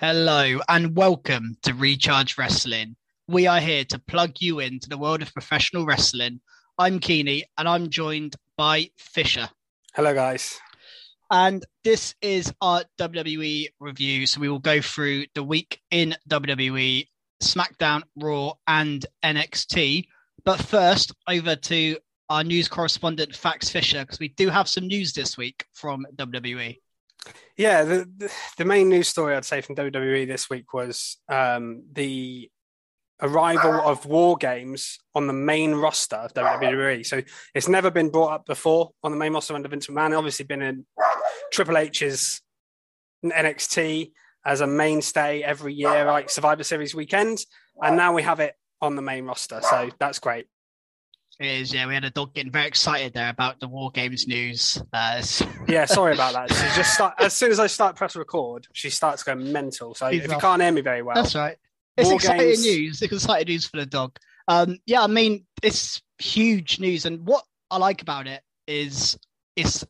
[0.00, 2.96] Hello and welcome to Recharge Wrestling.
[3.28, 6.40] We are here to plug you into the world of professional wrestling.
[6.78, 9.50] I'm Keeney and I'm joined by Fisher.
[9.94, 10.58] Hello, guys.
[11.30, 14.24] And this is our WWE review.
[14.24, 17.06] So we will go through the week in WWE,
[17.42, 20.06] SmackDown, Raw, and NXT.
[20.46, 21.98] But first, over to
[22.30, 26.06] our news correspondent, Fax Fisher, because we do have some news this week from.
[26.16, 26.78] WWE.
[27.56, 32.50] Yeah, the, the main news story I'd say from WWE this week was um, the
[33.22, 37.04] arrival of War Games on the main roster of WWE.
[37.04, 37.22] So
[37.54, 40.16] it's never been brought up before on the main roster under Vince McMahon.
[40.16, 40.86] Obviously, been in
[41.52, 42.40] Triple H's
[43.24, 44.12] NXT
[44.44, 47.44] as a mainstay every year, like Survivor Series weekend,
[47.82, 49.60] and now we have it on the main roster.
[49.62, 50.46] So that's great.
[51.40, 54.80] Is, yeah, we had a dog getting very excited there about the War Games news.
[54.92, 55.22] Uh,
[55.68, 56.50] Yeah, sorry about that.
[56.52, 59.94] She just start, as soon as I start press record, she starts going mental.
[59.94, 61.56] So She's if you can't hear me very well, That's right.
[61.96, 63.00] It's War exciting Games- news.
[63.02, 64.18] It's exciting news for the dog.
[64.48, 69.18] Um, yeah, I mean, it's huge news, and what I like about it is
[69.56, 69.82] it's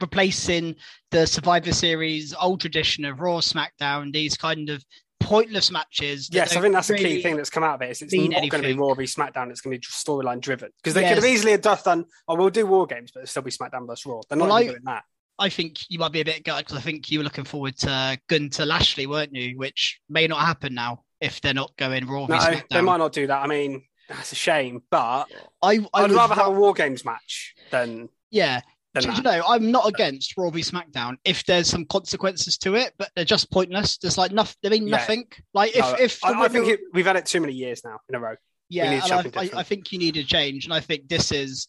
[0.00, 0.76] replacing
[1.10, 4.84] the Survivor Series old tradition of Raw, SmackDown, these kind of
[5.22, 6.28] pointless matches.
[6.32, 7.90] Yes, I think that's the key thing that's come out of it.
[7.90, 8.74] Is it's not going to be.
[8.74, 9.50] Raw v SmackDown.
[9.50, 12.04] It's going to be storyline driven because they could have easily have done.
[12.28, 14.20] Oh, we'll do War Games, but it'll still be SmackDown versus Raw.
[14.28, 15.04] They're not Well, I- doing that.
[15.38, 17.76] I think you might be a bit gutted because I think you were looking forward
[17.78, 19.56] to Gunther Lashley, weren't you?
[19.58, 22.62] Which may not happen now if they're not going Raw No, SmackDown.
[22.70, 23.42] they might not do that.
[23.42, 24.82] I mean, that's a shame.
[24.90, 25.26] But
[25.62, 28.60] I, I I'd would rather have a ra- War Games match than yeah.
[28.94, 32.74] Than Do you know, I'm not against Raw v SmackDown if there's some consequences to
[32.74, 33.98] it, but they're just pointless.
[33.98, 34.56] There's like nothing.
[34.62, 34.96] They mean Yeah.
[34.96, 35.24] nothing.
[35.54, 37.98] Like if No, if I, I think it, we've had it too many years now
[38.08, 38.34] in a row.
[38.68, 39.50] yeah, I, I.
[39.56, 41.68] I think you need a change, and I think this is,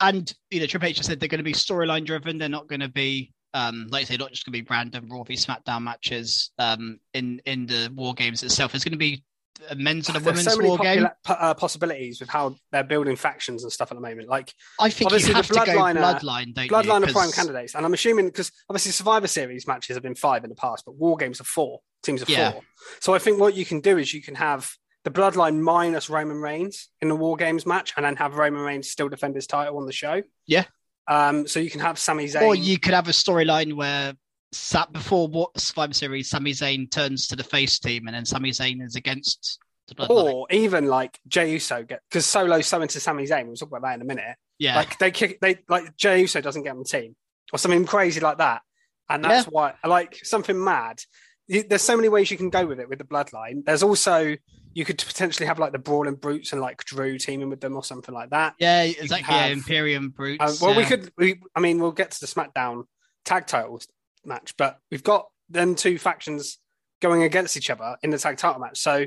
[0.00, 2.38] and you know, Triple H said they're going to be storyline driven.
[2.38, 5.08] They're not going to be, um, like I say, not just going to be random
[5.10, 6.50] Raw v SmackDown matches.
[6.58, 9.22] Um, in in the War Games itself, It's going to be
[9.70, 11.08] a men's and a There's women's so many War game.
[11.24, 14.28] po- uh, possibilities with how they're building factions and stuff at the moment.
[14.28, 17.06] Like I think you obviously the to go Bloodline are- bloodline, don't Bloodline you?
[17.06, 20.50] are prime candidates, and I'm assuming because obviously Survivor Series matches have been five in
[20.50, 22.52] the past, but War Games are four teams of Yeah.
[22.52, 22.62] four.
[23.00, 24.70] So I think what you can do is you can have
[25.04, 28.90] the Bloodline minus Roman Reigns in the War Games match, and then have Roman Reigns
[28.90, 30.22] still defend his title on the show.
[30.46, 30.64] Yeah.
[31.06, 31.46] Um.
[31.46, 32.42] So you can have Sami Zayn.
[32.42, 34.14] Or you could have a storyline where
[34.54, 38.50] sat before what Survivor Series, Sami Zayn turns to the face team, and then Sami
[38.50, 43.26] Zayn is against the or even like Jey Uso get because Solo's so into Sami
[43.26, 43.46] Zayn.
[43.46, 44.36] We'll talk about that in a minute.
[44.58, 47.14] yeah, Like they kick, they like Jey Uso doesn't get on the team
[47.52, 48.62] or something crazy like that,
[49.10, 49.50] and that's Yeah.
[49.50, 51.00] why like something mad.
[51.46, 53.66] There's so many ways you can go with it with the bloodline.
[53.66, 54.34] There's also
[54.72, 57.84] you could potentially have like the Brawling Brutes and like Drew teaming with them or
[57.84, 58.54] something like that.
[58.58, 59.34] yeah, exactly.
[59.34, 60.62] Yeah, have- Imperium Brutes.
[60.62, 61.12] Um, well, we could.
[61.18, 62.84] We, I mean, we'll get to the SmackDown
[63.26, 63.86] tag titles
[64.26, 66.58] match, but we've got them two factions
[67.00, 68.78] going against each other in the tag title match.
[68.78, 69.06] So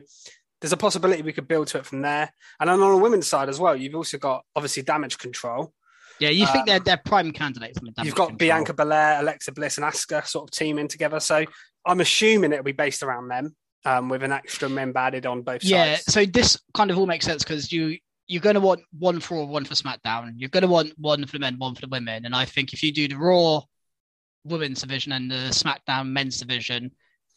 [0.62, 2.32] there's a possibility we could build to it from there.
[2.60, 5.74] And then on the women's side as well, you've also got obviously Damage Control.
[6.20, 7.82] Yeah, you think um, they're they're prime candidates?
[7.82, 11.20] Mean, You've got Bianca Belair, Alexa Bliss, and Asuka sort of teaming together.
[11.20, 11.46] So
[11.86, 13.56] I'm assuming it'll be based around them
[13.86, 16.04] um, with an extra member added on both Yeah, sides.
[16.08, 19.20] Yeah, so this kind of all makes sense because you you're going to want one
[19.20, 20.34] for one for SmackDown.
[20.36, 22.26] You're going to want one for the men, one for the women.
[22.26, 23.62] And I think if you do the Raw
[24.48, 26.92] women's division and the SmackDown men's division,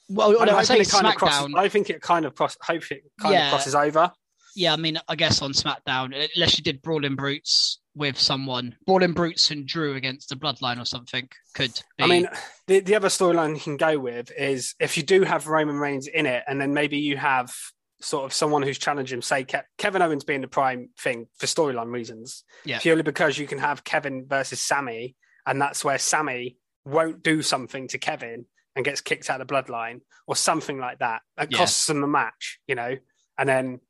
[0.08, 2.56] well, I say it kind of crosses, I think it kind of cross.
[2.62, 3.46] Hope it kind Yeah.
[3.46, 4.10] of crosses over.
[4.56, 9.12] Yeah, I mean, I guess on SmackDown, unless you did Brawling Brutes with someone, Brawling
[9.12, 12.04] Brutes and Drew against the Bloodline or something could be.
[12.04, 12.28] I mean,
[12.66, 16.08] the, the other storyline you can go with is if you do have Roman Reigns
[16.08, 17.54] in it, and then maybe you have
[18.02, 21.46] sort of someone who's challenged him, say Ke- Kevin Owens being the prime thing for
[21.46, 22.80] storyline reasons, Yeah.
[22.80, 25.14] purely because you can have Kevin versus Sami,
[25.46, 26.56] and that's where Sami
[26.90, 28.46] won't do something to Kevin
[28.76, 31.22] and gets kicked out of the bloodline or something like that.
[31.38, 31.58] It Yeah.
[31.58, 32.96] costs them the match, you know,
[33.38, 33.80] and then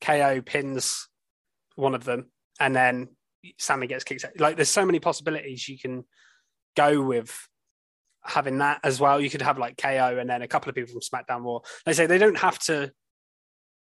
[0.00, 1.08] KO pins
[1.74, 3.08] one of them, and then
[3.58, 4.38] Sami gets kicked out.
[4.40, 6.04] Like, there's so many possibilities you can
[6.74, 7.48] go with
[8.24, 9.20] having that as well.
[9.20, 11.60] You could have like KO and then a couple of people from SmackDown Raw.
[11.84, 12.92] They say they don't have to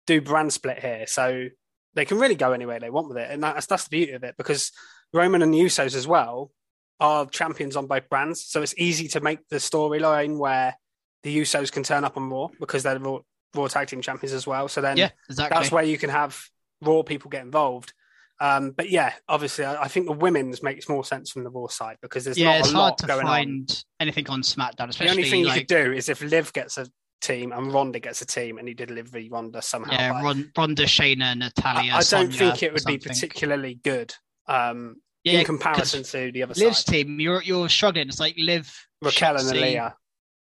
[0.06, 1.48] do brand split here, so
[1.94, 4.24] they can really go anywhere they want with it, and that's that's the beauty of
[4.24, 4.72] it because
[5.12, 6.52] Roman and the Usos as well
[7.00, 10.74] are champions on both brands, so it's easy to make the storyline where
[11.22, 13.18] the Usos can turn up on Raw because they're Raw,
[13.54, 14.68] Raw Tag Team champions as well.
[14.68, 15.56] So then Yeah, exactly.
[15.58, 16.40] that's where you can have
[16.82, 17.92] Raw people get involved.
[18.40, 21.66] Um, but yeah, obviously, I, I think the women's makes more sense from the Raw
[21.68, 23.26] side because there's yeah, not it's a hard lot to going on.
[23.26, 26.86] find anything on SmackDown, The only thing you could do is if Liv gets a
[27.20, 29.92] team and Ronda gets a team, and you did Liv v Ronda somehow.
[29.92, 30.22] yeah,
[30.56, 31.92] Ronda, Shayna, Natalya.
[31.92, 34.14] I don't Sonya, think it would be particularly good
[34.46, 36.92] um, Yeah, in comparison to the other Liv's side.
[36.92, 38.08] team, you're you're struggling.
[38.08, 39.92] It's like Liv, Raquel and Aliyah.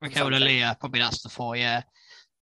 [0.02, 0.36] Raquel and.
[0.36, 0.80] Aliyah.
[0.80, 1.56] Probably that's the four.
[1.56, 1.82] Yeah,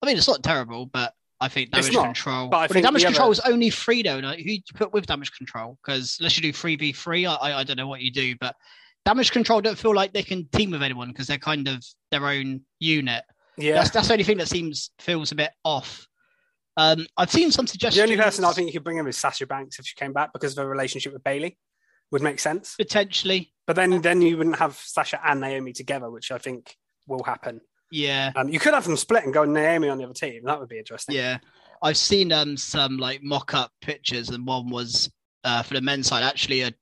[0.03, 2.49] I mean it's not terrible, but I think damage not, control.
[2.49, 4.19] but I Well, damage control other- is only free though.
[4.19, 5.79] Like, who you put with damage control?
[5.85, 8.35] Because unless you do three v three, I I I don't know what you do,
[8.41, 8.57] but
[9.05, 12.27] damage control don't feel like they can team with anyone because they're kind of their
[12.27, 13.23] own unit.
[13.57, 16.07] Yeah, That's that's the only thing that seems feels a bit off.
[16.77, 17.97] Um, I've seen some suggestions.
[17.97, 20.13] the only person I think you could bring in is Sasha Banks if she came
[20.13, 21.57] back because of her relationship with Bayley
[22.13, 22.75] would make sense.
[22.77, 26.77] potentially, But then then you wouldn't have Sasha and Naomi together, which I think
[27.07, 27.61] will happen.
[27.91, 28.33] yeah.
[28.37, 30.43] Um, you could have them split and go Naomi on the other team.
[30.45, 31.15] That would be interesting.
[31.17, 31.39] Yeah,
[31.83, 35.11] I've seen um some like mock-up pictures, and one was
[35.45, 36.73] uh, for the men's side actually a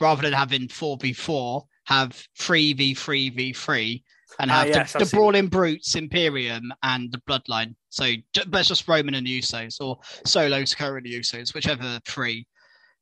[0.00, 4.04] rather than having four v four, have three v three v three,
[4.40, 7.74] and Ah, have yes, the, the brawling brutes, Imperium, and the Bloodline.
[7.90, 12.46] So it's just Roman and Usos, or Solo, Sikoa, and Usos, whichever three,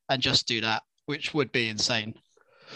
[0.09, 2.15] and just do that, which would be insane.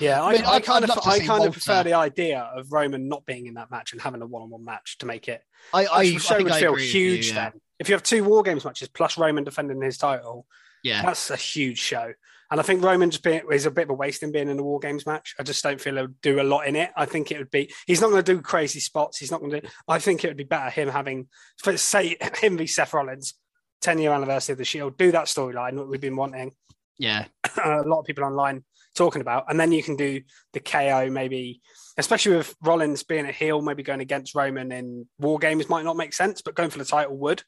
[0.01, 2.73] Yeah, I, I mean, I, I'd- kind of I kind of prefer the idea of
[2.73, 5.41] Roman not being in that match and having a one-on-one match to make it.
[5.73, 7.35] I I, the show I think would I feel with you, huge yeah.
[7.51, 7.61] then.
[7.79, 10.47] If you have two War Games matches plus Roman defending his title,
[10.83, 12.13] Yeah, that's a huge show.
[12.51, 14.57] And I think Roman just being, is a bit of a waste in being in
[14.57, 15.35] the War Games match.
[15.41, 16.91] I just don't feel he'll do a lot in it.
[16.97, 19.19] I think it would be he's not going to do crazy spots.
[19.19, 19.61] He's not going to.
[19.61, 21.29] do I think it would be better him having
[21.63, 23.35] for- say him v Seth Rollins,
[23.81, 24.99] ten year anniversary of the Shield.
[24.99, 26.53] Do that storyline that we've been wanting.
[26.99, 27.27] Yeah,
[27.65, 28.65] a lot of people online
[28.95, 31.61] talking about, and then you can do the KO maybe,
[31.97, 35.97] especially with Rollins being a heel, maybe going against Roman in War Games might not
[35.97, 37.43] make sense, but going for the title would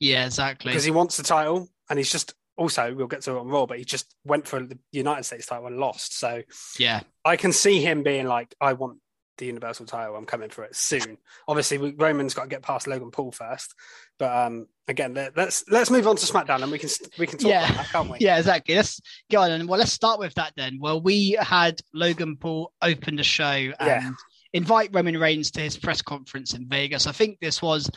[0.00, 0.70] yeah, exactly.
[0.70, 3.66] because he wants the title, and he's just also we'll get to it on Raw,
[3.66, 6.18] but he just went for the United States title and lost.
[6.18, 6.42] So
[6.78, 8.98] Yeah, I can see him being like, I want
[9.38, 10.16] the Universal title.
[10.16, 11.16] I'm coming for it soon.
[11.46, 13.74] Obviously, we- Roman's got to get past Logan Paul first,
[14.18, 17.38] but um, again, let- let's let's move on to SmackDown, and we can we can
[17.38, 17.64] talk Yeah.
[17.64, 18.18] about that, can't we?
[18.20, 18.74] Yeah, exactly.
[18.74, 19.00] Let's
[19.30, 20.78] go on and well, let's start with that then.
[20.80, 24.10] Well, we had Logan Paul open the show and Yeah.
[24.52, 27.06] invite Roman Reigns to his press conference in Vegas.
[27.06, 27.90] I think this was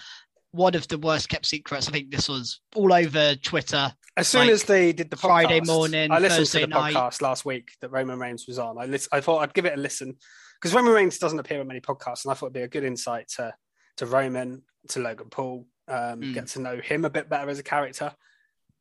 [0.54, 1.88] one of the worst kept secrets.
[1.88, 3.94] I think this was all over Twitter.
[4.18, 6.74] As soon like, as they did the podcast, Friday morning, I listened Thursday to the
[6.74, 6.94] night.
[6.94, 8.78] podcast last week that Roman Reigns was on.
[8.78, 10.18] I I thought I'd give it a listen
[10.62, 12.84] because Roman Reigns doesn't appear on many podcasts, and I thought it'd be a good
[12.84, 13.54] insight to
[13.98, 16.34] to Roman, to Logan Paul, um, Mm.
[16.34, 18.14] get to know him a bit better as a character.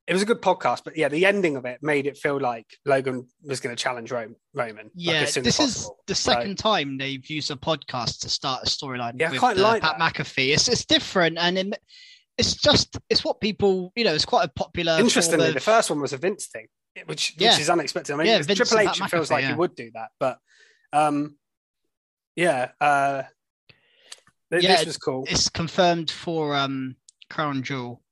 [0.06, 2.66] It was a good podcast, but yeah, the ending of it made it feel like
[2.84, 4.86] Logan was going to challenge Ro- Roman.
[4.86, 8.62] like, Yeah, soon this is the So- second time they've used a podcast to start
[8.64, 9.20] a storyline.
[9.20, 10.14] Yeah, I with quite the like Pat that.
[10.14, 10.52] McAfee.
[10.54, 11.78] It's it's different and it,
[12.38, 14.14] it's just it's what people you know.
[14.14, 14.96] It's quite a popular.
[14.98, 16.66] Interestingly, of- the first one was a Vince thing,
[17.06, 17.50] which Yeah.
[17.52, 18.14] which is unexpected.
[18.14, 19.48] I mean, Yeah, Triple H Pat feels McAfee, like yeah.
[19.48, 20.38] he would do that, but
[20.92, 21.36] um,
[22.40, 23.22] yeah, uh,
[24.50, 25.24] th- Yeah, this was cool.
[25.28, 26.96] it's confirmed for um
[27.28, 28.02] Crown Jewel.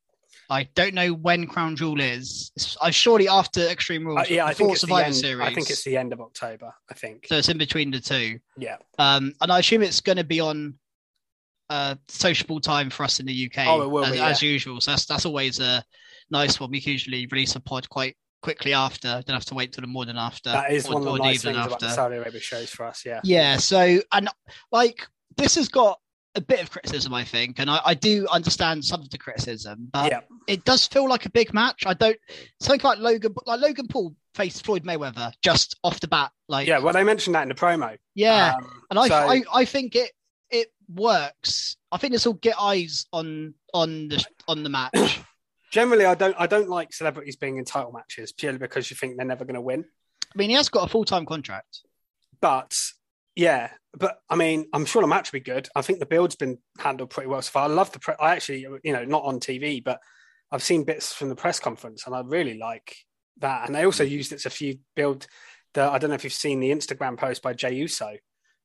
[0.51, 2.53] I don't know when Crown Jewel is.
[2.57, 4.21] It's, uh, surely after Extreme Rules.
[4.21, 5.15] Uh, yeah, I think it's the end.
[5.15, 5.47] Series.
[5.47, 6.73] I think it's the end of October.
[6.91, 7.27] I think.
[7.27, 8.39] so it's in between the two.
[8.57, 8.77] Yeah.
[8.99, 10.75] Um, and I assume it's going to be on
[11.71, 13.67] uh sociable time for us in the UK.
[13.67, 14.81] Oh, it will as, be, as usual.
[14.81, 15.83] So that's that's always a
[16.31, 16.71] nice one.
[16.71, 19.23] We can usually release a pod quite quickly after.
[19.27, 20.51] Don't have to wait till the morning after.
[20.51, 23.05] That is or, one of the nice things about the Saudi Arabia shows for us.
[23.05, 23.21] Yeah.
[23.25, 23.57] Yeah.
[23.57, 24.29] So and
[24.73, 26.01] like this has got
[26.35, 29.89] a bit of criticism, I think, and I, I do understand some of the criticism,
[29.93, 30.21] but yeah.
[30.47, 31.85] it does feel like a big match.
[31.87, 32.19] I don't
[32.61, 36.31] something like Logan, like Logan Paul faced Floyd Mayweather just off the bat.
[36.49, 36.79] Like, Yeah.
[36.79, 37.97] Well, they mentioned that in the promo.
[38.15, 38.55] yeah.
[38.57, 40.13] Um, and I, so- I, I think it
[40.51, 41.77] it works.
[41.93, 45.21] I think this will get eyes on on the on the match.
[45.71, 46.37] Generally, I don't.
[46.39, 49.55] I don't like celebrities being in title matches purely because you think they're never going
[49.55, 49.85] to win.
[50.35, 51.81] I mean, he has got a full time contract.
[52.41, 52.75] But
[53.37, 55.69] yeah, but I mean, I'm sure the match will be good.
[55.75, 57.65] I think the build's been handled pretty well so far.
[57.65, 57.99] I love the.
[57.99, 60.01] Pre- I actually, you know, not on TV, but
[60.51, 62.97] I've seen bits from the press conference, and I really like
[63.39, 63.67] that.
[63.67, 65.27] And they also used it to feud build.
[65.75, 68.17] The I don't know if you've seen the Instagram post by Jey Uso,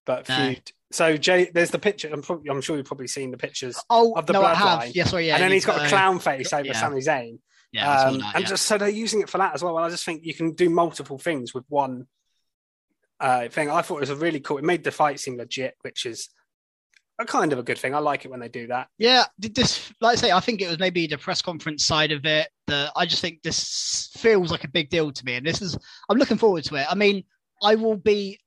[0.06, 0.36] but No.
[0.36, 0.72] feud.
[0.92, 2.10] So Jey, there's the picture.
[2.14, 4.82] I'm, probably, I'm sure you've probably seen the pictures Oh, of the no, I bloodline.
[4.84, 4.96] have.
[4.96, 5.36] Yes, sorry, yeah.
[5.36, 6.74] and then he's got a clown face over yeah.
[6.74, 7.40] Sami Zayn.
[7.72, 8.50] Yeah, Um, that, and yeah.
[8.50, 9.76] just so they're using it for that as well.
[9.78, 12.06] And I just think you can do multiple things with one
[13.20, 13.70] uh, thing.
[13.72, 14.60] I thought it was a really cool.
[14.60, 16.30] It made the fight seem legit, which is
[17.18, 17.96] a kind of a good thing.
[17.96, 18.90] I like it when they do that.
[19.00, 22.12] Yeah, did this like I say, I think it was maybe the press conference side
[22.12, 22.50] of it.
[22.68, 25.76] The I just think this feels like a big deal to me, and this is
[26.10, 26.86] I'm looking forward to it.
[26.90, 27.24] I mean,
[27.64, 28.40] I will be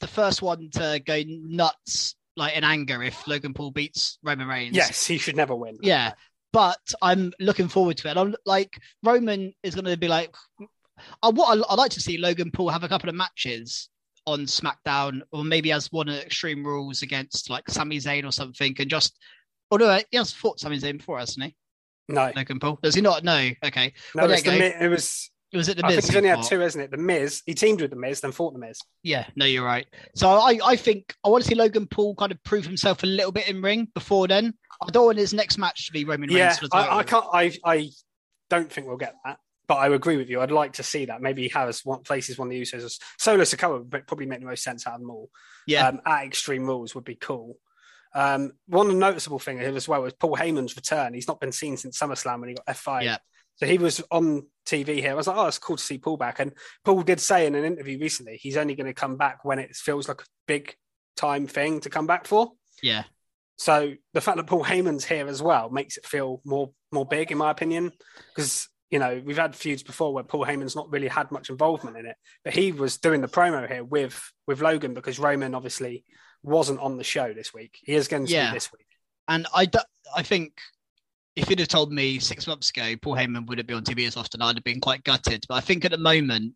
[0.00, 4.76] the first one to go nuts like in anger if Logan Paul beats Roman Reigns.
[4.76, 5.78] Yes, he should never win.
[5.82, 6.12] Yeah,
[6.52, 8.16] but I'm looking forward to it.
[8.16, 10.34] I'm like Roman is going to be like,
[11.22, 13.88] I what I, I like to see Logan Paul have a couple of matches
[14.26, 18.74] on SmackDown, or maybe as one of Extreme Rules against like Sami Zayn or something,
[18.78, 19.16] and just.
[19.72, 21.54] Although he has fought Sami Zayn before, hasn't he?
[22.08, 23.22] No, Logan Paul does he not?
[23.22, 23.50] No.
[23.64, 25.30] Okay, no, Well, the, it was.
[25.52, 25.98] It was it the Miz.
[25.98, 26.90] I think he's only had two, isn't it?
[26.90, 27.42] The Miz.
[27.44, 28.78] He teamed with the Miz, then fought the Miz.
[29.02, 29.86] Yeah, no, you're right.
[30.14, 33.06] So I, I think I want to see Logan Paul kind of prove himself a
[33.06, 34.54] little bit in ring before then.
[34.80, 36.38] I don't want his next match to be Roman Reigns.
[36.38, 36.68] Yeah, for.
[36.72, 37.26] I, I can't.
[37.32, 37.90] I I
[38.48, 39.38] don't think we'll get that.
[39.66, 40.40] But I agree with you.
[40.40, 41.20] I'd like to see that.
[41.20, 42.98] Maybe he has one places one of the Usos.
[43.18, 45.30] Solo Sikoa would probably make the most sense out of them all.
[45.66, 47.56] Yeah, um, at Extreme Rules would be cool.
[48.14, 51.14] Um, one noticeable thing as well was Paul Heyman's return.
[51.14, 53.02] He's not been seen since SummerSlam when he got F5.
[53.04, 53.18] Yeah.
[53.60, 55.10] So he was on TV here.
[55.10, 56.38] I was like, oh, it's cool to see Paul back.
[56.40, 56.52] And
[56.82, 59.76] Paul did say in an interview recently he's only going to come back when it
[59.76, 60.74] feels like a big
[61.16, 62.52] time thing to come back for.
[62.82, 63.04] yeah,
[63.58, 67.30] So the fact that Paul Heyman's here as well makes it feel more more big,
[67.30, 67.92] in my opinion,
[68.34, 71.98] because you know we've had feuds before where Paul Heyman's not really had much involvement
[71.98, 76.04] in it, but he was doing the promo here with with Logan because Roman obviously
[76.42, 77.78] wasn't on the show this week.
[77.82, 78.50] He is going to Yeah.
[78.50, 78.86] be this week.
[79.28, 79.78] and I, do-
[80.16, 80.54] I think
[81.40, 84.16] if you'd have told me six months ago Paul Heyman wouldn't be on TV as
[84.16, 85.44] often, I'd have been quite gutted.
[85.48, 86.54] But I think at the moment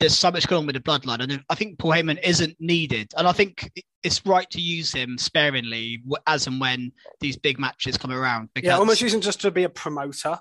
[0.00, 3.12] there's so much going on with the bloodline, and I think Paul Heyman isn't needed.
[3.16, 3.70] And I think
[4.02, 8.50] it's right to use him sparingly as and when these big matches come around.
[8.54, 10.40] Because Yeah, almost using just to be a promoter,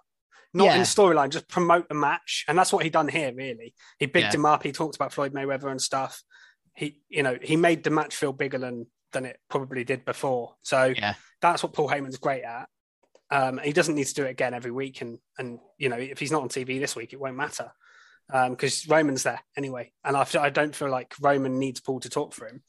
[0.54, 0.76] not Yeah.
[0.76, 3.34] in storyline, just promote the match, and that's what he done here.
[3.34, 4.36] Really, he bigged Yeah.
[4.36, 4.62] him up.
[4.64, 6.24] He talked about Floyd Mayweather and stuff.
[6.76, 10.58] He, you know, he made the match feel bigger than than it probably did before.
[10.64, 11.14] So Yeah.
[11.42, 12.68] that's what Paul Heyman's great at.
[13.30, 16.20] Um, he doesn't need to do it again every week, and and you know, if
[16.20, 17.72] he's not on TV this week, it won't matter
[18.50, 19.92] because Roman's there anyway.
[20.04, 22.62] And I, I don't feel like Roman needs Paul to talk for him.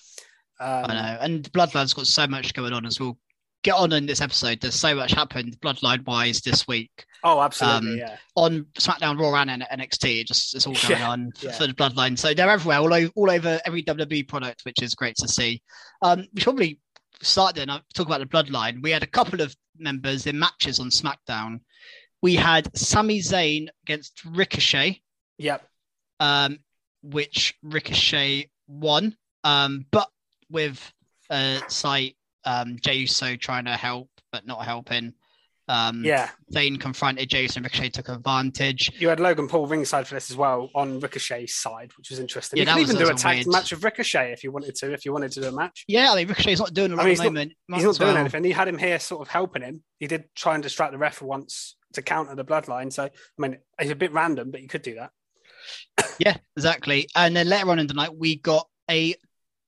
[0.61, 3.19] Um, I know, and Bloodline's got so much going on as we'll
[3.65, 4.61] get on in this episode.
[4.61, 6.91] There's so much happened Bloodline wise this week
[7.25, 8.17] Oh, absolutely, Um, yeah.
[8.37, 10.21] on SmackDown, Raw, and NXT.
[10.21, 11.53] It just it's all going Yeah, on yeah.
[11.53, 12.17] for the Bloodline.
[12.19, 15.61] So they're everywhere, all over, all over every WWE product, which is great to see.
[16.03, 16.81] Um, we should probably
[17.21, 17.69] start then.
[17.71, 18.81] uh, Talk about the Bloodline.
[18.83, 21.61] We had a couple of members in matches on SmackDown.
[22.23, 25.01] We had Sami Zayn against Ricochet.
[25.39, 25.65] Yep.
[26.21, 26.59] um,
[27.03, 30.09] which Ricochet won, um, but
[30.51, 30.93] with
[31.31, 35.15] uh, site um, Jey Uso trying to help but not helping.
[35.69, 36.31] Um, Yeah.
[36.53, 37.63] Zayn confronted Jason.
[37.63, 38.91] Ricochet took advantage.
[38.99, 42.57] You had Logan Paul ringside for this as well on Ricochet's side, which was interesting.
[42.57, 43.47] Yeah, you that could was- even do a tag weird.
[43.49, 45.85] match with Ricochet if you wanted to, if you wanted to do a match.
[45.87, 47.53] Yeah, I mean Ricochet's not doing a lot I mean, at the not- moment.
[47.75, 48.17] He's not doing well.
[48.17, 48.45] anything.
[48.45, 49.83] He had him here sort of helping him.
[49.99, 52.93] He did try and distract the ref for once to counter the bloodline.
[52.93, 55.11] So, I mean, it's a bit random, but you could do that.
[56.19, 57.09] Yeah, exactly.
[57.15, 59.15] And then later on in the night, we got a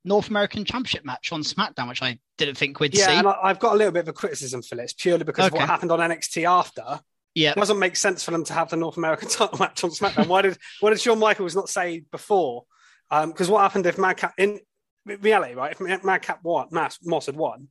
[0.05, 3.13] North American Championship match on SmackDown, which I didn't think we'd Yeah, see.
[3.17, 5.53] and I, I've got a little bit of a criticism for this purely because of
[5.53, 7.01] what happened on NXT after.
[7.35, 9.91] yeah, It doesn't make sense for them to have the North American title match on
[9.91, 10.27] SmackDown.
[10.27, 12.65] Why did why did Shawn Michaels not say before?
[13.11, 14.61] Um, because what happened if Madcap in
[15.05, 15.77] reality, right?
[15.79, 17.69] If Madcap won, Mas, Moss had won,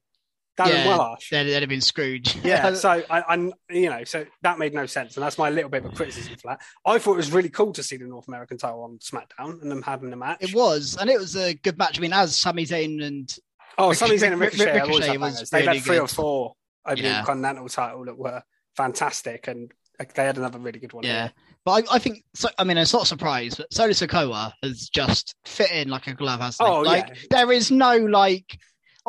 [0.59, 1.29] Darren Yeah, Wellash.
[1.29, 2.35] they'd, they'd have been Scrooge.
[2.43, 5.69] Yeah, so I, I'm, you know, so that made no sense, and that's my little
[5.69, 6.61] bit of a criticism for that.
[6.85, 9.71] I thought it was really cool to see the North American title on SmackDown and
[9.71, 10.37] them having the match.
[10.41, 11.97] It was, and it was a good match.
[11.97, 13.33] I mean, as Sami Zayn and
[13.77, 15.49] Oh, Sami Zayn and Ric- Ricochet, Ricochet was.
[15.49, 16.09] They've really had three or good.
[16.09, 16.53] four
[16.85, 17.21] over Yeah.
[17.21, 18.41] the Continental title that were
[18.75, 19.71] fantastic, and
[20.15, 21.03] they had another really good one.
[21.03, 21.33] Yeah, here.
[21.65, 22.49] but I, I think so.
[22.57, 26.13] I mean, it's not a surprise, but Solo Sikoa has just fit in like a
[26.13, 26.67] glove, hasn't?
[26.67, 27.15] Oh, like yeah.
[27.29, 28.57] there is no like,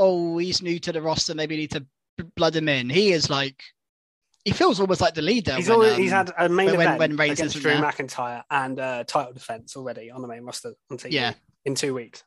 [0.00, 1.86] oh, he's new to the roster, maybe need to
[2.36, 2.88] blood him in.
[2.90, 3.62] He is like,
[4.44, 5.54] he feels almost like the leader.
[5.54, 7.70] He's when, always, um, he's had a main when- when- event when Reigns against Drew
[7.72, 7.82] there.
[7.82, 11.12] McIntyre and uh, title defense already on the main roster on TV.
[11.12, 11.34] Yeah.
[11.66, 12.24] in two weeks.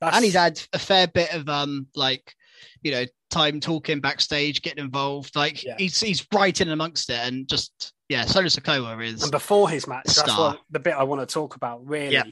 [0.00, 2.34] That's, and he's had a fair bit of um like,
[2.82, 5.34] you know, time talking backstage, getting involved.
[5.36, 5.76] Like Yeah.
[5.78, 9.86] he's he's right in amongst it, and just yeah, Solo Sikoa is and before his
[9.86, 12.24] match, that's what the bit I want to talk about really, Yeah.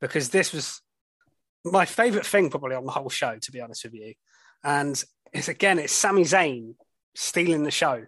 [0.00, 0.80] because this was
[1.72, 4.14] my favorite thing probably on the whole show, to be honest with you.
[4.64, 6.74] And it's again, it's Sami Zayn
[7.14, 8.04] stealing the show.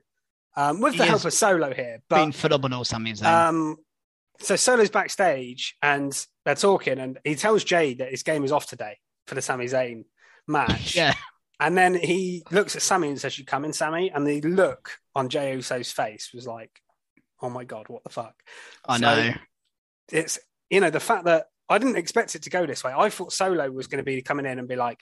[0.57, 2.03] um, with He the help of Solo here.
[2.09, 3.25] Been phenomenal, Sami Zayn.
[3.27, 3.77] um,
[4.41, 6.13] so Solo's backstage and
[6.45, 9.67] they're talking, and he tells Jey that his game is off today for the Sami
[9.67, 10.05] Zayn
[10.49, 10.97] match.
[10.97, 11.15] yeah,
[11.61, 14.11] And then he looks at Sami and says, You come in, Sami?
[14.11, 16.71] And the look on Jey Uso's face was like,
[17.43, 18.35] Oh my God, what the fuck?
[18.89, 19.33] I So- know.
[20.11, 20.39] It's,
[20.71, 22.93] you know, the fact that I didn't expect it to go this way.
[22.95, 24.99] I thought Solo was going to be coming in and be like,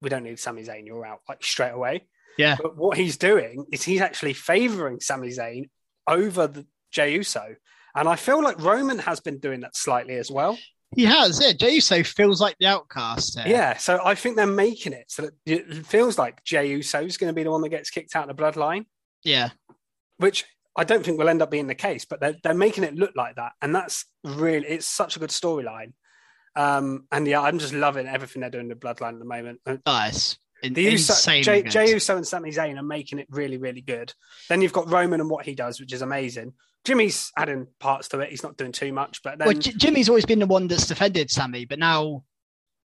[0.00, 2.06] We don't need Sami Zayn, you're out, like straight away.
[2.38, 5.68] Yeah, But what he's doing is he's actually favoring Sami Zayn
[6.06, 7.56] over the Jey Uso.
[7.94, 10.56] And I feel like Roman has been doing that slightly as well.
[10.94, 11.40] he has.
[11.44, 13.36] Yeah, Jey Uso feels like the outcast.
[13.44, 17.16] Yeah, so I think they're making it so that it feels like Jey Uso is
[17.16, 18.86] going to be the one that gets kicked out of the bloodline,
[19.24, 19.50] yeah,
[20.18, 20.44] which
[20.76, 23.12] I don't think will end up being the case, but they're, they're making it look
[23.16, 23.52] like that.
[23.60, 25.92] And that's really, it's such a good storyline.
[26.56, 29.60] Um, and yeah, I'm just loving everything they're doing in the bloodline at the moment.
[29.86, 30.36] Nice.
[30.62, 31.40] In, The Uso.
[31.42, 34.12] Jey, Jey Uso and Sami Zayn are making it really, really good.
[34.48, 36.52] Then you've got Roman and what he does, which is amazing.
[36.84, 38.30] Jimmy's adding parts to it.
[38.30, 40.86] He's not doing too much, but then well, J- Jimmy's always been the one that's
[40.86, 42.24] defended Sami, but now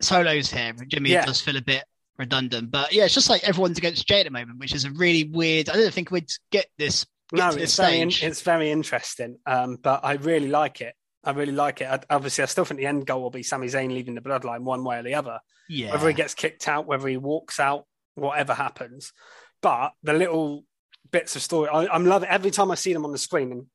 [0.01, 0.73] Solo's here.
[0.77, 1.25] and Jimmy Yeah.
[1.25, 1.83] does feel a bit
[2.17, 4.91] redundant, but yeah, it's just like everyone's against Jey at the moment, which is a
[4.91, 5.69] really weird.
[5.69, 7.05] I don't think we'd get this.
[7.33, 9.39] No, it's very, in- it's very interesting.
[9.45, 10.95] Um, but I really like it.
[11.23, 11.85] I really like it.
[11.85, 14.61] I, obviously, I still think the end goal will be Sami Zayn leaving the bloodline
[14.61, 15.39] one way or the other.
[15.69, 17.85] yeah, Whether he gets kicked out, whether he walks out,
[18.15, 19.13] whatever happens.
[19.61, 20.65] But the little
[21.11, 23.65] bits of story, I, I'm loving every time I see them on the screen, and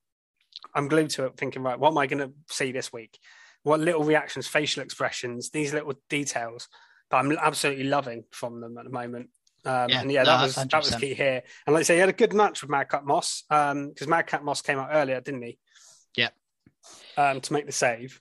[0.75, 3.19] I'm glued to it, thinking, right, what am I going to see this week?
[3.63, 6.69] What little reactions, facial expressions, these little details
[7.11, 9.31] that I'm absolutely loving from them at the moment.
[9.65, 11.43] Um, Yeah, and yeah, no, that was that was key here.
[11.67, 14.63] And like I say, he had a good match with Madcap Moss because Madcap Moss
[14.63, 15.59] came out earlier, didn't he?
[16.17, 16.29] Yeah.
[17.17, 18.21] Um, to make the save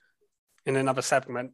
[0.66, 1.52] in another segment.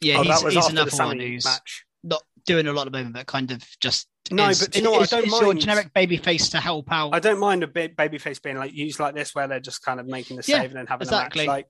[0.00, 1.84] yeah, oh, he's, he's another one who's match.
[2.04, 4.82] not doing a lot at the moment, but kind of just No, is, but you
[4.82, 5.02] know what?
[5.12, 7.14] I don't is your mind- generic baby face to help out.
[7.14, 9.98] I don't mind a bit babyface being like used like this, where they're just kind
[10.00, 11.44] of making the Yeah, save and then having exactly.
[11.44, 11.56] a match.
[11.56, 11.66] Like,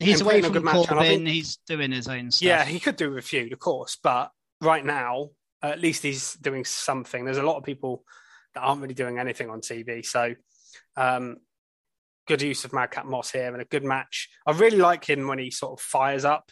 [0.00, 1.06] he's away a from good match, I Corbin.
[1.06, 2.46] think- He's doing his own stuff.
[2.46, 5.30] yeah, he could do a feud, of course, but right now,
[5.62, 7.24] at least he's doing something.
[7.24, 8.04] There's a lot of people
[8.54, 10.34] that aren't really doing anything on TV, so
[10.96, 11.36] um,
[12.26, 14.28] good use of Madcap Moss here and a good match.
[14.46, 16.50] I really like him when he sort of fires up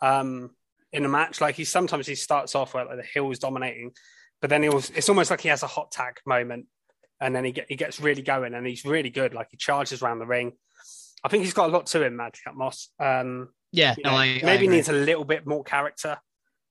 [0.00, 0.50] um,
[0.92, 1.40] in a match.
[1.40, 3.92] Like he sometimes he starts off where like, the heel is dominating,
[4.40, 6.66] but then he was, it's almost like he has a hot tag moment,
[7.20, 9.34] and then he get, he gets really going, and he's really good.
[9.34, 10.52] Like he charges around the ring.
[11.22, 12.88] I think he's got a lot to him, Madcap Moss.
[12.98, 13.94] Um, yeah.
[13.96, 14.76] you know, I, I maybe agree.
[14.76, 16.18] needs a little bit more character,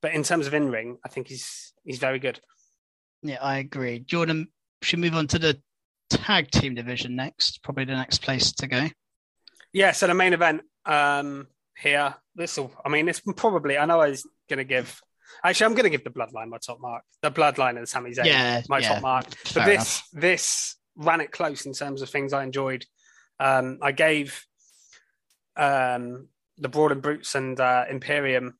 [0.02, 2.40] but in terms of in ring, I think he's he's very good.
[3.22, 4.00] Yeah, I agree.
[4.00, 4.48] Jordan
[4.82, 5.60] should move on to the
[6.08, 7.62] tag team division next.
[7.62, 8.88] Probably the next place to go.
[9.72, 12.14] Yeah, so the main event um, here.
[12.34, 13.78] This will, I mean, it's probably.
[13.78, 15.00] I know I was going to give.
[15.44, 17.04] Actually, I'm going to give the Bloodline my top mark.
[17.22, 19.26] The Bloodline and Sami Zayn Yeah, my yeah, top mark.
[19.54, 20.08] But this enough.
[20.12, 22.84] this ran it close in terms of things I enjoyed.
[23.38, 24.44] Um, I gave
[25.56, 28.58] um, the Brawling Brutes and uh, Imperium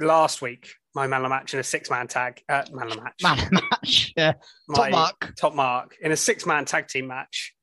[0.00, 2.42] last week my man of match in a six man tag.
[2.48, 3.22] Uh, man of match.
[3.22, 4.12] Man match.
[4.16, 4.32] Yeah.
[4.68, 5.34] my Top mark.
[5.38, 7.54] top mark in a six man tag team match.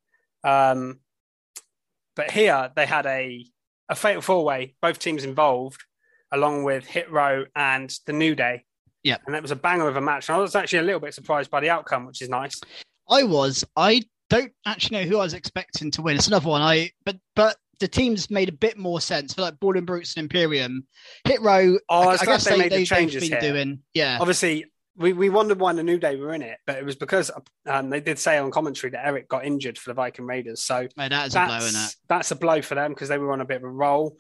[0.44, 1.00] Um,
[2.16, 3.46] but here they had a
[3.90, 5.84] a fatal four way, both teams involved,
[6.32, 8.64] along with Hit Row and the New Day.
[9.04, 9.18] Yeah.
[9.28, 10.30] and it was a banger of a match.
[10.30, 12.62] And I was actually a little bit surprised by the outcome, which is nice.
[13.10, 13.66] I was.
[13.76, 16.16] I don't actually know who I was expecting to win.
[16.16, 16.62] It's another one.
[16.62, 20.24] I but but the teams made a bit more sense for like Brawling Brutes and
[20.24, 20.88] Imperium.
[21.26, 21.78] Hit row.
[21.90, 23.52] Oh, I I guess they they, made the they, changes been here.
[23.52, 23.80] doing.
[23.94, 24.20] Yeah.
[24.22, 27.30] Obviously, we, we wondered why the New Day were in it, but it was because
[27.68, 30.64] um, they did say on commentary that Erik got injured for the Viking Raiders.
[30.64, 31.96] So Oh, that is a blow, that's, isn't it?
[32.08, 34.16] that's a blow for them because they were on a bit of a roll.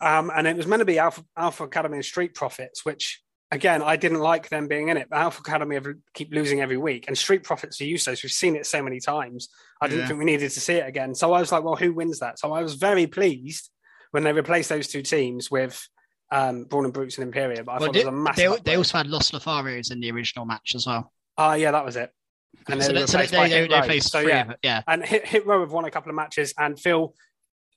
[0.00, 3.23] Um, and it was meant to be Alpha, Alpha Academy and Street Profits, which
[3.54, 5.08] again I didn't like them being in it.
[5.10, 8.22] But Alpha Academy have, keep losing every week, and Street Profits are useless.
[8.22, 9.48] We've seen it so many times.
[9.80, 10.06] I didn't Yeah.
[10.08, 11.14] think we needed to see it again.
[11.14, 12.38] So I was like, well, who wins that?
[12.38, 13.70] So I was very pleased
[14.10, 15.88] when they replaced those two teams with
[16.30, 17.64] um, Brawling Brutes and Imperium.
[17.64, 18.52] But I Well, thought it was a massive.
[18.64, 21.12] they, they also had Los Lotharios in the original match as well.
[21.38, 22.10] Ah, yeah, that was it.
[22.68, 24.42] And so they they, so they, they, they faced So, three yeah.
[24.42, 24.58] of it.
[24.62, 24.82] Yeah.
[24.86, 27.14] and Hit, Hit Row have won a couple of matches and feel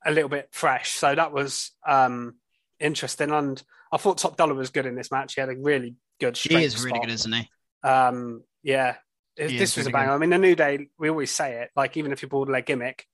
[0.06, 0.92] a little bit fresh.
[0.92, 2.36] So that was um,
[2.80, 3.32] interesting.
[3.32, 5.36] And I thought Top Dollar was good in this match.
[5.36, 7.02] He had a really good He is really spot.
[7.08, 7.50] good, isn't he?
[7.84, 8.95] Um, yeah,
[9.36, 10.08] It- this was really a banger.
[10.08, 10.13] good.
[10.15, 12.62] I mean, the New Day, we always say it, like even if you pulled their
[12.62, 13.06] gimmick,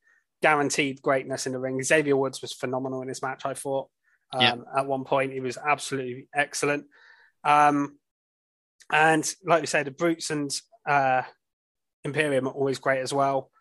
[0.42, 1.82] guaranteed greatness in the ring.
[1.84, 3.90] Xavier Woods was phenomenal in this match, I thought.
[4.32, 4.56] Um, Yeah.
[4.78, 6.86] At one point, he was absolutely excellent.
[7.44, 7.98] Um,
[8.92, 10.50] and like we say, the Brutes and
[10.88, 11.22] uh,
[12.04, 13.52] Imperium are always great as well.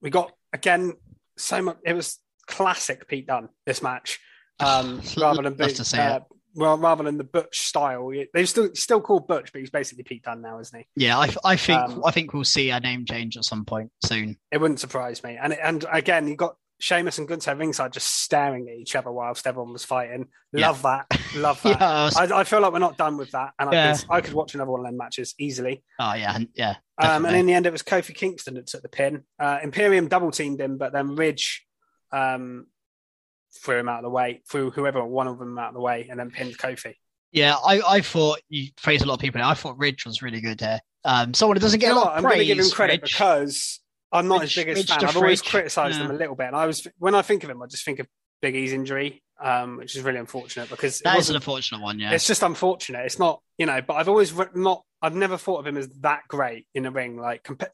[0.00, 0.94] We got, again,
[1.36, 4.18] so much, it was classic Pete Dunne, this match.
[4.60, 6.20] Um, rather than to Boot- uh.
[6.56, 8.10] Well, rather than the Butch style.
[8.34, 10.86] They're still still called Butch, but he's basically Pete Dunne now, isn't he?
[11.04, 13.90] Yeah, I, I think Um, I think we'll see a name change at some point
[14.04, 14.36] soon.
[14.50, 15.38] It wouldn't surprise me.
[15.40, 19.46] And and again, you got Sheamus and Gunther ringside just staring at each other whilst
[19.46, 20.28] everyone was fighting.
[20.52, 20.66] Yeah.
[20.68, 21.06] Love that.
[21.34, 21.82] Love Yeah, that.
[21.82, 24.20] I was- I, I feel like we're not done with that, and I, could, I
[24.20, 25.82] could watch another one of them matches easily.
[25.98, 26.76] oh yeah, and- yeah.
[26.98, 29.24] Um, and in the end, it was Kofi Kingston that took the pin.
[29.38, 31.64] Uh, Imperium double teamed him, but then Ridge
[32.12, 32.66] um,
[33.62, 36.06] threw him out of the way, threw whoever one of them out of the way,
[36.10, 36.94] and then pinned Kofi.
[37.32, 39.42] yeah, I, I thought you praised a lot of people.
[39.42, 40.80] I thought Ridge was really good there.
[41.04, 42.12] Um, someone who doesn't get You a lot what?
[42.12, 43.12] of I'm going to give him credit Ridge.
[43.12, 43.80] because
[44.12, 45.08] I'm not Ridge- his biggest Ridge fan.
[45.08, 47.62] I've always criticised him a little bit, and I was when I think of him,
[47.62, 48.06] I just think of
[48.42, 51.98] Big E's injury, um, which is really unfortunate because that is an unfortunate one.
[51.98, 53.04] Yeah, It's just unfortunate.
[53.06, 55.88] It's not, you know, but I've always re- not, I've never thought of him as
[56.00, 57.16] that great in the ring.
[57.16, 57.68] Like, compa-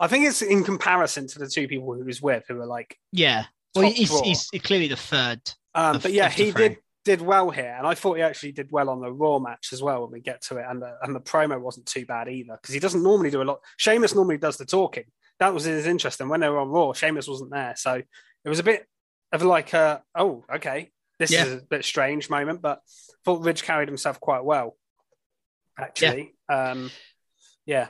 [0.00, 2.66] I think it's in comparison to the two people who he was with, who were
[2.66, 3.44] like, yeah.
[3.74, 5.40] Well, he's, he's clearly the third.
[5.74, 8.68] um, Of- but yeah, he did did well here, and I thought he actually did
[8.70, 11.14] well on the Raw match as well when we get to it, and the and
[11.14, 13.60] the promo wasn't too bad either because he doesn't normally do a lot.
[13.78, 15.04] Sheamus normally does the talking.
[15.38, 18.48] That was his interest, and when they were on Raw, Sheamus wasn't there, so it
[18.48, 18.86] was a bit
[19.32, 21.44] of like, a, oh, okay, this Yeah.
[21.46, 24.76] is a bit strange moment, but I thought Ridge carried himself quite well,
[25.78, 26.34] actually.
[26.48, 26.90] Um,
[27.64, 27.88] yeah,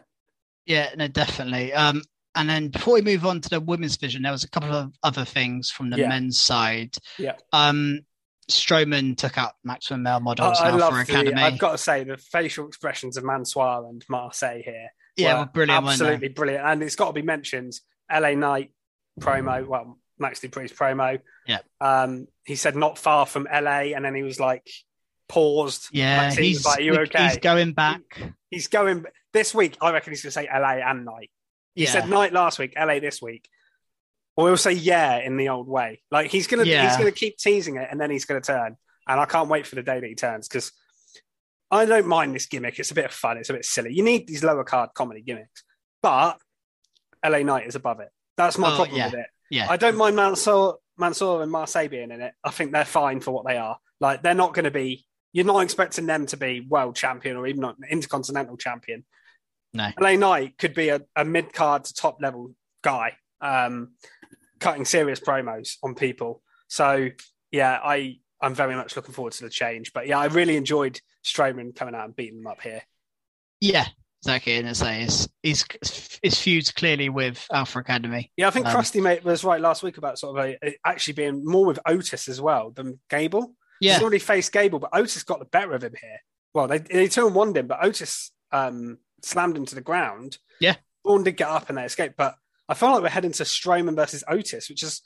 [0.66, 1.72] Yeah, no, definitely.
[1.72, 2.02] Um,
[2.34, 4.92] and then before we move on to the women's division, there was a couple of
[5.02, 6.08] other things from the Yeah.
[6.08, 6.96] men's side.
[7.18, 7.36] Yeah.
[7.52, 8.00] Um,
[8.50, 11.12] Strowman took out maximum male models I now love for the.
[11.20, 11.40] Academy.
[11.42, 14.88] I've got to say the facial expressions of Mansoor and Marseille here.
[15.16, 15.86] yeah, well, brilliant.
[15.86, 17.74] absolutely brilliant, and it's got to be mentioned.
[18.12, 18.72] LA Knight
[19.20, 21.20] promo, well, Max Dupri's promo.
[21.46, 21.58] Yeah.
[21.80, 24.68] Um, he said not far from LA, and then he was like
[25.28, 25.88] paused.
[25.92, 28.00] Yeah, Maxxine he's like, "Are you okay?" he's going back.
[28.50, 29.76] He's going this week.
[29.80, 31.30] I reckon he's going to say LA and Knight.
[31.74, 31.90] He Yeah.
[31.90, 33.48] said Knight last week, LA this week.
[34.36, 36.02] Or he'll say yeah in the old way.
[36.10, 36.88] Like he's gonna Yeah.
[36.88, 38.76] he's gonna keep teasing it, and then he's gonna turn.
[39.06, 40.72] And I can't wait for the day that he turns because
[41.70, 42.78] I don't mind this gimmick.
[42.78, 43.36] It's a bit of fun.
[43.38, 43.92] It's a bit silly.
[43.92, 45.62] You need these lower card comedy gimmicks,
[46.02, 46.38] but
[47.24, 48.10] LA Knight is above it.
[48.36, 49.06] That's my Oh, problem yeah.
[49.06, 49.26] with it.
[49.50, 52.34] Yeah, I don't mind Mansoor, Mansoor and Marseille being in it.
[52.42, 53.78] I think they're fine for what they are.
[54.00, 55.06] Like they're not going to be.
[55.32, 59.04] You're not expecting them to be world champion or even not intercontinental champion.
[59.72, 59.88] No.
[60.00, 63.92] LA Knight could be a, a mid card to top level guy, um,
[64.58, 66.42] cutting serious promos on people.
[66.68, 67.08] So
[67.50, 69.92] yeah, I I'm very much looking forward to the change.
[69.92, 72.82] But yeah, I really enjoyed Strowman coming out and beating them up here.
[73.60, 73.86] yeah,
[74.22, 74.56] exactly.
[74.56, 75.64] And it's like his his
[76.22, 78.32] his feuds clearly with Alpha Academy.
[78.36, 80.76] Yeah, I think Um, Krusty mate was right last week about sort of a, a-
[80.84, 83.54] actually being more with Otis as well than Gable.
[83.80, 86.18] Yeah, He's already faced Gable, but Otis got the better of him here.
[86.54, 90.38] Well, they they two and one him, but Otis um, slammed him to the ground.
[90.60, 90.76] Yeah.
[91.04, 92.34] Braun did get up and they escaped, but
[92.68, 95.02] I feel like we're heading to Strowman versus Otis, which is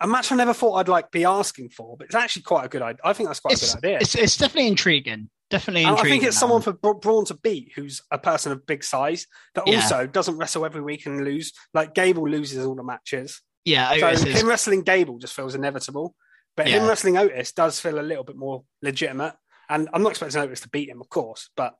[0.00, 2.68] a match I never thought I'd like be asking for, but it's actually quite a
[2.68, 3.00] good idea.
[3.04, 3.98] I think that's quite it's, a good idea.
[4.00, 5.30] it's it's definitely intriguing.
[5.50, 6.62] Definitely And I think it's someone one.
[6.62, 9.76] for Bra- Braun to beat who's a person of big size that Yeah.
[9.76, 11.52] also doesn't wrestle every week and lose.
[11.72, 13.40] Like Gable loses all the matches.
[13.64, 13.96] yeah.
[13.98, 16.14] So is- him wrestling Gable just feels inevitable.
[16.56, 19.34] But him wrestling Otis does feel a little bit more legitimate.
[19.70, 21.48] And I'm not expecting Otis to beat him, of course.
[21.56, 21.74] But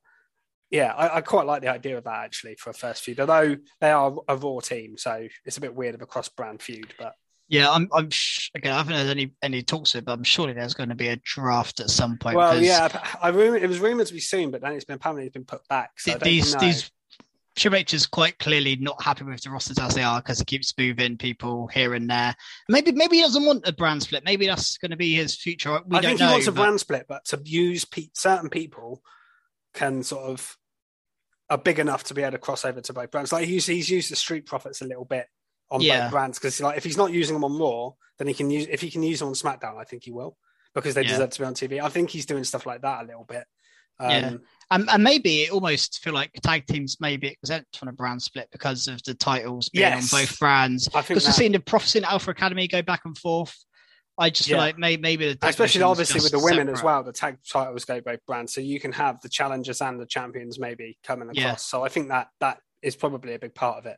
[0.69, 3.19] yeah, I, I quite like the idea of that actually for a first feud.
[3.19, 6.61] Although they are a raw team, so it's a bit weird of a cross brand
[6.61, 6.93] feud.
[6.97, 7.13] But
[7.47, 7.89] Yeah, I'm.
[7.93, 8.73] I'm sh- again.
[8.73, 11.07] I haven't heard any any talks of it, but I'm surely there's going to be
[11.07, 12.37] a draft at some point.
[12.37, 12.87] well, yeah,
[13.21, 15.67] I it was rumored to be soon, but then it's been apparently it's been put
[15.67, 15.91] back.
[15.99, 16.91] So these these
[17.55, 20.45] Triple H is quite clearly not happy with the rosters as they are because he
[20.45, 22.35] keeps moving people here and there.
[22.69, 24.23] Maybe maybe he doesn't want a brand split.
[24.23, 25.81] Maybe that's going to be his future.
[25.85, 26.27] We I don't think know.
[26.27, 29.01] he wants a brand split, but to use pe- certain people
[29.73, 30.57] can sort of
[31.49, 33.31] are big enough to be able to cross over to both brands.
[33.31, 35.27] Like he's he's used the Street Profits a little bit
[35.71, 36.03] on Yeah.
[36.05, 38.67] both brands because like if he's not using them on Raw, then he can use
[38.69, 40.37] if he can use them on SmackDown, I think he will
[40.75, 41.09] because they Yeah.
[41.09, 41.81] deserve to be on TV.
[41.81, 43.45] I think he's doing stuff like that a little bit.
[43.99, 44.33] Um, Yeah.
[44.71, 48.21] And, and maybe it almost feel like tag teams may be exempt from a brand
[48.21, 50.13] split because of the titles being Yes.
[50.13, 50.87] on both brands.
[50.89, 53.55] I think Because we've seen the Profs in Alpha Academy go back and forth.
[54.19, 57.13] I just feel like may, maybe the especially obviously with the women as well, the
[57.13, 60.97] tag titles go both brands, so you can have the challengers and the champions maybe
[61.03, 61.43] coming across.
[61.43, 61.55] Yeah.
[61.55, 63.97] So I think that that is probably a big part of it.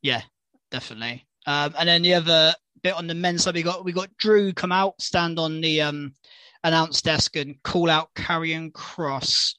[0.00, 0.22] Yeah,
[0.70, 1.26] definitely.
[1.46, 4.52] Um, and then the other bit on the men's side, we got we got Drew
[4.52, 6.14] come out, stand on the um,
[6.62, 9.54] announce desk, and call out Karrion Kross.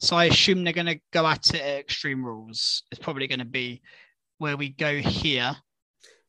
[0.00, 2.82] So I assume they're going to go at it at Extreme Rules.
[2.90, 3.80] It's probably going to be
[4.38, 5.56] where we go here.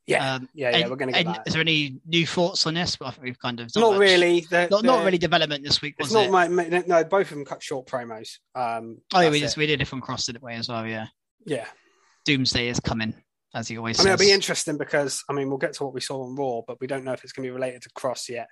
[0.08, 0.78] Yeah, Um, yeah, yeah.
[0.78, 1.48] and- we're going to get that.
[1.48, 2.96] Is there any new thoughts on this?
[2.96, 4.42] But I think we've kind of Not much- really.
[4.50, 6.32] They're- Not, not they're- really development this week, was not it?
[6.32, 7.04] my, no.
[7.04, 8.38] Both of them cut short promos.
[8.54, 10.86] Um, oh, yeah, we just we did it from Kross didn't we as well?
[10.86, 11.08] Yeah,
[11.46, 11.66] yeah.
[12.26, 13.16] Doomsday is coming
[13.54, 14.14] as he always I mean, says.
[14.22, 16.80] it'll be interesting because I mean, we'll get to what we saw on Raw, but
[16.80, 18.48] we don't know if it's going to be related to Kross yet.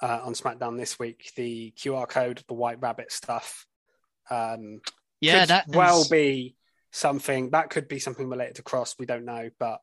[0.00, 1.32] uh, on SmackDown this week.
[1.34, 3.66] The QR code, the White Rabbit stuff.
[4.30, 4.80] Um,
[5.20, 6.54] Yeah, could that well is- be
[6.92, 8.94] something that could be something related to Kross.
[8.98, 9.80] We don't know, but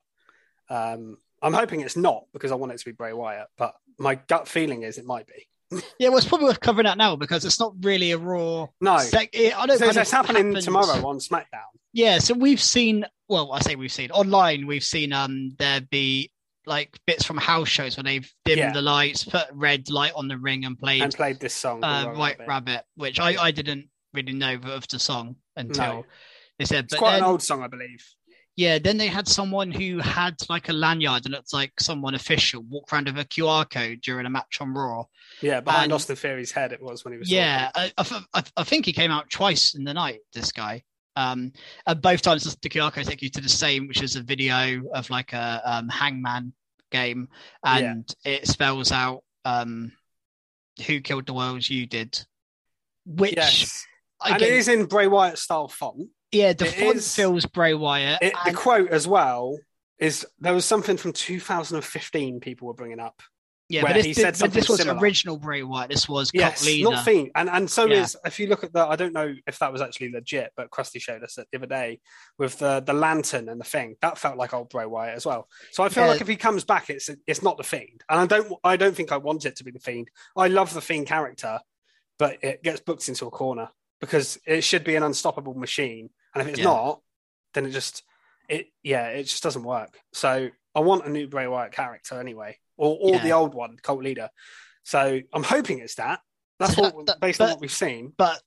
[0.70, 3.48] um, I'm hoping it's not because I want it to be Bray Wyatt.
[3.58, 5.48] But my gut feeling is it might be.
[6.00, 8.68] Yeah, well, it's probably worth covering that now because it's not really a Raw.
[8.82, 9.78] No, Sec- it- I don't.
[9.80, 11.72] so it's happening happens- tomorrow on SmackDown.
[11.94, 13.06] Yeah, so we've seen.
[13.28, 14.68] Well, I say we've seen online.
[14.68, 16.32] We've seen um there be
[16.68, 18.72] like bits from house shows where they've dimmed Yeah.
[18.74, 21.84] the lights, put red light on the ring, and played and played this song.
[21.84, 22.48] uh, White Rabbit.
[22.48, 26.06] Rabbit, which I I didn't really know of the song until No.
[26.60, 26.86] they said.
[26.86, 28.06] It's quite then, an old song, I believe.
[28.56, 32.62] Yeah, then they had someone who had like a lanyard and looked like someone official
[32.64, 35.04] walk around with a QR code during a match on Raw.
[35.42, 37.30] Yeah, behind And- Austin Theory's head it was when he was.
[37.30, 37.70] Yeah.
[37.76, 37.92] I,
[38.34, 40.20] I, I- think he came out twice in the night.
[40.34, 40.84] This guy,
[41.18, 41.52] um,
[41.86, 44.84] and both times the QR code take you to the same, which is a video
[44.94, 46.54] of like a um, Hangman
[46.92, 47.28] game,
[47.64, 49.92] and it spells out um,
[50.88, 51.68] who killed the world.
[51.68, 52.26] You did,
[53.06, 53.86] which Yes,
[54.24, 56.08] and it is in Bray Wyatt style font.
[56.36, 58.20] Yeah, the it font is- feels Bray Wyatt.
[58.22, 59.58] It, the quote as well
[60.00, 63.22] is there was something from 2015 people were bringing up.
[63.68, 65.00] yeah, where but this, he this- said but this was similar.
[65.00, 65.90] original Bray Wyatt.
[65.90, 68.02] This was Yes, not Fiend, and and so Yeah.
[68.04, 70.70] is if you look at the I don't know if that was actually legit, but
[70.70, 72.00] Krusty showed us it the other day
[72.38, 75.48] with the the lantern and the thing that felt like old Bray Wyatt as well.
[75.72, 76.12] So I feel Yeah.
[76.12, 78.96] like if he comes back, it's it's not the Fiend, and I don't I don't
[78.96, 80.10] think I want it to be the Fiend.
[80.38, 81.60] I love the Fiend character,
[82.20, 83.70] but it gets booked into a corner
[84.00, 86.66] because it should be an unstoppable machine, and if it's Yeah.
[86.66, 87.02] not,
[87.54, 88.04] then it just
[88.50, 89.98] it yeah it just doesn't work.
[90.14, 93.24] So I want a new Bray Wyatt character anyway, or or Yeah.
[93.24, 94.30] the old one, cult leader.
[94.84, 96.20] So I'm hoping it's that.
[96.60, 98.14] That's what that- that- based on what we've seen.
[98.18, 98.42] but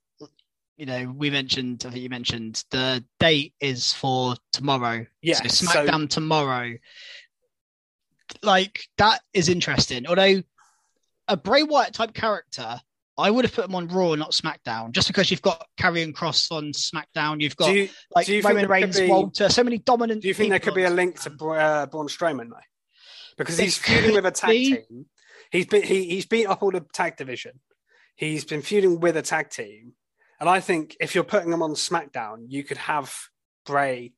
[0.76, 5.04] you know, we mentioned, I think you mentioned the date is for tomorrow.
[5.22, 5.34] Yeah.
[5.42, 6.74] so so- SmackDown tomorrow.
[8.42, 10.06] Like that is interesting.
[10.06, 10.42] Although
[11.26, 12.80] a Bray Wyatt type character,
[13.18, 16.52] I would have put him on Raw, not SmackDown, just because you've got Karrion Kross
[16.52, 17.40] on SmackDown.
[17.40, 20.22] You've got Do you, like Roman Reigns, be- Walter, so many dominant.
[20.22, 22.56] do you think there could be a link to uh, Braun Strowman though?
[23.36, 24.74] Because he's feuding with a tag be.
[24.74, 25.06] team.
[25.50, 27.60] He's been he, he's beat up all the tag division.
[28.14, 29.94] He's been feuding with a tag team,
[30.38, 33.12] and I think if you're putting him on SmackDown, you could have
[33.66, 34.12] Bray.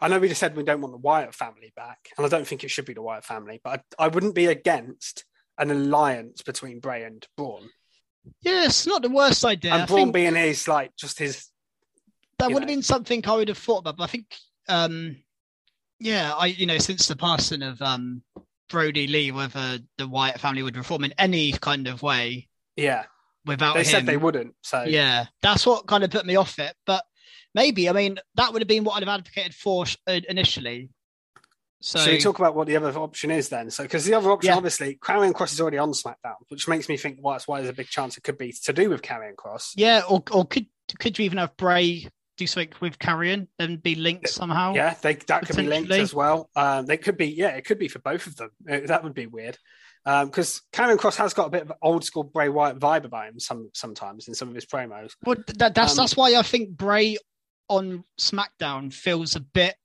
[0.00, 2.46] I know we just said we don't want the Wyatt family back, and I don't
[2.46, 5.26] think it should be the Wyatt family, but I, I wouldn't be against
[5.58, 7.68] an alliance between Bray and Braun.
[8.42, 9.72] Yeah, it's not the worst idea.
[9.74, 11.48] and Braun being his like just his
[12.38, 13.98] that would have been something I would have thought about.
[13.98, 14.26] But I think,
[14.68, 15.16] um,
[15.98, 18.22] yeah, I you know since the passing of um,
[18.68, 23.04] Brodie Lee, whether the Wyatt family would reform in any kind of way yeah.
[23.44, 26.58] without They him, said they wouldn't, so yeah, that's what kind of put me off
[26.58, 26.74] it.
[26.86, 27.04] But
[27.54, 30.90] maybe I mean that would have been what I'd have advocated for uh, initially.
[31.82, 33.70] So, So, you talk about what the other option is then.
[33.70, 34.56] So because the other option, Yeah.
[34.56, 37.70] obviously, Karrion Kross is already on SmackDown, which makes me think well, that's why there's
[37.70, 39.72] a big chance it could be to do with Karrion Kross.
[39.76, 40.66] yeah, or or could
[40.98, 44.74] could you even have Bray do something with Karrion and be linked somehow?
[44.74, 46.50] Yeah, they, that could be linked as well.
[46.56, 48.50] Um, they could be, yeah, it could be for both of them.
[48.68, 49.58] Uh, That would be weird
[50.04, 53.38] because Karrion Kross has got a bit of old school Bray Wyatt vibe about him
[53.40, 55.12] some sometimes in some of his promos.
[55.24, 57.18] Well, that, that's Um, that's why I think Bray
[57.68, 59.76] on SmackDown feels a bit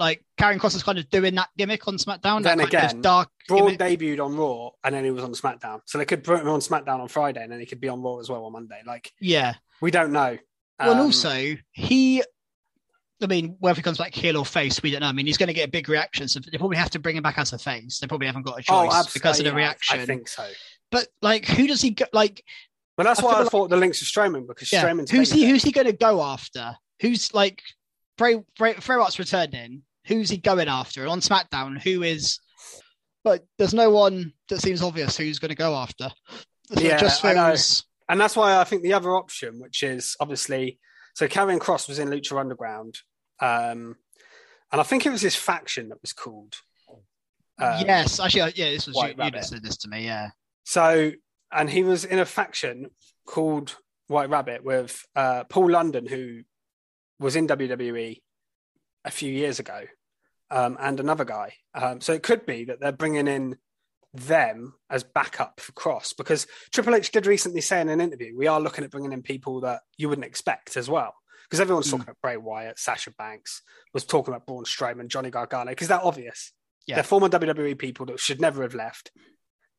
[0.00, 2.42] like Karrion Kross is kind of doing that gimmick on SmackDown.
[2.42, 4.00] Then that kind of again, dark Braun gimmick.
[4.00, 6.60] debuted on Raw and then he was on SmackDown, so they could put him on
[6.60, 8.80] SmackDown on Friday and then he could be on Raw as well on Monday.
[8.84, 9.54] Like Yeah.
[9.80, 10.38] we don't know.
[10.80, 12.22] Well, and Um, also he,
[13.22, 15.06] I mean, whether he comes back heel or face, we don't know.
[15.08, 17.16] I mean, he's going to get a big reaction, so they probably have to bring
[17.16, 17.98] him back as a face.
[17.98, 20.00] They probably haven't got a choice oh, because of the reaction.
[20.00, 20.48] I think so.
[20.90, 22.06] But like, who does he go?
[22.14, 22.42] Like,
[22.96, 25.30] But that's I why I like- thought the links to Strowman because yeah, Strowman's who's
[25.30, 25.46] he?
[25.50, 26.74] Who's he going to go after?
[27.02, 27.60] Who's like
[28.16, 28.42] Bray?
[28.58, 29.82] Bray Freya's returning.
[30.06, 31.02] Who's he going after?
[31.02, 32.38] And on SmackDown, who is?
[33.22, 36.10] But there's no one that seems obvious who's going to go after.
[36.72, 37.84] So Yeah, just feels.
[38.08, 40.80] And that's why I think the other option, which is obviously,
[41.14, 42.98] so Karrion Kross was in Lucha Underground,
[43.40, 43.96] um,
[44.72, 46.56] and I think it was his faction that was called.
[47.58, 48.70] um, yes, actually, uh, yeah.
[48.70, 50.04] This was you, White you that said this to me.
[50.04, 50.30] Yeah,
[50.64, 51.12] So,
[51.52, 52.90] and he was in a faction
[53.26, 53.76] called
[54.08, 56.42] White Rabbit with uh, Paul London, who
[57.20, 58.20] was in WWE
[59.04, 59.84] a few years ago,
[60.50, 61.54] um, and another guy.
[61.74, 63.56] Um, so it could be that they're bringing in
[64.12, 68.48] them as backup for Kross because Triple H did recently say in an interview, we
[68.48, 71.14] are looking at bringing in people that you wouldn't expect as well.
[71.44, 71.90] Because everyone's Mm.
[71.92, 76.04] talking about Bray Wyatt, Sasha Banks, was talking about Braun Strowman, Johnny Gargano, because they're
[76.04, 76.52] obvious.
[76.86, 76.96] Yeah.
[76.96, 79.10] They're former WWE people that should never have left.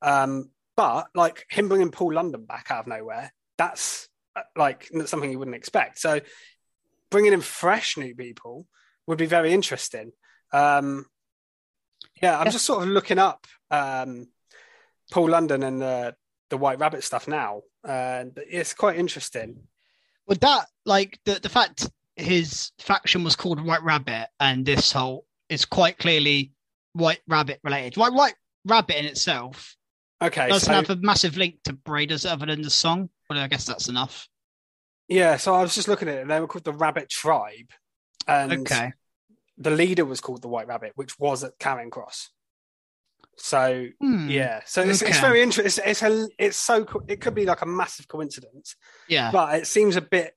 [0.02, 5.32] Um, but like him bringing Paul London back out of nowhere, that's uh, like something
[5.32, 6.00] you wouldn't expect.
[6.00, 6.22] So
[7.10, 8.68] bringing in fresh new people
[9.12, 10.14] would be very interesting.
[10.54, 11.06] Um,
[12.22, 12.52] yeah, I'm Yeah.
[12.52, 14.30] just sort of looking up um,
[15.12, 16.16] Paul London and the
[16.50, 19.68] the White Rabbit stuff now, and it's quite interesting.
[20.28, 25.26] With that, like the the fact his faction was called White Rabbit, and this whole
[25.50, 26.54] is quite clearly
[26.94, 27.98] White Rabbit related.
[27.98, 29.76] White White Rabbit in itself
[30.22, 33.10] Okay, doesn't so have a massive link to it, other than the song?
[33.28, 34.28] But I guess that's enough.
[35.08, 36.22] yeah, so I was just looking at it.
[36.22, 37.72] and They were called the Rabbit Tribe,
[38.28, 38.94] and Okay.
[39.62, 42.28] The leader was called the White Rabbit, which was at Karrion Kross.
[43.38, 44.30] So Hmm.
[44.30, 45.66] yeah, so it's, it's very interesting.
[45.90, 48.76] It's, it's a, it's so it could be like a massive coincidence,
[49.08, 49.32] Yeah.
[49.32, 50.36] but it seems a bit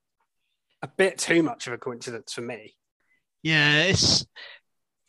[0.83, 2.75] a bit too much of a coincidence for me.
[3.43, 3.83] Yeah.
[3.85, 4.27] It's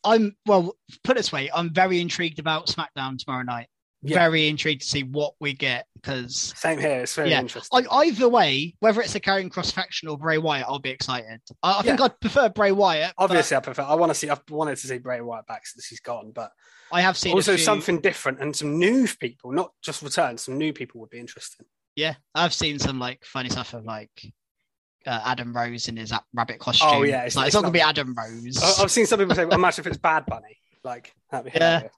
[0.03, 3.67] I'm well, put it this way, I'm very intrigued about SmackDown tomorrow night.
[4.07, 4.19] Yeah.
[4.19, 7.01] Very intrigued to see what we get because Same here.
[7.01, 7.39] It's very Yeah.
[7.39, 7.87] interesting.
[7.89, 11.41] I, either way, whether it's a Karrion Kross faction or Bray Wyatt, I'll be excited.
[11.63, 12.05] I, I think Yeah.
[12.05, 13.13] I'd prefer Bray Wyatt.
[13.17, 13.81] Obviously, I prefer.
[13.81, 14.29] I want to see.
[14.29, 16.51] I've wanted to see Bray Wyatt back since he's gone, but
[16.91, 20.37] I have seen also few- something different and some new people, not just return.
[20.37, 21.65] Some new people would be interesting.
[21.95, 24.11] Yeah, I've seen some like funny stuff of like
[25.07, 26.89] uh, Adam Rose in his rabbit costume.
[26.91, 28.61] Oh, yeah, it's, like, it's it's not gonna be Adam Rose.
[28.61, 31.79] I- I've seen some people say, "Imagine if it's Bad Bunny." Like that'd be Yeah.
[31.79, 31.95] hilarious.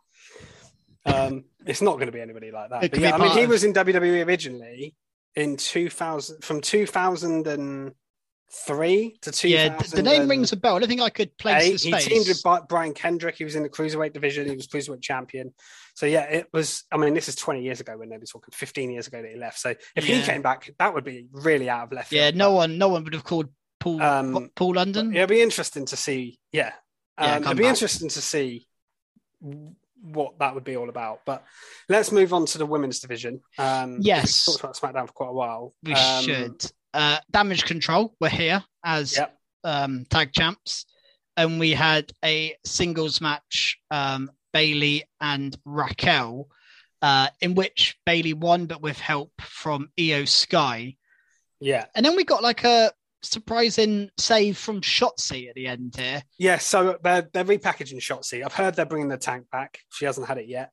[1.08, 2.92] Um, it's not going to be anybody like that.
[2.92, 4.96] But yeah, I mean, he of- was in WWE originally
[5.36, 9.50] in 2000, from 2003 to 2000.
[9.50, 10.76] yeah, the name rings a bell.
[10.76, 11.92] I don't think I could place eight.
[12.04, 13.36] He teamed with Brian Kendrick.
[13.36, 14.48] He was in the cruiserweight division.
[14.50, 15.54] He was cruiserweight champion.
[15.96, 16.84] So yeah, it was.
[16.92, 18.52] I mean, this is 20 years ago when they were talking.
[18.54, 19.60] 15 years ago that he left.
[19.60, 22.78] So if he came back, that would be really out of left yeah, no one,
[22.78, 23.48] no one would have called
[23.80, 25.16] Paul Um, Paul London.
[25.16, 26.40] It'll be interesting to see.
[26.52, 26.72] Yeah,
[27.20, 27.70] Yeah, um, come it'll be back.
[27.70, 28.68] interesting to see
[30.02, 31.22] what that would be all about.
[31.26, 31.44] But
[31.90, 33.42] let's move on to the women's division.
[33.58, 34.46] Um, Yes.
[34.46, 35.74] talked about SmackDown for quite a while.
[35.84, 36.72] we Um, should.
[36.94, 39.38] Uh, Damage Control were here as Yep.
[39.64, 40.86] um, tag champs,
[41.36, 46.48] and we had a singles match, um, Bayley and Raquel,
[47.02, 50.96] uh, in which Bayley won, but with help from Iyo Sky.
[51.60, 56.24] Yeah, And then we got like a surprising save from Shotzi at the end here.
[56.38, 56.58] yeah.
[56.58, 58.44] So they're they're repackaging Shotzi.
[58.44, 59.80] I've heard they're bringing the tank back.
[59.92, 60.72] She hasn't had it yet.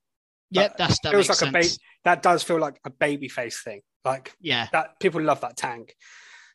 [0.50, 3.80] Yep, that's that feels like a ba- That does feel like a baby face thing.
[4.04, 5.94] Like yeah, that people love that tank.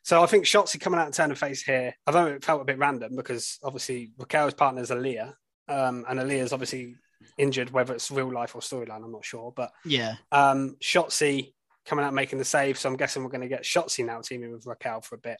[0.02, 2.78] So I think Shotzi coming out and turning face here, although it felt a bit
[2.78, 5.34] random because obviously Raquel's partner is Aliyah,
[5.68, 6.94] um, and Aliyah's obviously
[7.36, 9.52] injured, whether it's real life or storyline, I'm not sure.
[9.54, 11.52] But yeah, um, Shotzi
[11.84, 14.52] coming out making the save, so I'm guessing we're going to get Shotzi now teaming
[14.52, 15.38] with Raquel for a bit.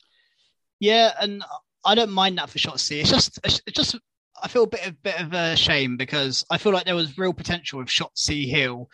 [0.81, 1.45] Yeah, and
[1.85, 3.01] I don't mind that for Shotzi.
[3.01, 3.97] It's just, it's just,
[4.43, 7.19] I feel a bit of bit of a shame because I feel like there was
[7.19, 8.91] real potential with Shotzi Hill.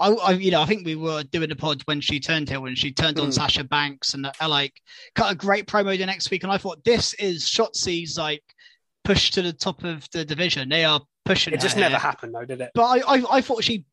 [0.00, 2.62] I, I, you know, I think we were doing the pod when she turned heel,
[2.62, 3.32] when she turned on Mm.
[3.32, 4.74] Sasha Banks, and I like
[5.14, 8.42] cut a great promo the next week, and I thought this is Shotzi's like
[9.04, 10.68] push to the top of the division.
[10.68, 11.54] They are pushing.
[11.54, 11.98] It just never here.
[11.98, 12.70] happened, though, did it?
[12.74, 13.84] but I, I, I thought she,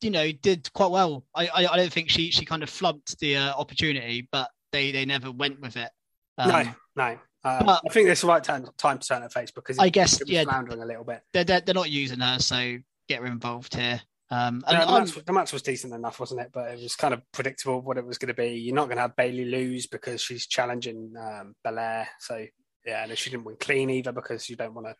[0.00, 1.24] you know, did quite well.
[1.34, 4.90] I, I, I don't think she, she kind of flubbed the uh, opportunity, but they,
[4.92, 5.90] they never went with it.
[6.38, 6.64] Um, no,
[6.96, 7.18] no.
[7.44, 9.88] Uh, but- I think it's the right time, time to turn her face because I
[9.88, 10.44] guess, yeah.
[10.44, 11.22] floundering a little bit.
[11.32, 14.00] they're, they're they're not using her, so get her involved here.
[14.30, 16.50] Um, No, the, match, the match was decent enough, wasn't it?
[16.52, 18.58] But it was kind of predictable what it was going to be.
[18.58, 22.08] You're not going to have Bayley lose because she's challenging um, Belair.
[22.18, 22.44] So
[22.84, 24.96] yeah, and she didn't win clean either because you don't want to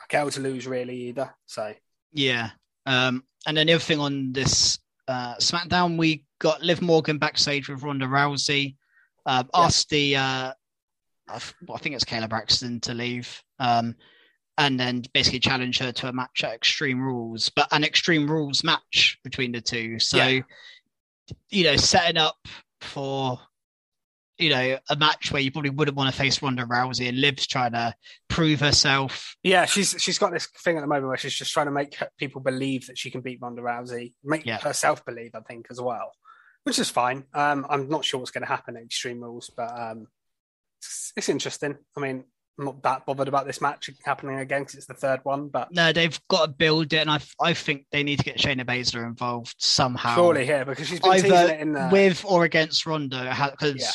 [0.00, 1.32] Raquel to lose really either.
[1.46, 1.72] So
[2.12, 2.50] yeah.
[2.84, 7.68] Um, and then the other thing on this uh, SmackDown, we got Liv Morgan backstage
[7.68, 8.76] with Ronda Rousey.
[9.26, 9.60] Uh, Yeah.
[9.64, 10.52] Asked the, uh,
[11.28, 11.38] I
[11.78, 13.42] think it's Kayla Braxton to leave.
[13.58, 13.94] Um,
[14.58, 18.62] and then basically challenge her to a match at Extreme Rules, but an Extreme Rules
[18.62, 19.98] match between the two.
[19.98, 20.42] So, Yeah.
[21.50, 22.36] you know, setting up
[22.82, 23.38] for,
[24.38, 27.46] you know, a match where you probably wouldn't want to face Ronda Rousey and Liv's
[27.46, 27.94] trying to
[28.28, 29.36] prove herself.
[29.42, 31.96] yeah, she's she's got this thing at the moment where she's just trying to make
[32.18, 34.58] people believe that she can beat Ronda Rousey, make Yeah.
[34.58, 36.12] herself believe, I think, as well,
[36.64, 37.24] which is fine.
[37.34, 40.06] Um, I'm not sure what's going to happen at Extreme Rules, but um,
[40.80, 41.76] it's, it's interesting.
[41.96, 42.24] I mean,
[42.58, 45.72] I'm not that bothered about this match happening again because it's the third one, but
[45.72, 48.64] No, they've got to build it, and I, I think they need to get Shayna
[48.64, 50.14] Baszler involved somehow.
[50.14, 53.90] surely here because she's been teasing it in the with or against Ronda, because Yeah.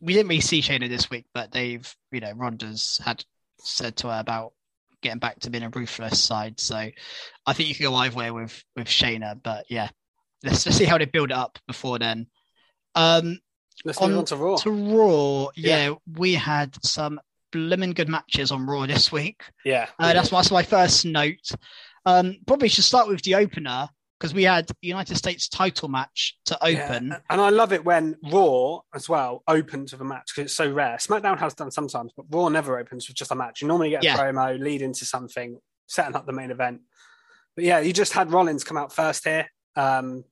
[0.00, 3.24] we didn't really see Shayna this week, but they've, you know, Ronda's had
[3.60, 4.52] said to her about
[5.02, 6.60] getting back to being a ruthless side.
[6.60, 9.88] So I think you can go either way with with Shayna, but yeah,
[10.44, 12.26] let's see how they build it up before then.
[12.94, 13.38] Um,
[13.84, 14.56] Let's move on on to Raw.
[14.56, 17.20] to Raw, yeah, we had some
[17.52, 19.42] blimmin' good matches on Raw this week.
[19.64, 21.50] yeah, Uh, that's, my, that's my first note.
[22.04, 26.58] Um, probably should start with the opener because we had United States title match to
[26.66, 27.14] Yeah, open.
[27.30, 30.68] And I love it when Raw as well opens with a match because it's so
[30.70, 30.96] rare.
[30.96, 33.62] SmackDown has done sometimes, but Raw never opens with just a match.
[33.62, 34.16] You normally get a Yeah.
[34.16, 36.80] promo, lead into something, setting up the main event.
[37.54, 39.48] But yeah, you just had Rollins come out first here.
[39.78, 40.24] Um,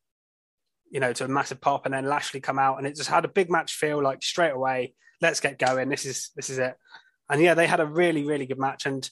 [0.90, 3.24] you know, to a massive pop, and then Lashley come out, and it just had
[3.24, 4.94] a big match feel like straight away.
[5.20, 5.88] Let's get going.
[5.88, 6.74] This is this is it.
[7.28, 9.08] And yeah, they had a really really good match, and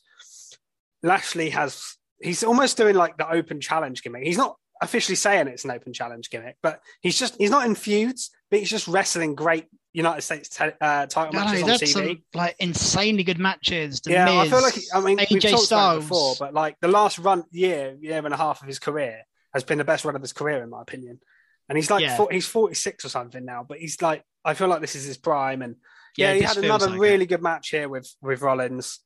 [1.03, 4.25] Lashley has he's almost doing like the open challenge gimmick.
[4.25, 7.75] He's not officially saying it's an open challenge gimmick, but he's just he's not in
[7.75, 11.79] feuds, but he's just wrestling great United States te- uh, title No, matches no, on
[11.79, 11.87] TV.
[11.89, 14.01] some, like insanely good matches.
[14.01, 16.05] The yeah, I feel like I mean we've AJ talked about it Styles.
[16.05, 19.23] before, but like the last run year, year and a half of his career
[19.55, 21.21] has been the best run of his career in my opinion.
[21.69, 22.17] And he's like Yeah.
[22.17, 25.05] four, he's forty six or something now, but he's like I feel like this is
[25.05, 25.63] his prime.
[25.63, 25.77] And
[26.17, 29.01] Yeah, yeah, he had another like really good match here with with Rollins.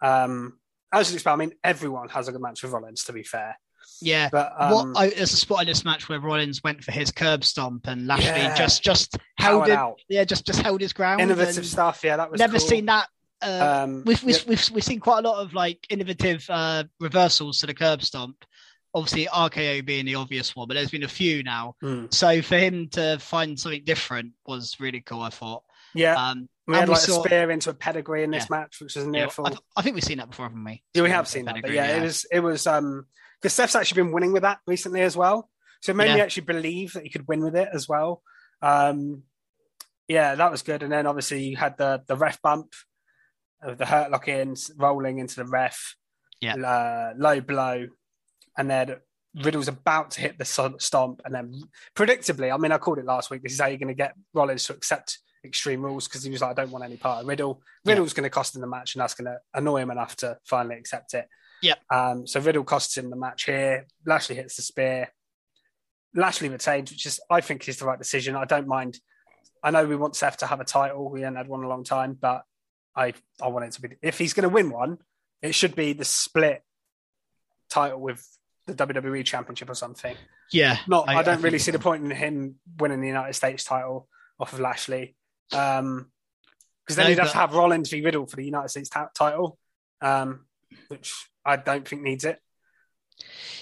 [0.00, 0.58] Um,
[0.92, 3.04] as you expect, I mean everyone has a good match with Rollins.
[3.04, 3.56] To be fair,
[4.00, 4.28] yeah.
[4.32, 7.10] but um, what I, there's a spot in this match where Rollins went for his
[7.12, 8.54] curb stomp and Lashley Yeah.
[8.54, 11.20] just just held it, out yeah, just just held his ground.
[11.20, 12.02] innovative stuff.
[12.02, 12.68] Yeah, that was Never cool.
[12.68, 13.08] seen that.
[13.40, 16.84] Uh, Um, we've, we've, yeah, we've we've seen quite a lot of like innovative uh,
[17.00, 18.44] reversals to the curb stomp.
[18.94, 21.76] Obviously, RKO being the obvious one, but there's been a few now.
[21.82, 25.22] mm, So for him to find something different was really cool.
[25.22, 25.62] I thought.
[25.94, 26.14] yeah.
[26.14, 28.80] Um, we and had we like saw- a spear into a pedigree in this match,
[28.80, 29.46] which was near yeah, fall.
[29.46, 30.82] I, th- I think we've seen that before, haven't we?
[30.94, 33.06] Yeah, we have seen that, but pedigree, yeah, it was it was um
[33.40, 35.50] because Seth's actually been winning with that recently as well.
[35.80, 38.22] So it made me actually believe that he could win with it as well.
[38.62, 39.24] Um
[40.06, 40.82] yeah, that was good.
[40.84, 42.74] And then obviously you had the the ref bump
[43.62, 45.96] of the hurt lock in rolling into the ref.
[46.40, 46.54] Yeah.
[46.56, 47.86] Uh, low blow.
[48.56, 48.96] And then
[49.34, 50.44] Riddle's about to hit the
[50.78, 51.62] stomp, and then
[51.94, 53.42] predictably, I mean, I called it last week.
[53.42, 56.42] This is how you're going to get Rollins to accept extreme rules because he was
[56.42, 57.92] like, "I don't want any part of Riddle." Yeah.
[57.92, 60.38] Riddle's going to cost him the match, and that's going to annoy him enough to
[60.44, 61.28] finally accept it.
[61.62, 61.78] Yep.
[61.90, 63.86] Um, so Riddle costs him the match here.
[64.04, 65.08] Lashley hits the spear.
[66.14, 68.36] Lashley retains, which is I think is the right decision.
[68.36, 68.98] I don't mind.
[69.62, 71.08] I know we want Seth to have a title.
[71.08, 72.42] We haven't had one in a long time, but
[72.94, 74.98] I I want it to be if he's going to win one,
[75.40, 76.62] it should be the split
[77.70, 78.26] title with
[78.66, 80.16] the WWE Championship or something.
[80.52, 80.78] yeah.
[80.86, 84.08] Not, I, don't think really see the point in him winning the United States title
[84.38, 85.16] off of Lashley,
[85.52, 86.10] um,
[86.84, 88.88] because then No, you'd have but- to have Rollins v Riddle for the United States
[88.88, 89.58] ta- title,
[90.00, 90.46] um,
[90.88, 91.12] which
[91.44, 92.38] I don't think needs it.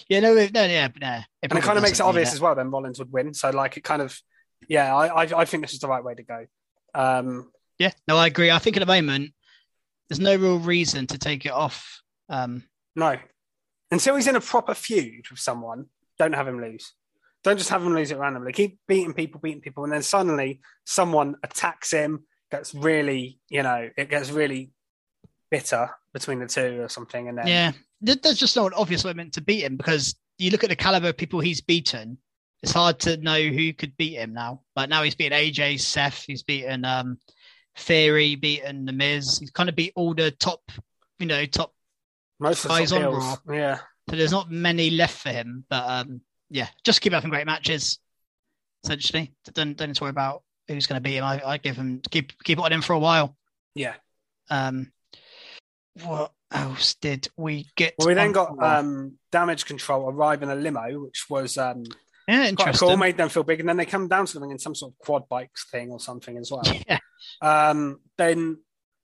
[0.08, 1.20] Yeah, no, no, yeah, but no.
[1.42, 2.54] and it kind of makes it obvious as well.
[2.54, 4.18] Then Rollins would win, so like it kind of,
[4.68, 6.46] yeah, I I, I think this is the right way to go.
[6.94, 8.50] Um, Yeah, no, I agree.
[8.50, 9.32] I think at the moment
[10.08, 12.02] there's no real reason to take it off.
[12.28, 12.64] Um,
[12.96, 13.16] no,
[13.90, 15.86] until he's in a proper feud with someone,
[16.18, 16.92] don't have him lose.
[17.42, 18.52] Don't just have him lose it randomly.
[18.52, 22.24] Keep beating people, beating people, and then suddenly someone attacks him.
[22.50, 24.72] Gets really, you know, it gets really
[25.50, 29.04] bitter between the two or something, and then yeah, There- there's just not an obvious
[29.04, 32.18] moment to beat him because you look at the caliber of people he's beaten.
[32.62, 34.62] It's hard to know who could beat him now.
[34.76, 37.18] Like now he's beaten AJ, Seth, he's beaten um,
[37.76, 39.38] Theory, beaten The Miz.
[39.38, 40.60] He's kind of beat all the top,
[41.18, 41.72] you know, top.
[42.40, 43.78] Most of the guys on heels, yeah.
[44.08, 45.64] So there's not many left for him.
[45.68, 47.98] But um, yeah, just keep having great matches.
[48.84, 51.24] Essentially, don't don't need to worry about who's going to beat him.
[51.24, 53.36] I, I give him keep keep it on him for a while.
[53.74, 53.94] Yeah.
[54.48, 54.90] Um,
[56.04, 57.94] what else did we get?
[57.98, 61.84] Well, we then got um, damage control arrive in a limo, which was um,
[62.26, 62.88] yeah, quite interesting.
[62.88, 64.92] cool, made them feel big, and then they come down to them in some sort
[64.92, 66.62] of quad bikes thing or something as well.
[66.88, 66.98] Yeah.
[67.42, 68.58] Um, then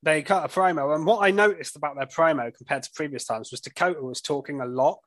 [0.06, 3.50] they cut a promo, and what I noticed about their promo compared to previous times
[3.50, 5.00] was Dakota was talking a lot,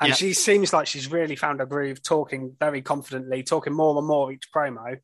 [0.00, 0.14] and Yeah.
[0.16, 4.32] she seems like she's really found a groove, talking very confidently, talking more and more
[4.32, 4.98] each promo.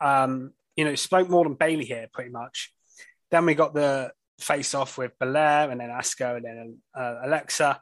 [0.00, 2.74] Um, you know, spoke more than Bayley here, pretty much.
[3.30, 7.80] Then we got the face off with Belair, and then Asuka, and then uh, Alexa.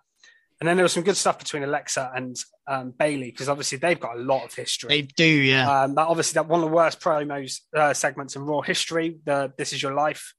[0.61, 3.99] And then there was some good stuff between Alexa and um, Bayley because obviously they've
[3.99, 4.89] got a lot of history.
[4.89, 5.85] They do, yeah.
[5.85, 9.19] Um, that obviously that one of the worst promos uh, segments in Raw history.
[9.25, 10.35] The "This Is Your Life"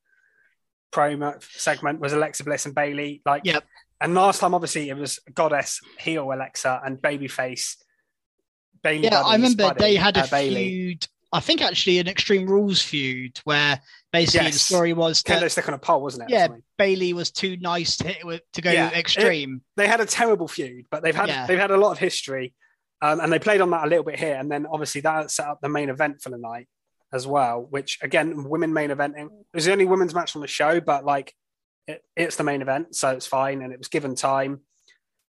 [0.91, 3.21] promo segment was Alexa Bliss and Bayley.
[3.25, 3.63] Like, Yep.
[4.01, 7.75] And last time, obviously, it was Goddess heel Alexa and Babyface.
[8.81, 9.03] Bayley.
[9.05, 11.05] yeah, I remember Buddy, they had a uh, feud.
[11.33, 13.79] I think actually an Extreme Rules feud where
[14.11, 16.33] basically the story was that Kendo stick on a pole, wasn't it?
[16.33, 16.47] yeah.
[16.77, 19.61] Bayley was too nice to hit with, to go Yeah, extreme.
[19.75, 21.45] they had a terrible feud, but they've had Yeah.
[21.45, 22.53] they've had a lot of history,
[23.01, 24.35] um, and they played on that a little bit here.
[24.35, 26.67] And then obviously that set up the main event for the night
[27.13, 27.65] as well.
[27.69, 29.25] Which again, women main eventing.
[29.25, 31.33] It was the only women's match on the show, but like
[31.87, 34.61] it, it's the main event, so it's fine, and it was given time.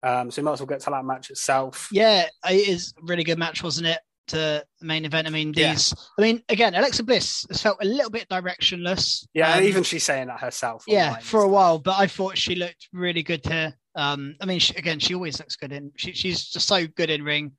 [0.04, 1.88] Um, so we might as well get to that match itself.
[1.92, 4.00] Yeah, it is a really good match, wasn't it?
[4.28, 5.28] To the main event.
[5.28, 5.72] I mean, Yeah.
[5.74, 5.94] these.
[6.18, 9.26] I mean, again, Alexa Bliss has felt a little bit directionless.
[9.34, 10.84] Yeah, Um, even she's saying that herself.
[10.88, 11.22] yeah online.
[11.22, 14.74] for a while but i thought she looked really good here um i mean she,
[14.76, 17.52] again she always looks good in she, she's just so good in ring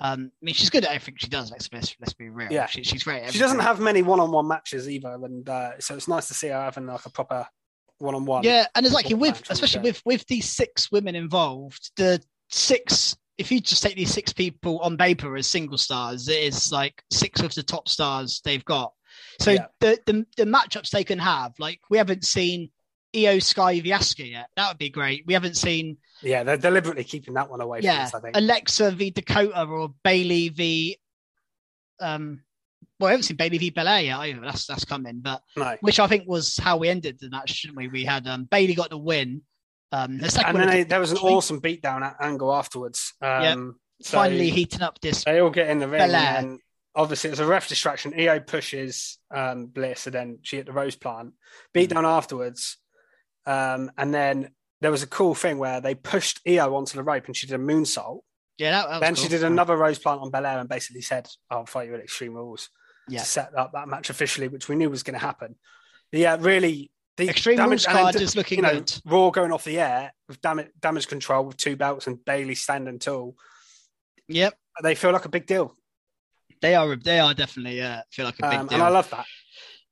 [0.00, 2.66] um i mean she's good at everything she does let's, let's, let's be real Yeah.
[2.66, 6.28] she, she's great She doesn't have many one-on-one matches either, and uh, so it's nice
[6.28, 7.46] to see her having like a proper
[7.98, 8.44] one-on-one.
[8.44, 11.90] yeah and it's like with match on the especially with with these six women involved
[11.96, 16.42] the six if you just take these six people on paper as single stars, it
[16.42, 18.94] is like six of the top stars they've got.
[19.40, 19.66] So Yeah.
[19.80, 22.70] the, the the matchups they can have, like we haven't seen
[23.16, 24.48] Iyo Sky v Asuka yet.
[24.56, 25.24] That would be great.
[25.26, 28.36] We haven't seen Yeah, they're deliberately keeping that one away from yeah us, I think.
[28.36, 30.98] Alexa v Dakota or Bayley v
[32.00, 32.42] um.
[32.98, 34.40] Well, I haven't seen Bayley v Belair yet either.
[34.40, 35.76] That's that's coming, but no.
[35.80, 37.88] which I think was how we ended the match, shouldn't we?
[37.88, 39.42] We had um, Bayley got the win.
[39.92, 43.14] Um, the second And then they, there was an awesome beatdown at angle afterwards.
[43.22, 45.24] Um, so finally heating up this.
[45.24, 46.36] they all get in the ring, Belair.
[46.38, 46.60] and
[46.94, 48.12] obviously it's a ref distraction.
[48.12, 51.34] Iyo pushes um, Bliss, and then she hit the rose plant.
[51.72, 52.78] Beat down afterwards,
[53.46, 57.26] um, and then there was a cool thing where they pushed Iyo onto the rope,
[57.26, 58.20] and she did a moonsault.
[58.58, 59.24] Yeah, that, that Then cool.
[59.24, 62.34] she did another rose plant on Belair, and basically said, "I'll fight you at Extreme
[62.34, 62.70] Rules."
[63.08, 63.20] Yeah.
[63.20, 65.54] to set up that match officially, which we knew was going to happen.
[66.10, 66.90] Yeah, really.
[67.16, 68.92] The Extreme damage, Rules then, card is looking you know, good.
[69.06, 72.98] Raw going off the air with damage, damage control with two belts and Bayley standing
[72.98, 73.36] tall.
[74.28, 75.72] Yep, They feel like a big deal,
[76.60, 76.96] they are.
[76.96, 77.80] They are definitely.
[77.80, 78.74] Uh, feel like a big um, deal.
[78.74, 79.26] and I love that.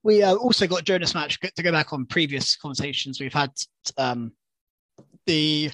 [0.05, 3.51] We uh, also got Jonas match to go back on previous conversations we've had.
[3.99, 4.33] Um,
[5.27, 5.71] the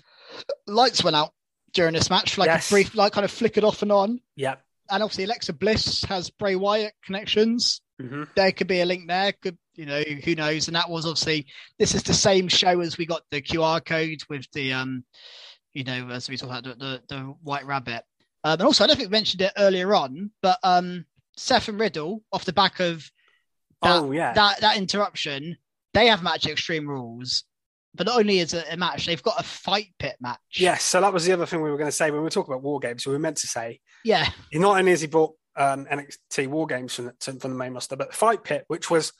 [0.66, 1.32] lights went out
[1.72, 2.70] during this match like Yes.
[2.70, 4.20] a brief, like kind of flickered off and on.
[4.36, 4.56] Yeah,
[4.90, 7.80] And obviously, Alexa Bliss has Bray Wyatt connections.
[8.00, 9.32] hmm There could be a link there.
[9.32, 10.00] Could you know?
[10.24, 10.68] Who knows?
[10.68, 11.46] And that was obviously
[11.78, 15.04] this is the same show as we got the QR code with the um,
[15.72, 18.04] you know, as we talked about the the, the White Rabbit.
[18.42, 21.04] Um, and also, I don't think we mentioned it earlier on, but um,
[21.36, 23.10] Seth and Riddle off the back of
[23.82, 25.56] that, oh yeah, that that interruption,
[25.94, 27.44] they have match Extreme Rules,
[27.94, 30.38] but not only is it a match, they've got a fight pit match.
[30.54, 30.82] yes.
[30.82, 32.52] So that was the other thing we were going to say when we were talking
[32.52, 33.06] about war games.
[33.06, 36.94] We were meant to say yeah, not only has he brought um, NXT war games
[36.94, 39.12] from the, from the main roster, but Fight Pit, which was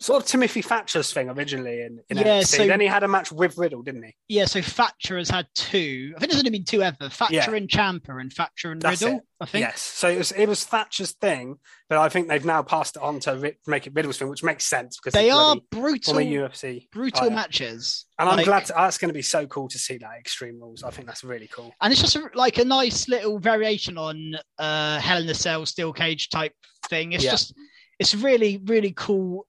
[0.00, 2.46] sort of Timothy Thatcher's thing originally in, in Yeah, NXT.
[2.46, 4.14] so- then he had a match with Riddle, didn't he?
[4.28, 4.44] yeah.
[4.46, 6.12] So Thatcher has had two.
[6.16, 7.08] I think there's only been two ever.
[7.08, 7.50] Thatcher Yeah.
[7.50, 9.18] and Ciampa, and Thatcher and That's Riddle.
[9.18, 9.24] it.
[9.40, 9.62] I think.
[9.62, 9.80] Yes.
[9.80, 11.56] So it was it was Thatcher's thing,
[11.88, 14.64] but I think they've now passed it on to make it Riddle's thing, which makes
[14.64, 17.34] sense because They are brutal, UFC brutal fighter.
[17.34, 18.06] matches.
[18.18, 20.60] And I'm Like- glad to, that's going to be so cool to see that Extreme
[20.60, 20.82] Rules.
[20.82, 21.72] I think that's really cool.
[21.80, 25.66] and it's just a, like a nice little variation on uh Hell in a Cell
[25.66, 26.52] steel cage type
[26.88, 27.12] thing.
[27.12, 27.32] It's Yeah.
[27.32, 27.54] just
[27.98, 29.46] it's really really cool,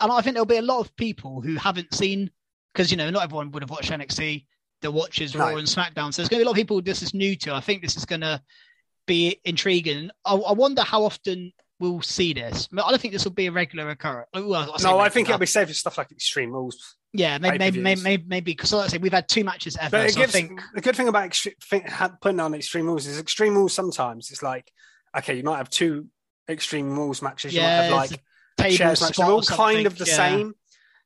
[0.00, 2.30] and I think there'll be a lot of people who haven't seen
[2.72, 4.46] because you know not everyone would have watched NXT.
[4.82, 5.40] That watches No.
[5.40, 7.36] Raw and SmackDown, so there's going to be a lot of people this is new
[7.36, 7.54] to.
[7.54, 8.42] I think this is going to
[9.06, 10.10] be intriguing.
[10.26, 12.68] I, I wonder how often we'll see this.
[12.72, 14.28] I don't think this will be a regular occurrence.
[14.34, 16.96] Well, say No, I think it'll be safe for stuff like Extreme Rules.
[17.14, 19.90] yeah, maybe maybe maybe maybe, maybe because like I say we've had two matches ever.
[19.90, 22.52] But it so gives I think the good thing about extre- thing, ha- putting on
[22.52, 24.70] Extreme Rules is Extreme Rules sometimes it's like,
[25.16, 26.08] okay, you might have two
[26.48, 27.54] Extreme Rules matches.
[27.54, 28.20] You might yeah, have like
[28.56, 29.16] table shares match.
[29.16, 30.16] They're all kind of the yeah.
[30.16, 30.54] same.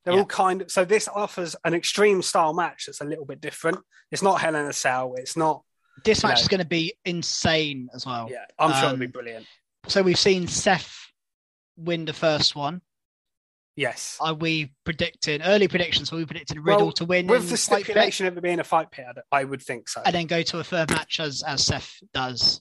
[0.05, 0.21] They're Yeah.
[0.21, 3.79] all kind of so this offers an extreme style match that's a little bit different.
[4.11, 5.15] It's not Hell in a Cell.
[5.17, 5.63] It's not.
[6.05, 6.43] This match know.
[6.43, 8.29] is going to be insane as well.
[8.31, 9.47] Yeah, I'm sure it'll be Um, brilliant.
[9.89, 10.97] So we've seen Seth
[11.77, 12.83] win the first one.
[13.77, 14.17] Yes.
[14.21, 16.11] Are we predicting early predictions?
[16.11, 18.91] Were we predicting Riddle Well, to win With the stipulation of it being a fight
[18.91, 20.03] pit, I would think so.
[20.05, 22.61] and then go to a third match as as Seth does?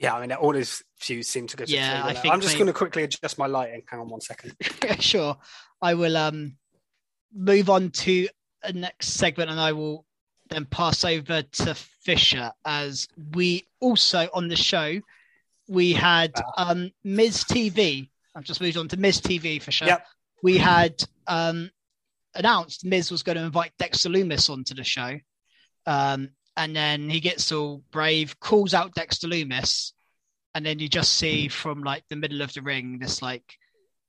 [0.00, 2.54] Yeah, I mean, all his views seem to go to Yeah, I think I'm just
[2.54, 3.82] they- going to quickly adjust my lighting.
[3.86, 4.56] Hang on one second.
[5.00, 5.36] sure.
[5.82, 6.56] I will um
[7.34, 8.28] move on to
[8.62, 10.04] a next segment, and I will
[10.48, 15.00] then pass over to Fisher as we also on the show
[15.68, 18.08] we had um Miz TV.
[18.34, 19.84] I've just moved on to Miz TV Fisher.
[19.84, 20.06] Yep.
[20.42, 20.94] We had
[21.26, 21.70] um
[22.34, 25.18] announced Miz was going to invite Dexter Lumis onto the show.
[25.86, 29.92] Um, and then he gets all brave, calls out Dexter Lumis,
[30.54, 33.56] and then you just see from like the middle of the ring this like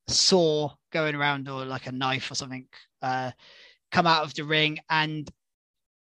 [0.07, 2.67] saw going around or like a knife or something
[3.01, 3.31] uh,
[3.91, 5.29] come out of the ring, and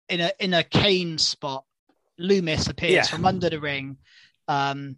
[0.08, 1.64] in a in a cane spot,
[2.20, 3.02] Lumis appears Yeah.
[3.04, 3.98] from under the ring,
[4.48, 4.96] um,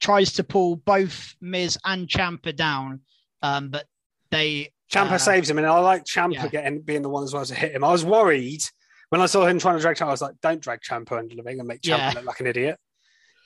[0.00, 3.00] tries to pull both Miz and Ciampa down,
[3.42, 3.86] um, but
[4.30, 6.48] they Ciampa uh, saves him, and I like Ciampa yeah.
[6.48, 7.84] getting being the one as well to hit him.
[7.84, 8.62] I was worried
[9.10, 10.08] when I saw him trying to drag Ciampa.
[10.08, 12.12] I was like, "Don't drag Ciampa under the ring and make Ciampa Yeah.
[12.16, 12.78] look like an idiot."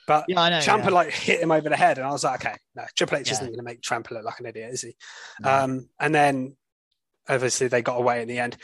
[0.06, 0.58] But Yeah, I know.
[0.58, 0.90] Ciampa yeah.
[0.90, 3.32] like hit him over the head, and I was like, "Okay, no, Triple H Yeah.
[3.34, 4.96] isn't going to make Ciampa look like an idiot, is he?"
[5.40, 5.50] No.
[5.50, 6.56] Um, and then
[7.28, 8.56] obviously they got away in the end.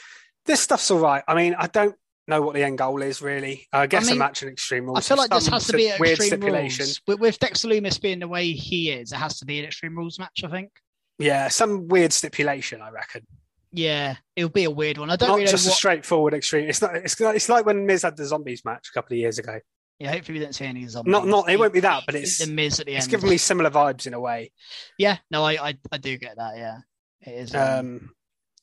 [0.46, 1.24] This stuff's all right.
[1.26, 1.96] I mean, I don't
[2.28, 3.66] know what the end goal is really.
[3.72, 4.98] I guess mean, a match in Extreme Rules.
[4.98, 6.84] I feel like this has to be an weird extreme stipulation.
[6.84, 7.00] rules.
[7.06, 9.96] With, with Dexter Lumis being the way he is, it has to be an extreme
[9.96, 10.44] rules match.
[10.44, 10.70] I think.
[11.18, 12.80] Yeah, some weird stipulation.
[12.82, 13.26] I reckon.
[13.72, 15.10] Yeah, it'll be a weird one.
[15.10, 16.68] I don't Not really know just a straightforward extreme.
[16.68, 16.96] It's not.
[16.96, 19.60] It's, it's like when Miz had the zombies match a couple of years ago.
[19.98, 21.12] Yeah, hopefully we don't see any zombies.
[21.12, 21.50] Not, not.
[21.50, 22.98] It won't be that, but it's the Miz at the end.
[22.98, 24.50] it's given me similar vibes in a way.
[24.98, 26.56] Yeah, no, I, I, I do get that.
[26.56, 26.78] Yeah,
[27.20, 27.54] it is.
[27.54, 28.10] Um, Um,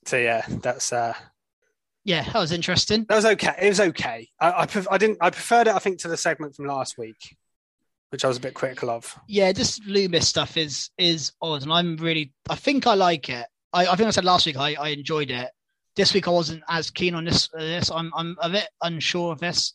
[0.05, 1.13] so yeah, that's uh,
[2.03, 3.05] Yeah, that was interesting.
[3.07, 3.53] That was okay.
[3.61, 4.29] It was okay.
[4.41, 5.19] I I, pref- I didn't.
[5.21, 5.75] I preferred it.
[5.75, 7.37] I think to the segment from last week,
[8.09, 9.15] which I was a bit critical of.
[9.27, 12.33] Yeah, this Lumis stuff is is odd, and I'm really.
[12.49, 13.45] I think I like it.
[13.73, 15.49] I, I think I said last week I, I enjoyed it.
[15.95, 17.49] This week I wasn't as keen on this.
[17.53, 19.73] Uh, this I'm I'm a bit unsure of this.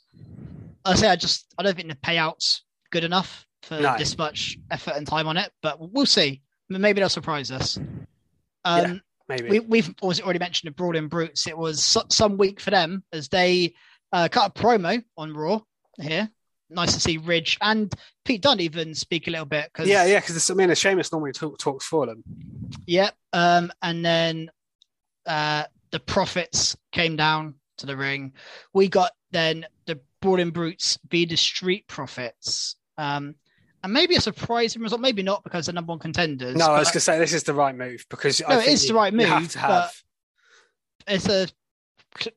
[0.84, 3.96] I say I just I don't think the payouts good enough for No.
[3.98, 6.42] this much effort and time on it, but we'll see.
[6.68, 7.78] Maybe they'll surprise us.
[8.64, 8.72] Yeah.
[8.72, 9.48] Um, Maybe.
[9.48, 11.46] we, we've already mentioned the Brawling Brutes.
[11.46, 13.74] It was so- some week for them as they
[14.12, 15.60] uh, cut a promo on Raw
[16.00, 16.30] here.
[16.72, 17.92] Nice to see Ridge and
[18.24, 19.72] Pete Dunne even speak a little bit.
[19.72, 20.20] Cause, yeah, yeah.
[20.20, 22.22] Because I mean, it's Sheamus normally talk, talks for them.
[22.86, 23.14] Yep.
[23.32, 24.50] Um, and then
[25.26, 28.32] uh, the Profits came down to the ring.
[28.72, 32.76] We got then the Brawling Brutes be the Street Profits.
[32.98, 33.34] Um,
[33.82, 36.56] and maybe a surprising result, maybe not because they're number one contenders.
[36.56, 38.68] No, I was going to say this is the right move because No, I it
[38.68, 40.02] is the right have move, to have.
[41.08, 41.48] it's a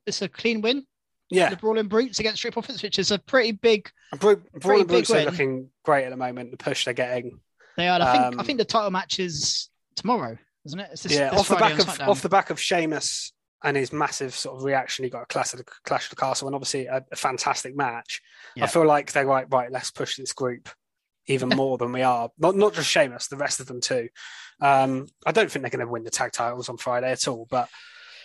[0.07, 0.85] it's a clean win.
[1.29, 3.89] Yeah, The Brawling Brutes against Street Profits, which is a pretty big.
[4.11, 6.51] And big Brutes are looking great at the moment.
[6.51, 7.39] The push they're getting.
[7.77, 7.99] They are.
[8.01, 8.23] I think.
[8.23, 10.89] I Um, think the title match is tomorrow, isn't it?
[10.91, 14.35] This, yeah, this off the back of off the back of Sheamus and his massive
[14.35, 16.85] sort of reaction, he got a clash of the, clash of the castle, and obviously
[16.85, 18.21] a, a fantastic match.
[18.55, 18.65] Yeah.
[18.65, 19.47] I feel like they're right.
[19.51, 20.69] Right, let's push this group
[21.27, 22.29] even more than we are.
[22.37, 24.09] Not not just Sheamus, the rest of them too.
[24.61, 27.47] Um, I don't think they're going to win the tag titles on Friday at all,
[27.49, 27.67] but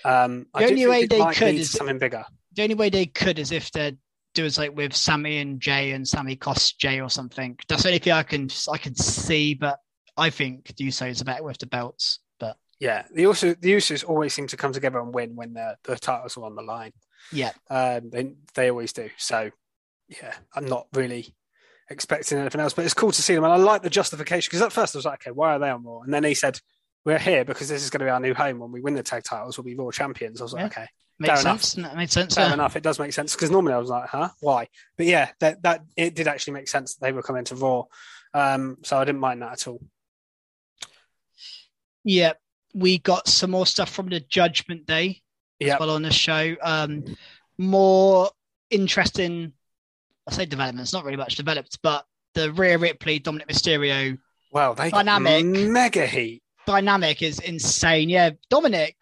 [0.04, 2.24] um, I The only think way they might could is- something bigger.
[2.54, 3.92] The only way they could is if they're
[4.34, 7.56] doing like with Sami and Jey and Sami costs Jey or something.
[7.68, 9.78] That's the only thing I can I can see, but
[10.16, 12.20] I think the Usos are better with the belts.
[12.38, 15.76] But Yeah, the also the Usos always seem to come together and win when the
[15.84, 16.92] the titles are on the line.
[17.32, 19.10] yeah, Um, they they always do.
[19.16, 19.50] So
[20.08, 21.34] yeah, I'm not really
[21.88, 24.62] expecting anything else, but it's cool to see them, and I like the justification because
[24.62, 26.00] at first I was like, okay, why are they on Raw?
[26.02, 26.58] And then he said,
[27.04, 28.58] we're here because this is going to be our new home.
[28.58, 30.40] When we win the tag titles, we'll be Raw champions.
[30.40, 30.66] I was like, Yeah.
[30.66, 30.86] okay,
[31.20, 31.62] makes Fair enough.
[31.62, 31.86] sense.
[31.86, 32.34] That makes sense.
[32.34, 32.54] fair yeah.
[32.54, 32.76] enough.
[32.76, 34.68] It does make sense because normally I was like, huh, why?
[34.96, 37.84] But yeah, that that it did actually make sense that they were coming to Raw.
[38.32, 39.80] Um, so I didn't mind that at all.
[42.04, 42.32] Yeah,
[42.74, 45.22] we got some more stuff from the Judgment Day
[45.58, 46.56] Yeah, as well on the show.
[46.62, 47.04] Um,
[47.58, 48.30] more
[48.70, 49.52] interesting,
[50.26, 54.18] I say developments, not really much developed, but the Rhea Ripley, Dominik Mysterio
[54.52, 55.44] well, they Dynamic.
[55.44, 56.42] mega heat.
[56.66, 58.08] dynamic is insane.
[58.08, 58.94] Yeah, Dominik,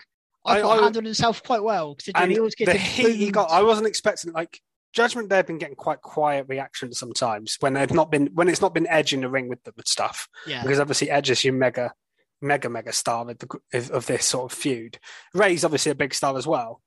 [0.49, 3.51] I, I- thought I- handled himself quite well considering he always the heat he got,
[3.51, 4.33] I wasn't expecting.
[4.33, 4.61] Like
[4.93, 8.73] Judgment, they've been getting quite quiet reactions sometimes when they've not been when it's not
[8.75, 10.29] been Edge in the ring with them and stuff.
[10.47, 11.93] yeah, Because obviously Edge is your mega,
[12.41, 14.99] mega, mega star of, the, of, of this sort of feud.
[15.35, 16.81] Ray's obviously a big star as well,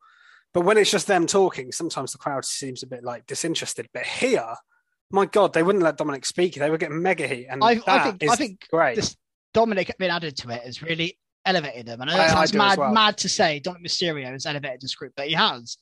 [0.54, 3.88] but when it's just them talking, sometimes the crowd seems a bit like disinterested.
[3.94, 4.56] But here,
[5.12, 6.56] my God, they wouldn't let Dominik speak.
[6.56, 8.96] They were getting mega heat, and I, I think I think great.
[8.96, 9.16] this
[9.54, 12.02] Dominik being added to it has really elevated him.
[12.02, 12.92] I know I- that I sounds as mad, well.
[12.94, 13.62] mad to say.
[13.64, 15.78] Dominik Mysterio has elevated this group, but he has.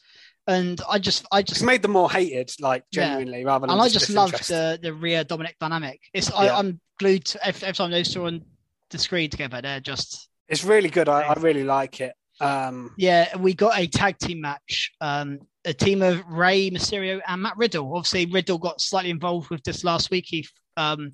[0.47, 3.09] And I just, I it's just, made them more hated, like Yeah.
[3.09, 5.99] genuinely, rather than and I just love the the Rhea Dominik dynamic.
[6.13, 6.35] It's, Yeah.
[6.37, 8.43] I, I'm glued to every, every time those two on
[8.89, 9.61] the screen together.
[9.61, 11.07] They're just It's really good.
[11.07, 12.13] I, I really like it.
[12.41, 14.91] Um, Yeah, we got a tag team match.
[15.01, 17.93] Um, a team of Rey Mysterio and Matt Riddle.
[17.95, 20.25] Obviously, Riddle got slightly involved with this last week.
[20.27, 20.47] He
[20.77, 21.11] um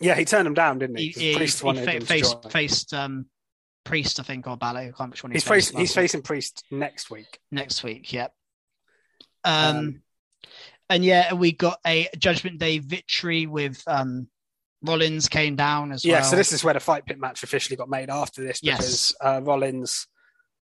[0.00, 1.08] yeah, he turned them down, didn't he?
[1.10, 3.26] he, he, he wanted fa- faced faced um
[3.84, 4.78] Priest, I think, or Balor.
[4.80, 7.38] I can't remember which one He's, facing, he's facing Priest next week.
[7.50, 8.12] next week.
[8.12, 8.32] Yep.
[9.44, 10.02] Um, Um,
[10.90, 14.28] and yeah, we got a Judgment Day victory with um
[14.82, 16.20] Rollins came down as Yeah, well.
[16.22, 18.76] Yeah, so this is where the fight pit match officially got made after this Yes.
[18.76, 20.06] because uh, Rollins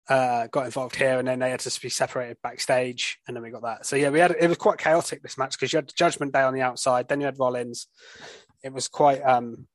[0.09, 3.51] uh, got involved here, and then they had to be separated backstage, and then we
[3.51, 3.87] got that.
[3.87, 6.43] So yeah, we had it was quite chaotic this match because you had Judgment Day
[6.43, 7.89] on the outside, then you had Rollins.
[8.63, 9.67] It was quite um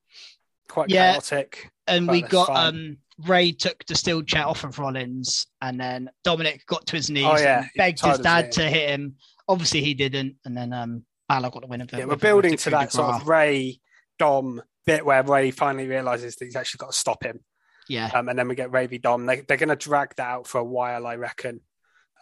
[0.70, 1.14] quite Yeah.
[1.14, 1.72] chaotic.
[1.88, 2.98] and we got um
[3.28, 7.26] Rey took the steel chair off of Rollins, and then Dominik got to his knees
[7.26, 9.16] Oh, yeah, and begged his dad to hit him.
[9.48, 12.00] Obviously, he didn't, and then um Balor got the win of it.
[12.00, 13.80] Yeah, we're building to that sort of Rey
[14.18, 17.40] Dom bit where Rey finally realizes that he's actually got to stop him.
[17.88, 19.26] Yeah, um, and then we get Ravy Dom.
[19.26, 21.62] They, they're going to drag that out for a while, I reckon.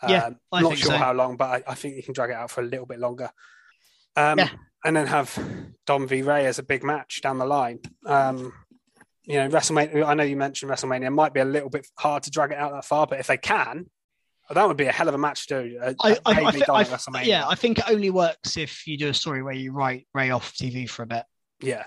[0.01, 0.97] Um, Yeah, I not sure so.
[0.97, 2.99] how long, but I, I think you can drag it out for a little bit
[2.99, 3.29] longer.
[4.15, 4.49] Um, Yeah.
[4.85, 5.37] And then have
[5.85, 7.79] Dom v Ray as a big match down the line.
[8.05, 8.53] Um,
[9.27, 10.05] you know, WrestleMania.
[10.05, 12.71] I know you mentioned WrestleMania might be a little bit hard to drag it out
[12.71, 13.85] that far, but if they can,
[14.49, 15.79] that would be a hell of a match to do.
[15.81, 18.87] A, I, a I, I, Ravy thi- I, yeah, I think it only works if
[18.87, 21.23] you do a story where you write Rey off TV for a bit.
[21.61, 21.83] yeah,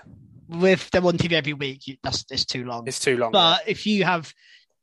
[0.47, 2.87] With them on TV every week, you, that's it's too long.
[2.87, 3.31] it's too long.
[3.31, 4.31] But if you have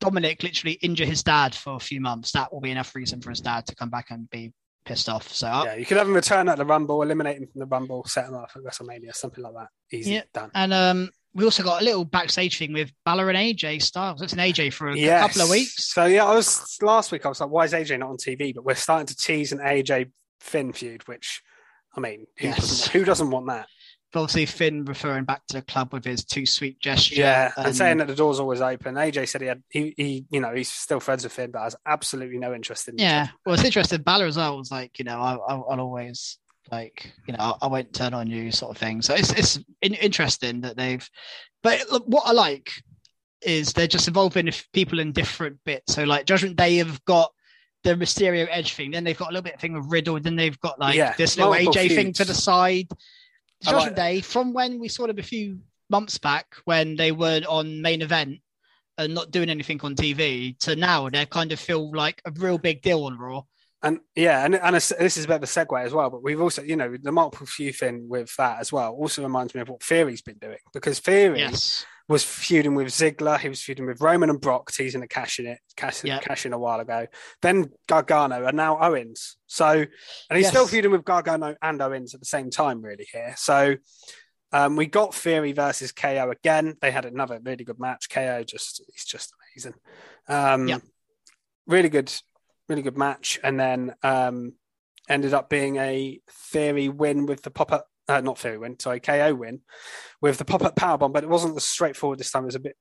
[0.02, 3.30] Dominik literally injure his dad for a few months, that will be enough reason for
[3.30, 4.52] his dad to come back and be
[4.84, 5.28] pissed off.
[5.28, 8.04] So yeah, you could have him return at the Rumble, eliminate him from the Rumble,
[8.06, 9.68] set him up at WrestleMania, something like that.
[9.92, 10.22] Easy Yeah.
[10.34, 10.50] done.
[10.54, 14.22] And um, we also got a little backstage thing with Balor and AJ Styles.
[14.22, 15.20] It's an AJ for a Yes.
[15.26, 15.92] couple of weeks.
[15.92, 17.24] So yeah, I was last week.
[17.26, 18.54] I was like, why is AJ not on TV?
[18.54, 20.10] But we're starting to tease an AJ
[20.40, 21.42] Finn feud, which
[21.96, 22.58] I mean, who, Yes.
[22.58, 23.66] doesn't, who doesn't want that?
[24.10, 27.16] But obviously, Finn referring back to the club with his too sweet gesture.
[27.16, 28.94] Yeah, and and- saying that the door's always open.
[28.94, 31.76] AJ said he had he, he you know he's still friends with Finn, but has
[31.84, 32.96] absolutely no interest in.
[32.96, 34.00] Yeah, well, it's interesting.
[34.00, 36.38] Balor as well was like, you know, I, I, I'll always
[36.70, 39.02] like, you know, I won't turn on you, sort of thing.
[39.02, 41.08] So it's it's in, interesting that they've.
[41.62, 42.72] But look, what I like
[43.42, 45.94] is they're just involving people in different bits.
[45.94, 47.32] So like Judgment Day have got
[47.84, 50.36] the Mysterio Edge thing, then they've got a little bit of thing with Riddle, then
[50.36, 52.88] they've got like Yeah, this little AJ thing to the side.
[53.66, 55.58] I like Judgment Day, from when we saw them a few
[55.90, 58.40] months back when they were on main event
[58.98, 62.58] and not doing anything on TV, to now they kind of feel like a real
[62.58, 63.42] big deal on Raw.
[63.82, 66.10] And yeah, and, and this is a bit of a segue as well.
[66.10, 69.54] But we've also, you know, the multiple feud thing with that as well also reminds
[69.54, 71.86] me of what Theory's been doing because Theory Yes.
[72.08, 75.46] was feuding with Ziggler, he was feuding with Roman and Brock, teasing the cash in
[75.46, 76.22] it, cash, Yep.
[76.22, 77.06] cash in a while ago.
[77.40, 79.36] Then Gargano and now Owens.
[79.46, 79.86] So, and
[80.36, 80.50] he's Yes.
[80.50, 83.34] still feuding with Gargano and Owens at the same time, really here.
[83.36, 83.76] So,
[84.50, 86.76] um, we got Theory versus KO again.
[86.80, 88.08] They had another really good match.
[88.10, 89.74] KO just he's just amazing.
[90.26, 90.82] Um, Yep.
[91.66, 92.10] really good,
[92.68, 94.54] really good match, and then um,
[95.08, 97.86] ended up being a Theory win with the pop up.
[98.08, 99.60] Uh, not Theory win, sorry, KO win
[100.22, 101.12] with the pop up power bomb.
[101.12, 102.44] but it wasn't as straightforward this time.
[102.44, 102.76] It was a bit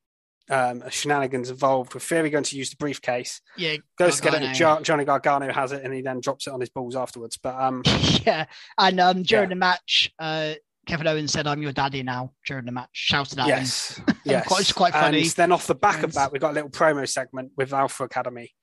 [0.49, 3.75] um, shenanigans involved with Theory going to use the briefcase, Yeah.
[3.99, 4.53] goes to get it, Gargano.
[4.53, 7.37] Jo- Johnny Gargano has it, and he then drops it on his balls afterwards.
[7.37, 7.81] But um,
[8.25, 8.45] yeah.
[8.77, 9.49] And um, during Yeah.
[9.49, 10.53] the match, uh,
[10.85, 13.57] Kevin Owens said, "I'm your daddy now." During the match, shouted at him.
[13.57, 15.19] yes, yes, Quite- it's quite funny.
[15.23, 18.05] And then off the back of that, we got a little promo segment with Alpha
[18.05, 18.53] Academy.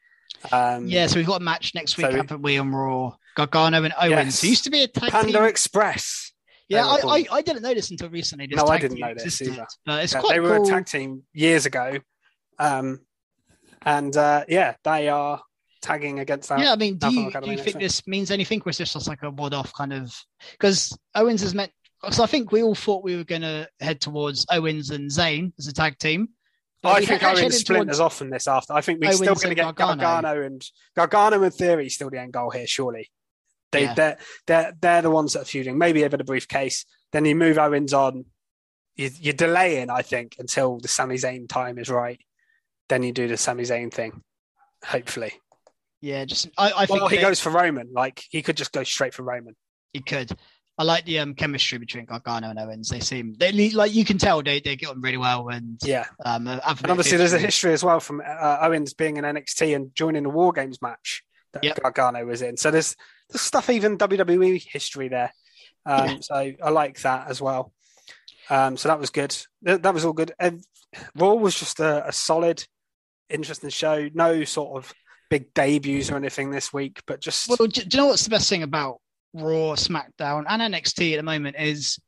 [0.52, 3.12] Um, Yeah, so we've got a match next week, So- haven't we, on Raw?
[3.36, 4.40] Gargano and Owens, Yes.
[4.42, 5.42] who used to be a tag Panda team.
[5.44, 6.32] Express.
[6.68, 7.26] Yeah, I, I.
[7.32, 8.46] I didn't know this until recently.
[8.46, 9.66] This No, I didn't know this either.
[9.84, 10.66] But it's Yeah, quite they were cool.
[10.66, 11.98] a tag team years ago,
[12.58, 13.00] um,
[13.82, 15.42] and uh, yeah, they are
[15.82, 16.60] tagging against that.
[16.60, 17.82] Yeah, I mean, do you, do you think week.
[17.84, 20.14] this means anything, or is this just like a one-off kind of?
[20.52, 21.72] Because Owens is meant.
[22.00, 25.52] Because I think we all thought we were going to head towards Owens and Zayn
[25.58, 26.28] as a tag team.
[26.84, 28.72] I think Owens headed splinters towards- off from this after.
[28.72, 30.00] I think we're still going to get Gargano.
[30.02, 30.42] Gargano.
[30.46, 30.64] and
[30.96, 32.66] Gargano and Theory still the end goal here.
[32.66, 33.10] Surely,
[33.72, 33.94] they Yeah.
[33.94, 35.78] they're, they're they're the ones that are feuding.
[35.78, 36.84] Maybe over the briefcase.
[37.12, 38.26] Then you move Owens on.
[38.96, 42.20] You, you're delaying, I think, until the Sami Zayn time is right.
[42.88, 44.22] Then you do the Sami Zayn thing.
[44.84, 45.32] Hopefully,
[46.00, 47.90] Yeah, just I, I think he that goes for Roman.
[47.92, 49.56] Like he could just go straight for Roman.
[49.92, 50.30] he could.
[50.76, 52.88] I like the um, chemistry between Gargano and Owens.
[52.88, 56.06] They seem they like you can tell they they get on really well and Yeah,
[56.24, 57.72] um have a bit and obviously there's a history.
[57.72, 61.22] as well from uh, Owens being in NXT and joining the War Games match
[61.52, 61.80] that Yep.
[61.82, 62.56] Gargano was in.
[62.56, 62.96] So there's
[63.30, 65.32] there's stuff even WWE history there.
[65.86, 66.16] Um, Yeah.
[66.20, 67.72] So I like that as well.
[68.50, 69.34] Um, so that was good.
[69.62, 70.32] That, that was all good.
[70.38, 70.62] And
[71.16, 72.64] Raw was just a, a solid,
[73.30, 74.08] interesting show.
[74.12, 74.92] No sort of
[75.30, 78.48] big debuts or anything this week, but just Well, do you know what's the best
[78.50, 78.98] thing about
[79.34, 81.98] Raw, SmackDown, and NXT at the moment is,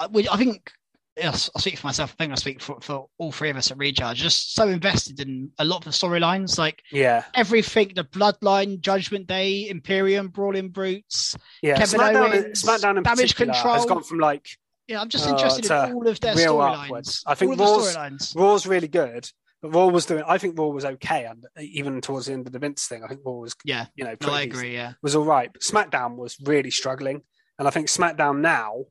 [0.00, 0.70] uh, I think,
[1.16, 2.14] yes, I'll speak for myself.
[2.18, 4.16] I think I speak for, for all three of us at Recharge.
[4.18, 9.26] Just so invested in a lot of the storylines, like yeah, everything, the Bloodline, Judgment
[9.26, 11.36] Day, Imperium, Brawling Brutes.
[11.62, 11.76] yeah.
[11.76, 14.48] Kevin SmackDown, Owens, SmackDown in Damage Control has gone from like
[14.88, 17.22] Yeah, I'm just interested to in all of their storylines.
[17.26, 19.30] I think all of the Raw's- Raw's really good,
[19.64, 20.22] but Raw was doing.
[20.28, 23.08] I think Raw was okay, and even towards the end of the Vince thing, I
[23.08, 24.74] think Raw was, Yeah, you know, no, I agree.
[24.74, 25.50] Yeah, was all right.
[25.50, 27.22] But SmackDown was really struggling,
[27.58, 28.84] and I think SmackDown now,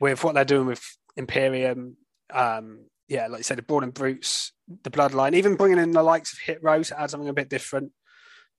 [0.00, 0.82] with what they're doing with
[1.16, 1.98] Imperium,
[2.34, 6.32] um, yeah, like you said, the Brawling Brutes, the Bloodline, even bringing in the likes
[6.32, 7.92] of Hit Row to add something a bit different,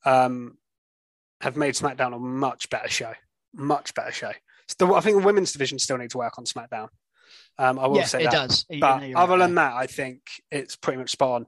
[0.06, 0.58] um,
[1.42, 3.12] have made SmackDown a much better show.
[3.54, 4.32] Much better show.
[4.70, 6.88] Still, I think the women's division still needs to work on SmackDown.
[7.58, 8.50] Um, I will yeah, say it that.
[8.50, 8.66] does.
[8.80, 11.46] But other right than that, I think it's pretty much spot on.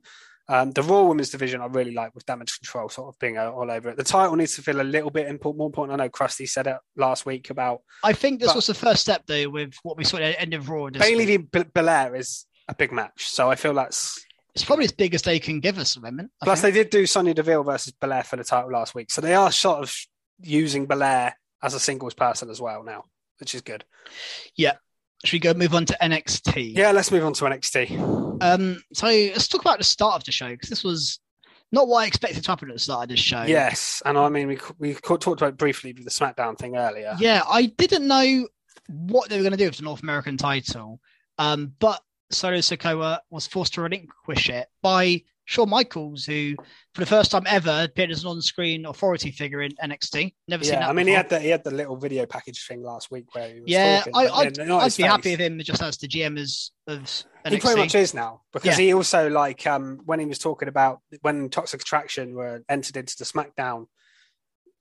[0.47, 3.71] Um, the Raw Women's division I really like with damage control sort of being all
[3.71, 3.97] over it.
[3.97, 5.99] The title needs to feel a little bit import, more important.
[5.99, 9.23] I know Krusty said it last week about I think this was the first step
[9.25, 10.89] though with what we saw at the end of Raw.
[10.91, 11.47] Bayley week.
[11.51, 11.63] v.
[11.63, 13.27] B- Belair is a big match.
[13.27, 14.23] So I feel that's.
[14.53, 16.31] It's probably as big as they can give us at the moment.
[16.41, 16.73] I Plus, think.
[16.75, 19.11] they did do Sonya Deville versus Belair for the title last week.
[19.11, 19.93] So they are sort of
[20.41, 23.03] using Belair as a singles person as well now,
[23.39, 23.83] which is good.
[25.25, 26.75] Should we go move on to NXT?
[26.75, 28.41] Yeah, let's move on to NXT.
[28.41, 28.83] Um.
[28.93, 31.19] So let's talk about the start of the show because this was
[31.71, 33.43] not what I expected to happen at the start of this show.
[33.43, 34.01] Yes.
[34.05, 37.15] And I mean, we, we talked about briefly with the SmackDown thing earlier.
[37.19, 38.47] Yeah, I didn't know
[38.87, 40.99] what they were going to do with the North American title.
[41.37, 42.01] Um, but
[42.31, 46.55] Solo Sikoa was forced to relinquish it by Shawn Michaels, who
[46.93, 50.33] for the first time ever appeared as an on-screen authority figure in NXT.
[50.47, 50.89] Never seen that.
[50.89, 53.47] I mean, he had the he had the little video package thing last week where
[53.47, 56.39] he was Yeah, talking, I, I'd, I'd be happy with him just as the GM
[56.39, 57.51] as of NXT.
[57.51, 58.85] He pretty much is now because Yeah.
[58.85, 63.15] he also like um when he was talking about when Toxic Attraction were entered into
[63.17, 63.85] the SmackDown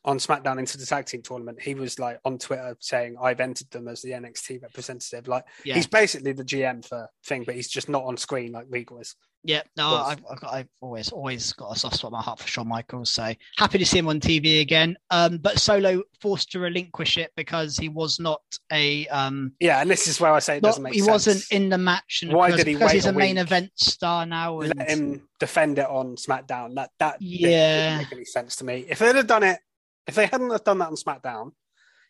[0.06, 3.70] on SmackDown into the tag team tournament, he was like on Twitter saying, "I've entered
[3.70, 5.74] them as the NXT representative." Like Yeah.
[5.76, 9.14] he's basically the GM for thing, but he's just not on screen like Regal is.
[9.46, 10.12] Yeah, no, was.
[10.12, 12.66] I've, I've, got, I've always always got a soft spot in my heart for Shawn
[12.66, 13.10] Michaels.
[13.10, 14.96] So happy to see him on TV again.
[15.10, 18.40] Um, but Solo forced to relinquish it because he was not
[18.72, 21.10] a um, Yeah, and this is where I say it not, doesn't make he sense.
[21.10, 22.20] wasn't in the match.
[22.22, 23.42] And Why because, did he because wait he's a a main week?
[23.44, 24.60] event star now.
[24.60, 26.74] And Let him defend it on SmackDown.
[26.76, 27.98] That that Yeah.
[27.98, 28.86] didn't make any sense to me.
[28.88, 29.60] If they'd have done it,
[30.06, 31.52] if they hadn't have done that on SmackDown,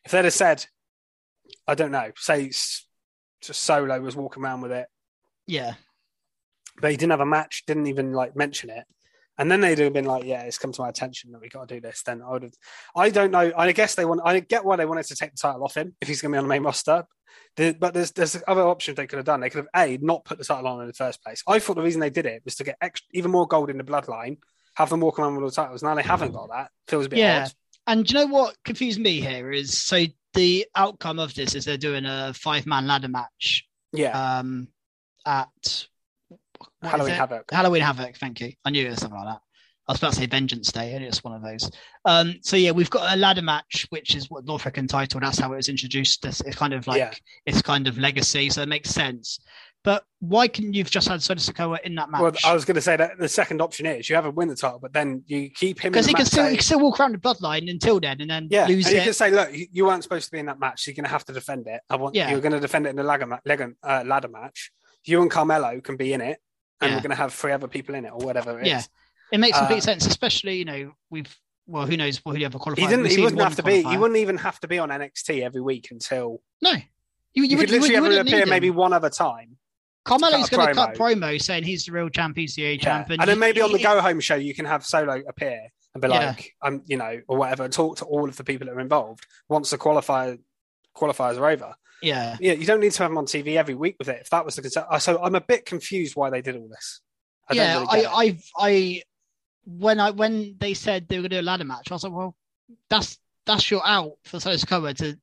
[0.04, 0.64] if they'd have said,
[1.66, 2.86] I don't know, say just
[3.62, 4.86] Solo was walking around with it,
[5.48, 5.74] yeah,
[6.80, 8.84] but he didn't have a match, didn't even like mention it.
[9.36, 11.68] And then they'd have been like, "Yeah, it's come to my attention that we got
[11.68, 12.52] to do this." Then I would have.
[12.96, 13.52] I don't know.
[13.56, 14.20] I guess they want.
[14.24, 16.36] I get why they wanted to take the title off him if he's going to
[16.36, 17.04] be on the main roster.
[17.56, 19.40] The, but there's there's other options they could have done.
[19.40, 21.42] They could have a not put the title on in the first place.
[21.48, 23.78] I thought the reason they did it was to get extra, even more gold in
[23.78, 24.38] the bloodline,
[24.76, 25.82] have them walk around with all the titles.
[25.82, 26.70] Now they haven't got that.
[26.86, 27.44] Feels a bit Yeah.
[27.46, 27.52] odd.
[27.88, 30.04] And do you know what confused me here is so
[30.34, 34.68] the outcome of this is they're doing a five man ladder match Yeah, um,
[35.26, 35.86] at
[36.82, 37.14] Halloween?
[37.14, 37.50] Havoc.
[37.50, 38.16] Halloween Havoc.
[38.16, 38.52] Thank you.
[38.64, 39.40] I knew it was something like that.
[39.86, 41.70] I was about to say Vengeance Day, and it's one of those.
[42.06, 45.20] Um, so yeah, we've got a ladder match, which is what North American title.
[45.20, 46.24] That's how it was introduced.
[46.24, 47.12] It's, kind of like Yeah.
[47.44, 49.38] it's kind of legacy, so it makes sense.
[49.82, 52.22] But why can you've just had Solo Sikoa in that match?
[52.22, 54.48] Well, I was going to say that the second option is you have him win
[54.48, 56.98] the title, but then you keep him because he can still he can still walk
[56.98, 59.04] around the bloodline until then, and then Yeah, lose and you it.
[59.04, 60.82] can say, look, you- weren't supposed to be in that match.
[60.84, 61.82] So you're going to have to defend it.
[61.90, 62.30] I want Yeah.
[62.30, 63.38] you're going to defend it in the ladder,
[63.82, 64.72] uh, ladder match.
[65.04, 66.38] You and Carmelo can be in it,
[66.84, 66.96] and Yeah.
[66.96, 68.68] we're going to have three other people in it or whatever it is.
[68.68, 68.82] Yeah.
[69.32, 71.34] It makes complete Uh, sense, especially you know we've
[71.66, 72.78] well who knows who the other qualifier.
[72.78, 73.02] He didn't.
[73.04, 73.82] We've He wouldn't have to be.
[73.82, 76.78] He wouldn't even have to be on NXT every week until No, you,
[77.32, 79.56] you, you, would, could literally you, ever appear maybe one other time.
[80.04, 82.78] Carmelo's going to cut promo saying he's the real champ, he's the A Yeah.
[82.78, 85.68] champ, And then maybe on the he- go home show you can have Solo appear
[85.94, 86.26] and be Yeah.
[86.26, 89.24] like, um, you know, or whatever, talk to all of the people that are involved
[89.48, 90.38] once the qualifier
[90.94, 91.74] qualifiers are over.
[92.04, 94.20] Yeah, Yeah, you don't need to have them on TV every week with it.
[94.20, 97.00] If that was the concern, so I'm a bit confused why they did all this.
[97.48, 97.80] I yeah.
[97.80, 98.06] really it.
[98.06, 99.02] I, I, I,
[99.64, 102.04] when I when they said they were going to do a ladder match, I was
[102.04, 102.36] like, well,
[102.88, 105.18] that's that's your out for Solo Sikoa to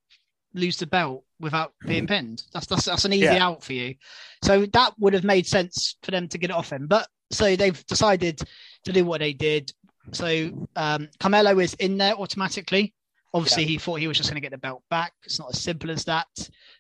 [0.54, 2.44] lose the belt without being pinned.
[2.54, 3.46] That's that's that's an easy Yeah.
[3.46, 3.96] out for you.
[4.44, 6.88] So that would have made sense for them to get it off him.
[6.88, 8.42] But so they've decided
[8.86, 9.72] to do what they did.
[10.12, 12.94] So um, Carmelo is in there automatically.
[13.34, 15.14] Obviously, he thought he was just going to get the belt back.
[15.24, 16.28] It's not as simple as that.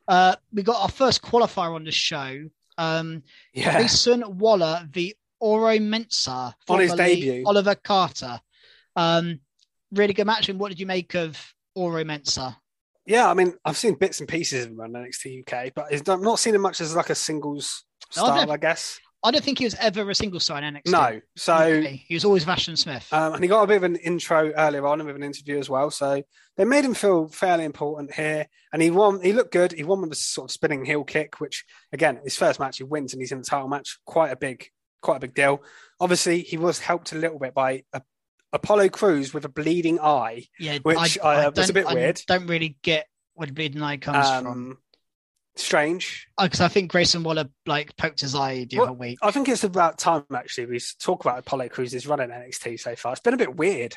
[0.08, 2.44] Uh, we got our first qualifier on the show.
[2.78, 3.24] Um,
[3.54, 7.44] yeah, Grayson Waller the Oro Mensah On his debut.
[7.46, 8.40] Oliver Carter.
[8.96, 9.40] Um,
[9.92, 10.50] really good match.
[10.50, 11.38] And what did you make of
[11.76, 12.56] Oro Mensah?
[13.06, 13.30] yeah.
[13.30, 16.40] I mean, I've seen bits and pieces of him on NXT UK, but I'm not
[16.40, 17.84] seeing him much as like a singles
[18.16, 19.00] No, I've style, never- I guess.
[19.24, 20.88] I don't think he was ever a single in NXT.
[20.92, 22.04] No, so Okay.
[22.08, 23.08] he was always Vashon Smith.
[23.14, 25.70] Um, and he got a bit of an intro earlier on with an interview as
[25.70, 25.92] well.
[25.92, 26.24] So
[26.58, 28.48] they made him feel fairly important here.
[28.74, 29.22] And he won.
[29.22, 29.74] He looked good.
[29.74, 32.84] He won with a sort of spinning heel kick, which again, his first match, he
[32.84, 34.00] wins and he's in the title match.
[34.06, 34.66] Quite a big,
[35.02, 35.62] quite a big deal.
[36.00, 38.02] Obviously, he was helped a little bit by a,
[38.54, 40.46] Apollo Crews with a bleeding eye.
[40.60, 42.22] yeah, which, uh, was a bit I weird.
[42.28, 44.78] don't really get where the bleeding eye comes from.
[45.56, 46.28] Strange.
[46.42, 49.20] Because I think Grayson Waller like poked his eye the Well, other week.
[49.22, 52.96] I think it's about time actually we talk about Apollo Crews's run in NXT so
[52.96, 53.12] far.
[53.12, 53.96] It's been a bit weird.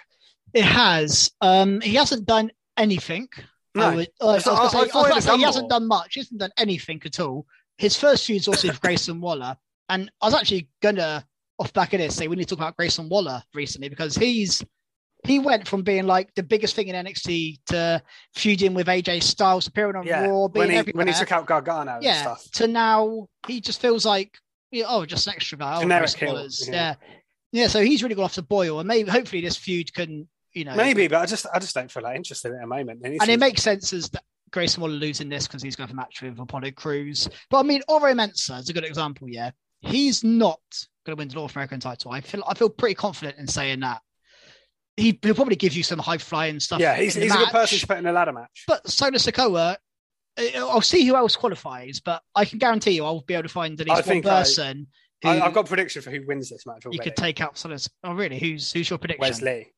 [0.52, 1.30] It has.
[1.40, 3.28] Um, he hasn't done anything.
[3.74, 3.86] No.
[3.90, 5.08] I, would, uh, I was So I- gonna I say, I was thought he'd about
[5.08, 6.14] to have say he hasn't done much.
[6.14, 7.46] He hasn't done anything at all.
[7.78, 9.56] His first feud's also with Grayson Waller,
[9.88, 11.24] and I was actually gonna
[11.58, 14.62] off back of this say we need to talk about Grayson Waller recently because he's
[15.24, 18.02] he went from being like the biggest thing in NXT to
[18.34, 20.98] feuding with AJ Styles, appearing on Yeah, Raw, being when he everywhere.
[20.98, 22.50] when he took out Gargano and yeah, stuff.
[22.52, 24.38] to now he just feels like
[24.86, 25.76] oh, just an extra guy.
[25.76, 26.48] Oh, Generic yeah.
[26.68, 26.94] yeah.
[27.52, 30.64] yeah, So he's really got off the boil, and maybe hopefully this feud can you
[30.64, 33.02] know Maybe, but I just I just don't feel that interested at the moment.
[33.02, 35.94] Needs and it makes sense as that Grayson Waller losing this because he's going for
[35.94, 37.28] a match with Apollo Crews.
[37.50, 39.28] But I mean, Oro Mensah is a good example.
[39.28, 39.50] Yeah,
[39.80, 40.60] he's not
[41.04, 42.12] going to win the North American title.
[42.12, 44.00] I feel I feel pretty confident in saying that.
[44.96, 46.80] He, he'll probably give you some high flying stuff.
[46.80, 48.64] yeah, he's, he's a good person to put in a ladder match.
[48.68, 49.76] But Solo Sikoa,
[50.38, 53.48] uh, I'll see who else qualifies, but I can guarantee you I'll be able to
[53.48, 54.86] find at I least one I- person
[55.22, 57.56] who I, I've got a prediction for who wins this match you could take out.
[57.58, 57.76] Solo.
[58.04, 58.38] Oh, really?
[58.38, 59.22] Who's who's your prediction?
[59.22, 59.72] Wes Lee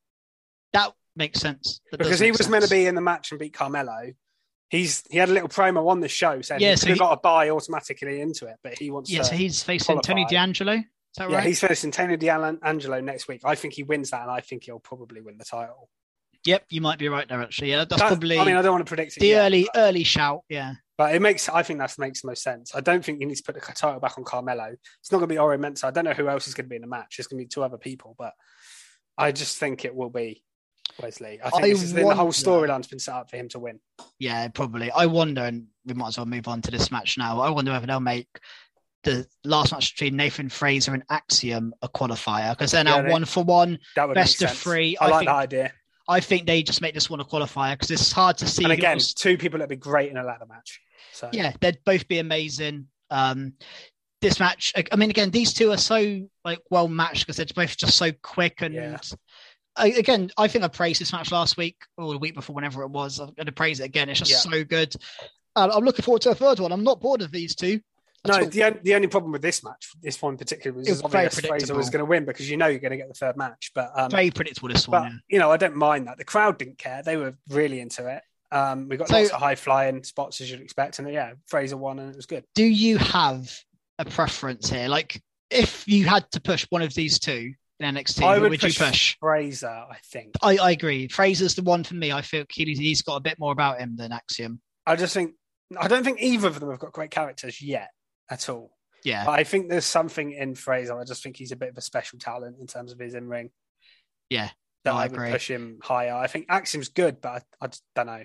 [0.72, 1.80] That makes sense.
[1.92, 4.12] That because he was meant to be in the match and beat Carmelo.
[4.70, 7.12] He's he had a little promo on the show saying Yeah, he so he- got
[7.12, 10.34] a buy automatically into it, but he wants Yeah, so he's facing Tony qualify.
[10.34, 10.82] D'Angelo.
[11.16, 11.46] That Yeah, right?
[11.46, 13.40] he's facing Tony D'Angelo next week.
[13.44, 15.88] I think he wins that, and I think he'll probably win the title.
[16.44, 17.42] Yep, you might be right there.
[17.42, 19.20] Actually, yeah, that's That- probably I mean, I don't want to predict it.
[19.20, 20.42] the yet, early but, early shout.
[20.48, 21.48] Yeah, but it makes.
[21.48, 22.74] I think that makes the most sense.
[22.74, 24.76] I don't think you need to put the title back on Carmelo.
[25.00, 25.84] It's not going to be Oro Mensah.
[25.84, 27.16] I don't know who else is going to be in the match.
[27.18, 28.32] It's going to be two other people, but
[29.18, 30.44] I just think it will be
[31.02, 31.40] Wes Lee.
[31.42, 33.80] I think I is, the whole storyline's been set up for him to win.
[34.20, 34.90] yeah, probably.
[34.92, 37.40] I wonder, and we might as well move on to this match now.
[37.40, 38.28] I wonder whether they'll make
[39.06, 43.24] the last match between Nathan Frazer and Axiom a qualifier because they're now Yeah, one
[43.24, 43.78] for one.
[43.94, 45.72] That would Best of three, I, I like think- that idea.
[46.08, 48.62] I think they just make this one a qualifier because it's hard to see.
[48.64, 50.80] And again, else- two people that'd be great in a ladder match.
[51.12, 52.86] So yeah, they'd both be amazing.
[53.10, 53.54] Um,
[54.20, 57.46] this match, I- I mean, again, these two are so like well matched because they're
[57.54, 58.74] both just so quick and.
[58.74, 58.98] Yeah.
[59.78, 62.82] I, again, I think I praised this match last week or the week before, whenever
[62.82, 63.18] it was.
[63.18, 64.08] I'm going to praise it again.
[64.08, 64.50] It's just Yeah.
[64.52, 64.94] so good.
[65.54, 66.72] Uh, I'm looking forward to a third one.
[66.72, 67.80] I'm not bored of these two.
[68.28, 68.46] No, all.
[68.46, 71.10] the, the only problem with this match, this one in particular, was It was is
[71.10, 73.14] very obvious Frazer was going to win because you know you're going to get the
[73.14, 73.72] third match.
[73.74, 74.68] But um, very predictable.
[74.68, 75.02] This one.
[75.02, 75.18] but yeah.
[75.28, 76.18] you know, I don't mind that.
[76.18, 78.22] The crowd didn't care; they were really into it.
[78.52, 81.76] Um, we got So- lots of high flying spots as you'd expect, and yeah, Frazer
[81.76, 82.44] won, and it was good.
[82.54, 83.52] Do you have
[83.98, 84.88] a preference here?
[84.88, 85.20] Like,
[85.50, 88.78] if you had to push one of these two in NXT, I would would push,
[88.78, 89.16] you push?
[89.20, 89.68] Frazer.
[89.68, 90.34] I think.
[90.42, 91.08] I, I agree.
[91.08, 92.12] Frazer's the one for me.
[92.12, 94.60] I feel he, he's got a bit more about him than Axiom.
[94.86, 95.34] I just think
[95.78, 97.90] I don't think either of them have got great characters yet
[98.30, 98.72] at all.
[99.04, 99.24] Yeah.
[99.24, 100.98] But I think there's something in Frazer.
[100.98, 103.28] I just think he's a bit of a special talent in terms of his in
[103.28, 103.50] ring.
[104.30, 104.50] Yeah.
[104.84, 105.30] That No, I I, would agree.
[105.30, 106.14] push him higher.
[106.14, 108.24] I think Axiom's good, but I, I don't know.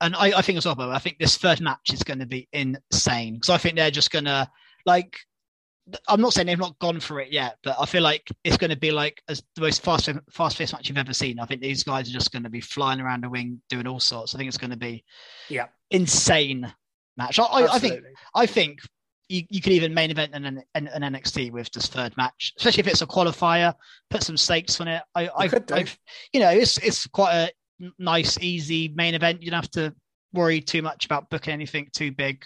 [0.00, 2.48] and I, I think as well, I think this third match is going to be
[2.52, 4.48] insane because I think they're just going to
[4.86, 5.16] like.
[6.08, 8.70] I'm not saying they've not gone for it yet, but I feel like it's going
[8.70, 11.38] to be like as the most fast fast paced match you've ever seen.
[11.38, 14.00] I think these guys are just going to be flying around the wing doing all
[14.00, 14.34] sorts.
[14.34, 15.04] I think it's going to be
[15.50, 16.72] Yeah, insane
[17.18, 17.38] match.
[17.38, 18.00] I, I, I think.
[18.34, 18.78] I think
[19.28, 20.44] you, you could even main event an,
[20.74, 23.74] an, an NXT with this third match, especially if it's a qualifier.
[24.10, 25.02] Put some stakes on it.
[25.14, 25.74] I, I could do.
[25.74, 25.98] I've,
[26.32, 29.42] you know, it's it's quite a nice, easy main event.
[29.42, 29.94] You don't have to
[30.32, 32.44] worry too much about booking anything too big.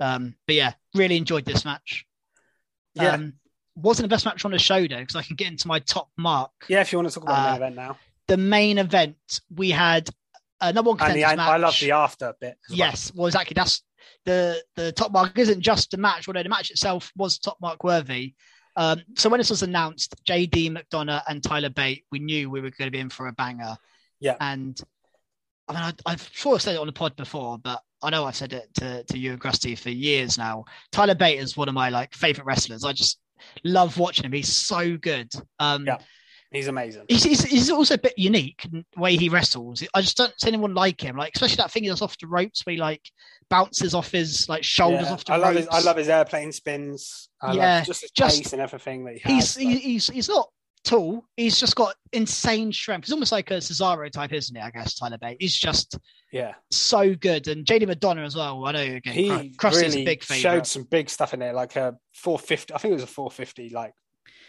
[0.00, 2.04] Um, but yeah, really enjoyed this match.
[2.94, 3.12] Yeah.
[3.12, 3.34] Um,
[3.74, 6.10] wasn't the best match on the show though, because I can get into my top
[6.18, 6.50] mark.
[6.68, 7.96] Yeah, if you want to talk about the Uh, main event now.
[8.28, 9.16] The main event
[9.54, 10.10] we had
[10.60, 11.38] a number one And the, match.
[11.38, 12.50] I love the after bit.
[12.50, 12.78] as well.
[12.78, 13.54] Yes, well, exactly.
[13.54, 13.82] That's
[14.24, 17.84] the the top mark isn't just the match, although the match itself was top mark
[17.84, 18.34] worthy.
[18.76, 22.70] Um, so when this was announced, JD McDonagh and Tyler Bate, we knew we were
[22.70, 23.76] going to be in for a banger.
[24.20, 24.36] Yeah.
[24.40, 24.80] And
[25.68, 28.24] I mean, I, I've sort of said it on the pod before, but I know
[28.24, 30.64] I've said it to, to you and Krusty for years now.
[30.90, 32.84] Tyler Bate is one of my like favorite wrestlers.
[32.84, 33.18] I just
[33.64, 34.32] love watching him.
[34.32, 35.30] He's so good.
[35.58, 35.98] Um, Yeah.
[36.52, 37.04] He's amazing.
[37.08, 39.82] He's, he's, he's also a bit unique in the way he wrestles.
[39.94, 41.16] I just don't see anyone like him.
[41.16, 43.02] Like especially that thing he does off the ropes where he like
[43.48, 45.58] bounces off his like shoulders Yeah, off the I love ropes.
[45.60, 47.28] his I love his airplane spins.
[47.40, 49.56] I Yeah, love just his just- pace and everything that he He's has.
[49.56, 50.48] he, he's he's not
[50.84, 51.24] tall.
[51.36, 53.06] He's just got insane strength.
[53.06, 54.60] He's almost like a Cesaro type, isn't he?
[54.60, 55.36] I guess Tyler Bate.
[55.40, 55.96] He's just
[56.32, 57.46] yeah, so good.
[57.48, 58.64] And JD McDonagh as well.
[58.66, 59.14] I know again.
[59.14, 62.74] he Krusty's really big showed some big stuff in there, like a 450.
[62.74, 63.70] I think it was a 450.
[63.70, 63.92] Like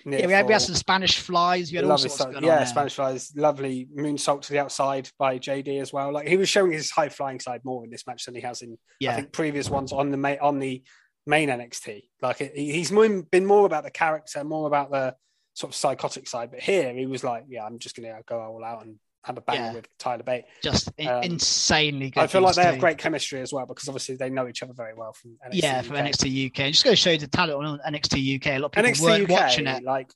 [0.05, 1.71] near Yeah, we had, we had some Spanish flies.
[1.71, 2.31] We had all sorts stuff.
[2.33, 2.63] going Yeah.
[2.65, 6.11] Spanish flies, lovely moonsault to the outside by JD as well.
[6.11, 8.61] Like he was showing his high flying side more in this match than he has
[8.61, 8.77] in
[9.11, 10.83] I think previous ones on the main on the
[11.25, 12.03] main NXT.
[12.21, 15.15] Like it, he- he's more, been more about the character, more about the
[15.53, 16.51] sort of psychotic side.
[16.51, 19.37] But here he was like, yeah, I'm just going to go all out and have
[19.37, 19.73] a bang Yeah.
[19.73, 20.45] with Tyler Bate.
[20.61, 22.23] just Um, insanely good.
[22.23, 24.73] I feel like they have great chemistry as well because obviously they know each other
[24.73, 25.61] very well from NXT.
[25.61, 26.03] yeah, from UK.
[26.05, 26.71] NXT UK.
[26.71, 28.47] Just going to show you the talent on NXT UK.
[28.47, 29.83] A lot of people NXT weren't UK, watching it.
[29.83, 30.11] like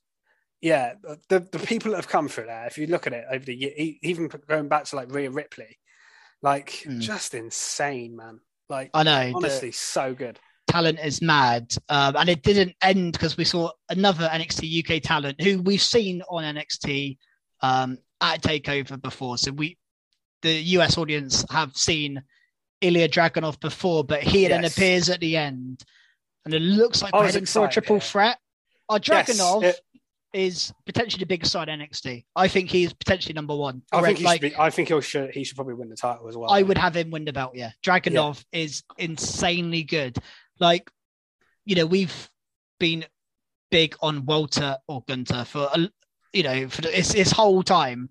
[0.60, 0.94] yeah,
[1.28, 2.66] the the people that have come through there.
[2.66, 3.70] If you look at it over the year,
[4.02, 5.78] even going back to like Rhea Ripley,
[6.42, 7.00] like Mm.
[7.00, 8.40] just insane, man.
[8.68, 9.32] Like I know.
[9.34, 10.38] honestly, so good.
[10.66, 11.72] talent is mad.
[11.88, 16.20] Um, and it didn't end because we saw another NXT UK talent who we've seen
[16.28, 17.16] on NXT
[17.62, 19.38] um, at Takeover before.
[19.38, 19.76] So we,
[20.42, 22.22] the US audience, have seen
[22.82, 25.84] Ilja Dragunov before, but he then appears at the end,
[26.44, 28.00] and it looks like we're was heading for a triple yeah.
[28.00, 28.38] threat.
[28.88, 29.80] Our Yes, Dragunov it-
[30.34, 32.24] is potentially the biggest side NXT.
[32.36, 33.82] I think he's potentially number one.
[33.92, 34.56] I think he like, should be.
[34.58, 35.30] I think he should.
[35.30, 36.50] He should probably win the title as well.
[36.50, 37.52] I would have him win the belt.
[37.54, 40.18] Yeah, Dragunov is insanely good.
[40.60, 40.90] Like,
[41.64, 42.30] you know, we've
[42.78, 43.04] been
[43.70, 45.90] big on Walter or Gunther for a-
[46.38, 48.08] you know for his, his whole time,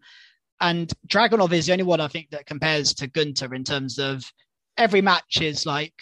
[0.59, 4.29] and Dragunov is the only one I think that compares to Gunther in terms of
[4.77, 5.93] every match is like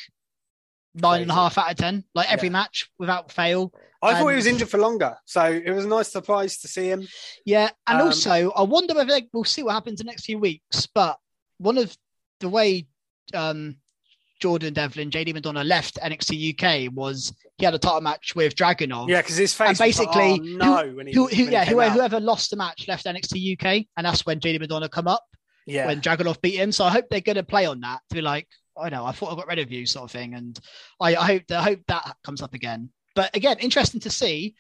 [0.96, 2.04] nine and a half out of ten.
[2.16, 2.54] Like every Yeah.
[2.54, 3.72] match without fail.
[4.02, 6.88] I thought he was injured for longer, so it was a nice surprise to see
[6.90, 7.08] him.
[7.46, 10.26] Yeah, and Um, also I wonder whether they- we'll see what happens in the next
[10.26, 10.88] few weeks.
[10.94, 11.20] But
[11.58, 11.96] one of
[12.40, 12.88] the way
[13.34, 13.78] um,
[14.42, 19.08] Jordan Devlin, JD McDonagh left NXT UK was he had a title match with Dragunov.
[19.08, 21.52] Yeah, because his face And basically, like, oh, no, when he, Who, when who, he
[21.52, 25.24] yeah, whoever, lost the match left NXT UK, and that's when JD McDonagh come up
[25.66, 25.86] yeah.
[25.88, 26.72] when Dragunov beat him.
[26.72, 29.12] So I hope they're going to play on that to be like, I know, I
[29.14, 30.34] thought I got rid of you, sort of thing.
[30.34, 30.60] And
[31.00, 32.90] I, I hope, I hope that comes up again.
[33.16, 34.56] But again, interesting to see,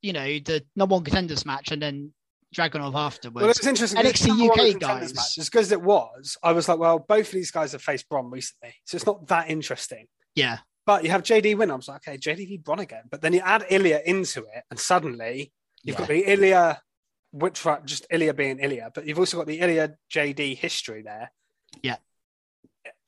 [0.00, 2.12] you know, the number one contenders match and then
[2.56, 3.34] Dragunov afterwards.
[3.34, 4.00] Well, it was interesting.
[4.02, 5.14] NXT UK guys.
[5.14, 7.82] Match, as good as it was, I was like, well, both of these guys have
[7.82, 10.06] faced Bron recently, so it's not that interesting.
[10.34, 11.70] yeah, But you have JD win.
[11.70, 13.02] I was like, okay, JD v Bron again.
[13.10, 15.98] But then you add Ilja into it, and suddenly you've Yeah.
[15.98, 16.78] got the Ilja,
[17.32, 21.30] which right, just Ilja being Ilja, but you've also got the Ilja JD history there.
[21.82, 21.96] Yeah.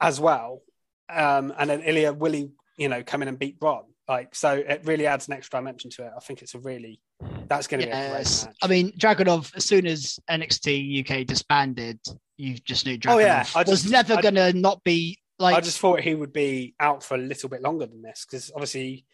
[0.00, 0.62] As well.
[1.08, 3.84] Um, and then Ilja Willie, you know, come in and beat Bron.
[4.08, 6.12] Like, so it really adds an extra dimension to it.
[6.16, 7.00] I think it's a really,
[7.48, 8.46] that's going to be yes.
[8.46, 8.56] match.
[8.62, 11.98] I mean, Dragunov, as soon as NXT UK disbanded,
[12.36, 15.60] you just knew Dragunov Oh, yeah, I was never going to not be like, I
[15.60, 19.04] just thought he would be out for a little bit longer than this because obviously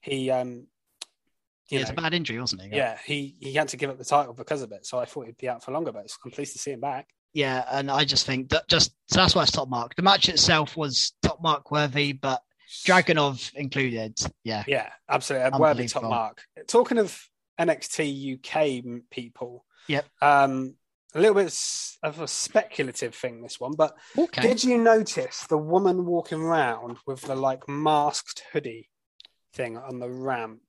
[0.00, 0.66] he, um,
[1.68, 2.72] you yeah, it's a bad injury, wasn't it?
[2.72, 4.86] yeah, he he had to give up the title because of it.
[4.86, 6.80] So I thought he'd be out for longer, but it's- I'm pleased to see him
[6.80, 7.08] back.
[7.34, 9.96] Yeah, and I just think that just so that's why it's top mark.
[9.96, 12.40] The match itself was top mark worthy, but
[12.86, 14.18] Dragunov included.
[14.44, 16.42] Yeah, Yeah, absolutely, a worthy top mark.
[16.68, 17.20] Talking of
[17.58, 20.06] NXT UK people, Yep.
[20.20, 20.74] um,
[21.14, 21.54] a little bit
[22.02, 24.42] of a speculative thing this one, but okay.
[24.42, 28.90] did you notice the woman walking around with the like masked hoodie
[29.54, 30.60] thing on the ramp?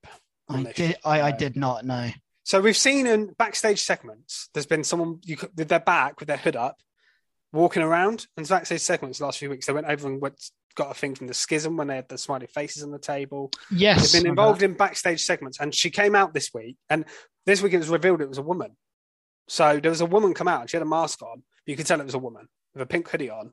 [0.49, 0.97] on I did.
[1.03, 2.09] I, I did not know.
[2.43, 6.27] So we've seen in backstage segments, there's been someone you could, with their back with
[6.27, 6.77] their hood up,
[7.57, 8.27] walking around.
[8.37, 11.15] And backstage segments the last few weeks, they went over and went, got a thing
[11.15, 13.51] from the schism when they had the smiley faces on the table.
[13.71, 17.05] Yes, They've been involved in backstage segments, and she came out this week, and
[17.45, 18.77] this week it was revealed it was a woman.
[19.47, 21.43] So there was a woman come out, and she had a mask on.
[21.65, 23.51] You could tell it was a woman with a pink hoodie on.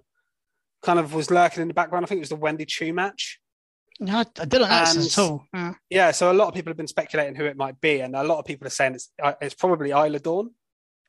[0.83, 2.05] Kind of was lurking in the background.
[2.05, 3.41] I think it was the Wendy Choo match.
[4.01, 5.47] No, I, I didn't know this And- at all.
[5.55, 5.75] Yeah.
[5.89, 8.25] Yeah, so a lot of people have been speculating who it might be, and a
[8.25, 10.51] lot of people are saying it's uh, it's probably Isla Dawn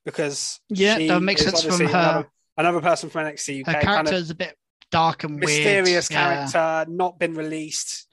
[0.06, 3.74] because Yeah, she that makes sense from her- Another, another person from NXT UK, Her
[3.74, 4.56] kind character of is a bit
[4.92, 6.22] dark and mysterious weird.
[6.22, 6.50] yeah.
[6.52, 8.08] character, not been released.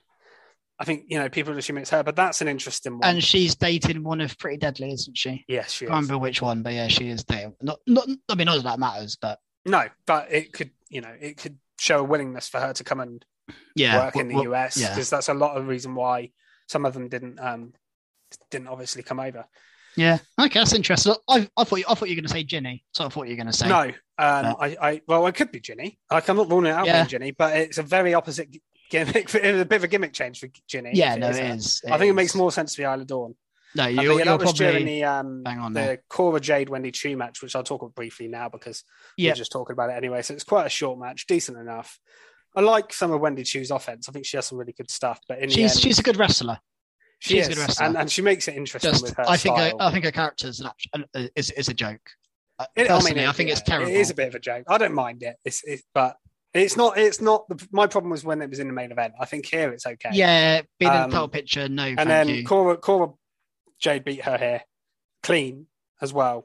[0.79, 3.09] I think you know people assume it's her, but that's an interesting one.
[3.09, 5.45] And she's dating one of Pretty Deadly, isn't she?
[5.47, 7.55] yes, she Can't remember which one, but yeah, she is dating.
[7.63, 8.09] Not, not.
[8.29, 11.59] I mean, not that that matters, but No, but it could you know it could
[11.79, 13.25] show a willingness for her to come and
[13.77, 14.89] yeah, work in the well, US yeah.
[14.89, 16.31] because that's a lot of reason why
[16.69, 17.75] some of them didn't um
[18.51, 19.47] didn't obviously come over.
[19.97, 20.19] Yeah.
[20.41, 21.15] Okay, that's interesting.
[21.29, 22.85] I, I thought you, I thought you were going to say Jinny.
[22.93, 23.69] So I thought you were going to say.
[23.69, 24.57] No, um.
[24.59, 25.99] I, I, well, I could be Jinny.
[26.11, 27.03] Like, I'm not ruling it out Yeah.
[27.03, 28.49] being Jinny, but it's a very opposite
[28.91, 29.35] gimmick.
[29.35, 30.91] It's a bit of a gimmick change for Jinny.
[30.95, 31.83] Yeah, no, is it is.
[31.91, 33.35] I think it makes more sense to be Isla Dawn.
[33.75, 36.03] No, I you're, think you're that was during probably the um bang on the there.
[36.11, 38.85] Cora Jade Wendy Choo match, which I'll talk about briefly now because
[39.17, 39.31] Yeah.
[39.31, 40.21] we're just talking about it anyway.
[40.21, 41.99] So it's quite a short match, decent enough.
[42.55, 44.11] I like some of Wendy Choo's offense.
[44.11, 46.03] I think she has some really good stuff, but in the She's end, she's a
[46.03, 46.59] good wrestler.
[47.23, 49.57] She she's a is, and, and she makes it interesting Just, with her I think
[49.57, 49.73] her.
[49.79, 51.05] I think her character is an
[51.37, 52.01] is is a joke.
[52.59, 53.93] Uh, It- I, it- think it's yeah, terrible.
[53.93, 54.65] It is a bit of a joke.
[54.69, 55.37] I don't mind it.
[55.45, 56.17] It's, it's but
[56.53, 56.99] it's not.
[56.99, 57.49] It's not.
[57.49, 59.15] The, my problem was when it was in the main event.
[59.21, 60.11] I think here it's okay.
[60.13, 62.45] Yeah, being in Um, the title picture, no, And then you.
[62.45, 63.11] Cora, Cora
[63.79, 64.63] Jade beat her here
[65.23, 65.69] clean
[66.01, 66.45] as well.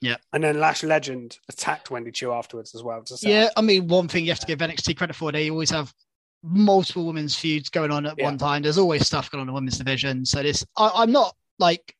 [0.00, 0.16] Yeah.
[0.32, 3.02] And then Lash Legend attacked Wendy Choo afterwards as well.
[3.22, 5.92] Yeah, I mean, one thing you have to give NXT credit for, they always have
[6.42, 8.24] multiple women's feuds going on at Yeah.
[8.24, 8.62] one time.
[8.62, 10.24] There's always stuff going on in the women's division.
[10.24, 11.94] So this, I, I'm not like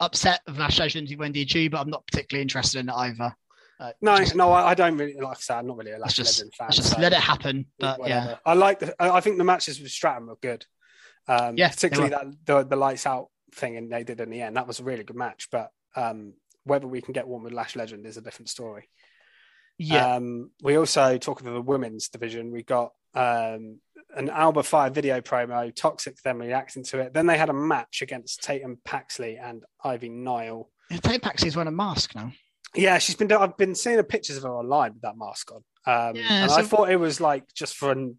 [0.00, 3.34] upset with Lash Legend and Wendy Choo, but I'm not particularly interested in it either.
[3.80, 5.58] Uh, No, just- no, I, I don't really like I said.
[5.58, 6.70] I'm not really a Lash just, Legend fan.
[6.72, 7.66] just so let it happen.
[7.78, 8.30] But whatever.
[8.30, 8.78] yeah, I like.
[8.80, 10.64] The, I I think the matches with Stratton were good.
[11.28, 14.56] Um, Yeah, particularly that the, the lights out thing, and they did in the end.
[14.56, 15.48] That was a really good match.
[15.50, 18.88] But um, whether we can get one with Lash Legend is a different story.
[19.78, 22.50] yeah, Um, we also talking of the women's division.
[22.52, 23.80] We got um,
[24.16, 27.14] an Alba Fyre video promo, Toxic them reacting to it.
[27.14, 30.70] Then they had a match against Tatum Paxley and Ivy Nile.
[30.90, 30.98] yeah.
[30.98, 32.32] Tate Paxley's wearing a mask now.
[32.74, 33.30] Yeah, she's been.
[33.30, 36.50] I've been seeing the pictures of her online with that mask on, um, Yeah, and
[36.50, 38.18] I thought it was like just for an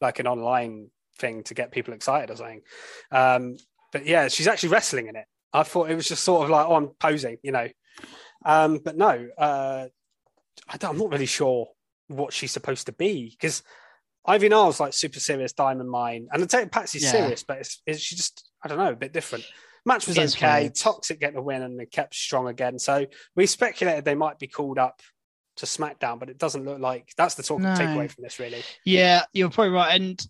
[0.00, 2.60] like an online thing to get people excited or something.
[3.10, 3.56] Um,
[3.90, 5.24] but yeah, she's actually wrestling in it.
[5.52, 7.68] I thought it was just sort of like, oh, I'm posing, you know.
[8.44, 9.86] Um, but no, uh,
[10.68, 11.68] I don't, I'm not really sure
[12.08, 13.62] what she's supposed to be because
[14.26, 17.12] Ivy Nile's like super serious diamond mine, and the Tatum Paxley's Yeah.
[17.12, 19.44] serious, but it's, it's she just I don't know, a bit different.
[19.86, 20.62] Match was okay.
[20.62, 20.74] weird.
[20.74, 22.78] Toxic getting the win and they kept strong again.
[22.78, 23.06] So
[23.36, 25.00] we speculated they might be called up
[25.56, 27.70] to SmackDown, but it doesn't look like that's the talk No.
[27.70, 28.62] takeaway from this, really.
[28.84, 29.98] Yeah, you're probably right.
[30.00, 30.20] And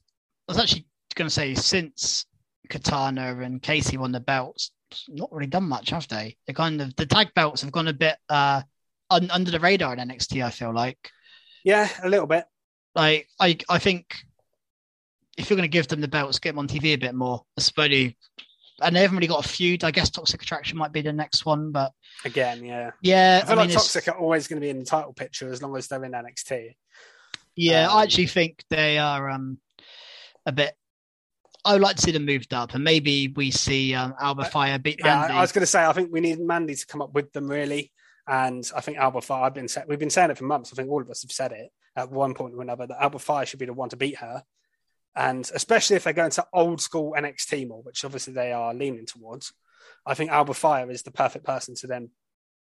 [0.48, 0.86] I was actually
[1.16, 2.26] going to say, since
[2.68, 4.70] Katana and Casey won the belts,
[5.08, 6.36] not really done much, have they?
[6.46, 8.62] They kind of the tag belts have gone a bit uh
[9.10, 10.44] un, under the radar in NXT.
[10.44, 11.10] I feel like,
[11.64, 12.44] Yeah, a little bit.
[12.94, 14.14] Like I I think
[15.36, 17.44] if you're going to give them the belts, get them on TV a bit more.
[17.56, 18.16] Especially,
[18.82, 19.84] and they haven't really got a feud.
[19.84, 21.92] I guess Toxic Attraction might be the next one, but
[22.24, 22.90] Again, yeah.
[23.02, 25.50] yeah, I feel mean, like Toxic are always going to be in the title picture
[25.50, 26.74] as long as they're in NXT.
[27.54, 29.58] Yeah, Um, I actually think they are um
[30.46, 30.74] a bit.
[31.64, 34.78] I would like to see them moved up, and maybe we see um, Alba Fyre
[34.78, 35.34] beat Yeah, Mandy.
[35.34, 37.48] I was going to say I think we need Mandy to come up with them
[37.48, 37.92] really,
[38.28, 39.44] and I think Alba Fyre.
[39.44, 40.72] I've been we've been saying it for months.
[40.72, 43.18] I think all of us have said it at one point or another that Alba
[43.18, 44.44] Fyre should be the one to beat her,
[45.16, 49.06] and especially if they're going to old school NXT more, which obviously they are leaning
[49.06, 49.52] towards.
[50.06, 52.10] I think Alba Fyre is the perfect person to then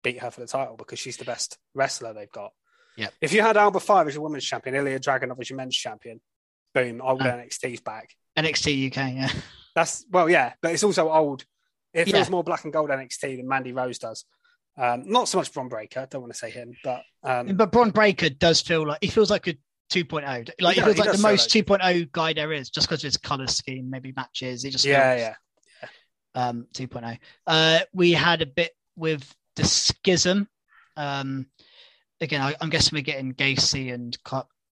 [0.02, 2.52] beat her for the title because she's the best wrestler they've got.
[2.96, 3.12] Yep.
[3.20, 6.20] If you had Alba Fyre as your women's champion, Ilja Dragunov as your men's champion,
[6.74, 7.26] boom, old Oh.
[7.26, 8.10] Uh, NXT's back.
[8.36, 9.14] NXT UK.
[9.14, 9.30] Yeah,
[9.74, 11.44] That's well, yeah, but it's also old.
[11.92, 12.30] It feels Yeah.
[12.30, 14.24] more black and gold NXT than Mandy Rose does.
[14.80, 16.00] Um, not so much Bron Breakker.
[16.00, 19.08] I don't want to say him, but um, but Bron Breakker does feel like he
[19.08, 19.54] feels like a
[19.92, 20.50] 2.0.
[20.60, 23.04] Like he, does- feels he like the most like- 2.0 guy there is, just because
[23.04, 24.62] of his color scheme, maybe matches.
[24.62, 25.20] He just yeah, feels,
[25.82, 25.88] yeah,
[26.36, 30.46] um 2.0 uh we had a bit with the schism
[30.96, 31.46] um
[32.20, 34.16] again I, i'm guessing we're getting gacy and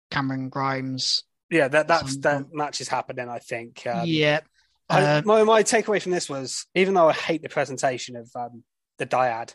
[0.09, 1.23] cameron grimes
[1.53, 1.67] yeah.
[1.67, 3.29] That that's that match is happening.
[3.29, 3.85] I think.
[3.85, 4.39] Um, yeah
[4.89, 8.29] I, uh, my my takeaway from this was, even though I hate the presentation of
[8.35, 8.63] um,
[8.97, 9.53] the dyad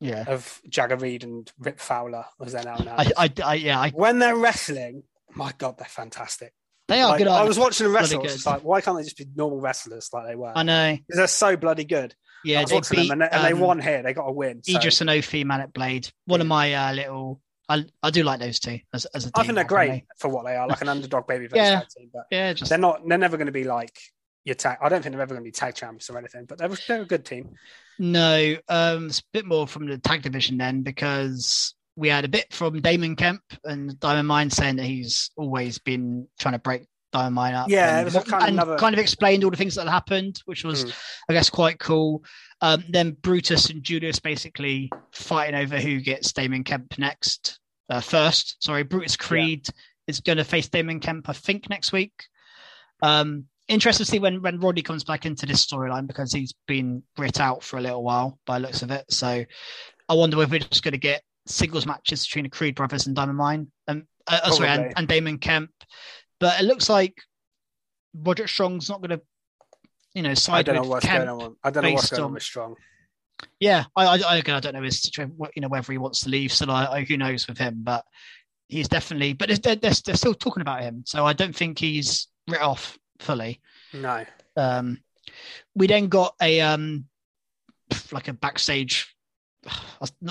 [0.00, 3.78] yeah of Jagger Reid and Rip Fowler, as they're now known, I, I, I yeah
[3.80, 5.02] I, when they're wrestling,
[5.34, 6.52] my god, they're fantastic.
[6.88, 8.22] they are Like, good I was watching them wrestle.
[8.24, 10.52] It's like, why can't they just be normal wrestlers like they were?
[10.56, 12.14] i know 'Cause they're so bloody good.
[12.44, 14.02] yeah they beat and, they, and they um, won here.
[14.02, 14.62] They got a win.
[14.62, 18.22] So idris and ofi man at blade one of my uh little I, I do
[18.22, 20.06] like those two as, as a team I think they're great definitely.
[20.18, 21.82] for what they are, like an underdog baby Yeah.
[21.94, 22.08] team.
[22.14, 23.02] But yeah just they're not.
[23.06, 23.98] They're never going to be like
[24.44, 24.78] your tag.
[24.80, 26.44] I don't think they're ever going to be tag champs or anything.
[26.46, 27.50] But they're, they're a good team.
[27.98, 32.28] No, um, it's a bit more from the tag division then because we had a
[32.28, 36.86] bit from Damon Kemp and Diamond Mine saying that he's always been trying to break
[37.12, 37.68] Diamond Mine up.
[37.68, 39.84] Yeah, and, it was a kind of another- kind of explained all the things that
[39.86, 40.94] had happened, which was, Mm.
[41.28, 42.22] I guess, quite cool.
[42.60, 47.58] Um, then Brutus and Julius basically fighting over who gets Damon Kemp next.
[47.90, 49.66] Uh, first, sorry, Brutus Creed
[50.06, 52.12] is going to face Damon Kemp, I think, next week.
[53.02, 57.02] Um, interested to see when when Roddy comes back into this storyline because he's been
[57.16, 59.04] grit out for a little while by the looks of it.
[59.10, 59.44] So
[60.08, 63.14] I wonder if we're just going to get singles matches between the Creed brothers and
[63.14, 65.70] Diamond Mine, and uh, uh, sorry, and, and Damon Kemp.
[66.40, 67.14] But it looks like
[68.14, 69.20] Roddy Strong's not going to,
[70.14, 71.26] you know, I side don't know with what's Kemp.
[71.26, 71.56] going on.
[71.62, 72.76] I don't know what's going on on- with Strong.
[73.60, 76.22] Yeah, I, I, I, again, I don't know his situation, you know, whether he wants
[76.22, 76.52] to leave.
[76.52, 78.04] So I, I, who knows with him, but
[78.66, 79.32] he's definitely.
[79.32, 82.98] But they're, they're, they're still talking about him, so I don't think he's writ off
[83.20, 83.60] fully.
[83.92, 84.24] No.
[84.56, 84.98] Um,
[85.74, 87.06] we then got a um,
[88.12, 89.14] like a backstage.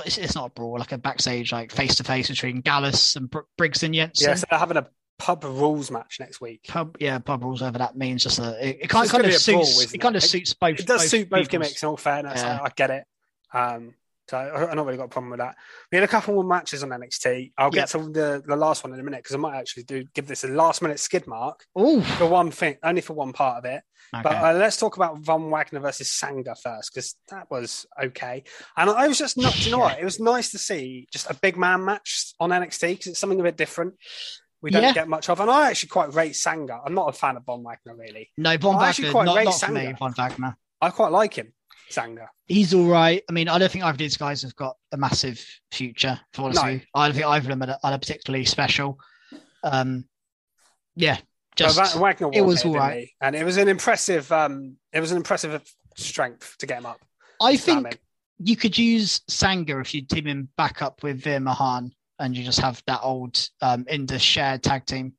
[0.06, 3.30] It's, it's not a brawl, like a backstage, like face to face between Gallus and
[3.30, 4.30] Br- Briggs and Jensen.
[4.30, 4.88] Yeah, so they're having a
[5.20, 6.66] pub rules match next week.
[6.70, 9.52] Pub, yeah, pub rules over that means just a it, it kind, kind of a
[9.52, 10.80] brawl, suits it kind of suits both.
[10.80, 11.84] It does suit both people's- gimmicks.
[11.84, 12.60] In all fairness, Yeah.
[12.62, 13.04] I, I get it.
[13.54, 13.94] Um,
[14.30, 15.56] so I, I not really got a problem with that.
[15.92, 17.52] We had a couple more matches on NXT.
[17.58, 20.04] I'll get to the, the last one in a minute because I might actually do
[20.14, 23.58] give this a last minute skid mark Ooh, for one thing, only for one part
[23.58, 23.82] of it.
[24.14, 24.24] okay.
[24.24, 28.44] But uh, let's talk about Von Wagner versus Sanga first, because that was okay.
[28.76, 30.00] And I was just not, do you know what?
[30.00, 33.40] It was nice to see just a big man match on NXT because it's something
[33.40, 33.96] a bit different.
[34.62, 34.94] We don't Yeah.
[34.94, 35.40] get much of.
[35.40, 36.80] And I actually quite rate Sanga.
[36.86, 38.30] I'm not a fan of Von Wagner, really.
[38.38, 39.94] no, Von I actually Wagner, quite not, rate not for me.
[40.00, 41.54] Von Wagner, I quite like him,
[41.90, 42.30] Sanga.
[42.48, 43.24] he's all right.
[43.30, 46.20] I mean, I don't think either of these guys have got a massive future.
[46.34, 46.80] For honest No.
[46.96, 49.00] I don't think either of them are, are particularly special.
[49.64, 50.06] Um,
[50.96, 51.18] yeah,
[51.56, 53.14] just Wagner it was all he?
[53.22, 54.32] and it was an impressive.
[54.32, 55.62] Um, it was an impressive
[55.96, 57.00] strength to get him up.
[57.42, 58.00] I think
[58.40, 62.44] you could use Sanga if you team him back up with Veer Mahan and you
[62.44, 65.14] just have that old um in the shared tag team.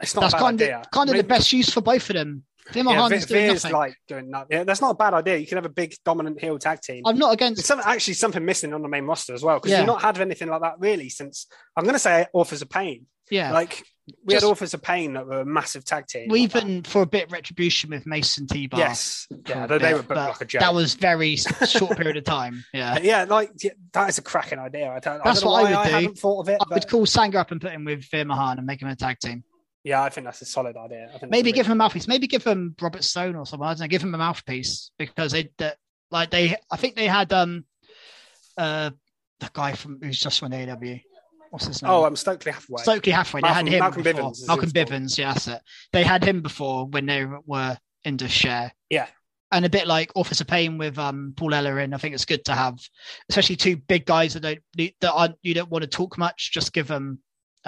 [0.00, 0.78] It's not That's kind idea.
[0.78, 2.44] of kind of I mean, the best use for both of them.
[2.72, 3.72] Veer Yeah, is doing nothing.
[3.72, 4.48] like doing nothing.
[4.50, 5.36] Yeah, that's not a bad idea.
[5.36, 7.02] You can have a big dominant heel tag team.
[7.06, 7.64] I'm not against.
[7.64, 9.78] some, actually something missing on the main roster as well because Yeah.
[9.78, 11.46] you've not had anything like that really since
[11.76, 13.06] I'm going to say Authors of Pain.
[13.30, 13.82] Yeah, Like
[14.24, 16.28] we Just- had Authors of Pain that were a massive tag team.
[16.30, 16.62] we like that.
[16.64, 18.80] even for a bit retribution with Mace and T-Bar.
[18.80, 20.60] yes, yeah, they, bit, were booked like a joke.
[20.62, 22.64] That was very short period of time.
[22.72, 24.88] Yeah, yeah, like yeah, that is a cracking idea.
[24.88, 25.92] I don't, That's I don't know what I would I do.
[25.92, 26.54] haven't thought of it.
[26.54, 28.88] I but would call Sanga up and put him with Veer Mahan and make him
[28.88, 29.44] a tag team.
[29.84, 31.10] Yeah, I think that's a solid idea.
[31.14, 32.08] I think Maybe a give him a mouthpiece.
[32.08, 33.68] Maybe give him Robert Stone or someone.
[33.68, 33.86] I don't know.
[33.88, 35.76] Give him a mouthpiece because they that
[36.10, 36.56] like they.
[36.70, 37.64] I think they had um
[38.56, 38.90] uh
[39.40, 40.96] the guy from who's just from AW.
[41.50, 41.90] What's his name?
[41.90, 42.82] Oh, I'm Stokely Hathaway.
[42.82, 43.40] Stokely Halfway.
[43.40, 43.78] They Malcolm- had him.
[43.80, 44.32] Malcolm before.
[44.32, 44.70] Bivens Malcolm.
[44.70, 45.18] Bivens.
[45.18, 45.62] Yeah, that's it.
[45.92, 48.72] They had him before when they were in the share.
[48.90, 49.06] Yeah.
[49.50, 51.94] And a bit like Authors of Pain with um, Paul Ellering.
[51.94, 52.78] I think it's good to have,
[53.30, 54.58] especially two big guys that don't
[55.00, 56.52] that aren't, you don't want to talk much.
[56.52, 57.20] Just give them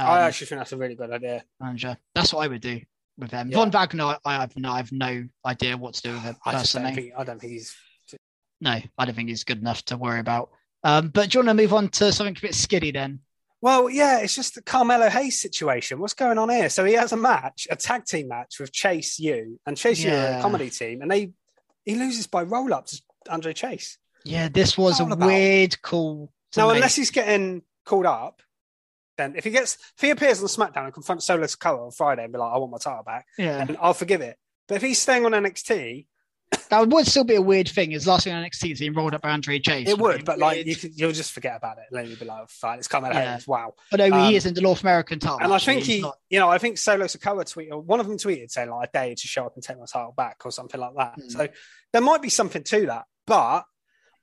[0.05, 1.45] um, I actually think that's a really good idea.
[1.61, 1.97] manager.
[2.15, 2.81] That's what I would do
[3.19, 3.51] with them.
[3.51, 3.57] Yeah.
[3.59, 6.53] Von Wagner, I have no, I have no idea what to do with him I
[6.53, 6.95] don't personally.
[6.95, 7.75] think I don't think he's
[8.61, 10.51] No, I don't think he's good enough to worry about.
[10.83, 13.21] Um, but do you want to move on to something a bit skiddy then?
[13.63, 16.01] Well, yeah, it's just the Carmelo Hayes situation.
[16.01, 16.71] What's going on here?
[16.71, 20.11] So he has a match, a tag team match with Chase U, and Chase U
[20.11, 20.39] Yeah.
[20.39, 21.33] a comedy team, and they
[21.85, 23.99] he loses by roll up to Andre Chase.
[24.25, 26.33] Yeah, this was a weird call.
[26.57, 28.41] Now, unless he's getting called up,
[29.21, 32.25] then if he gets if he appears on SmackDown and confronts Solo Sikoa on Friday
[32.25, 34.37] and be like, "I want my title back," yeah, and I'll forgive it.
[34.69, 36.07] But if he's staying on NXT,
[36.71, 37.93] that would still be a weird thing.
[37.93, 39.89] Is last thing on NXT is being rolled up by Andre Chase.
[39.89, 40.25] it would.
[40.25, 42.89] But like you could, you'll just forget about it, then you'll be like, "Fine, it's
[42.89, 43.35] Carmelo Yeah.
[43.35, 43.75] Hayes." Wow.
[43.91, 45.41] But no, um, he is in the North American title.
[45.43, 48.17] And I think he, not- you know, I think Solo Sikoa tweeted, one of them
[48.17, 50.51] tweeted saying like, I dare you to show up and take my title back or
[50.53, 51.19] something like that.
[51.19, 51.31] Mm.
[51.31, 51.49] So
[51.93, 53.05] there might be something to that.
[53.27, 53.65] But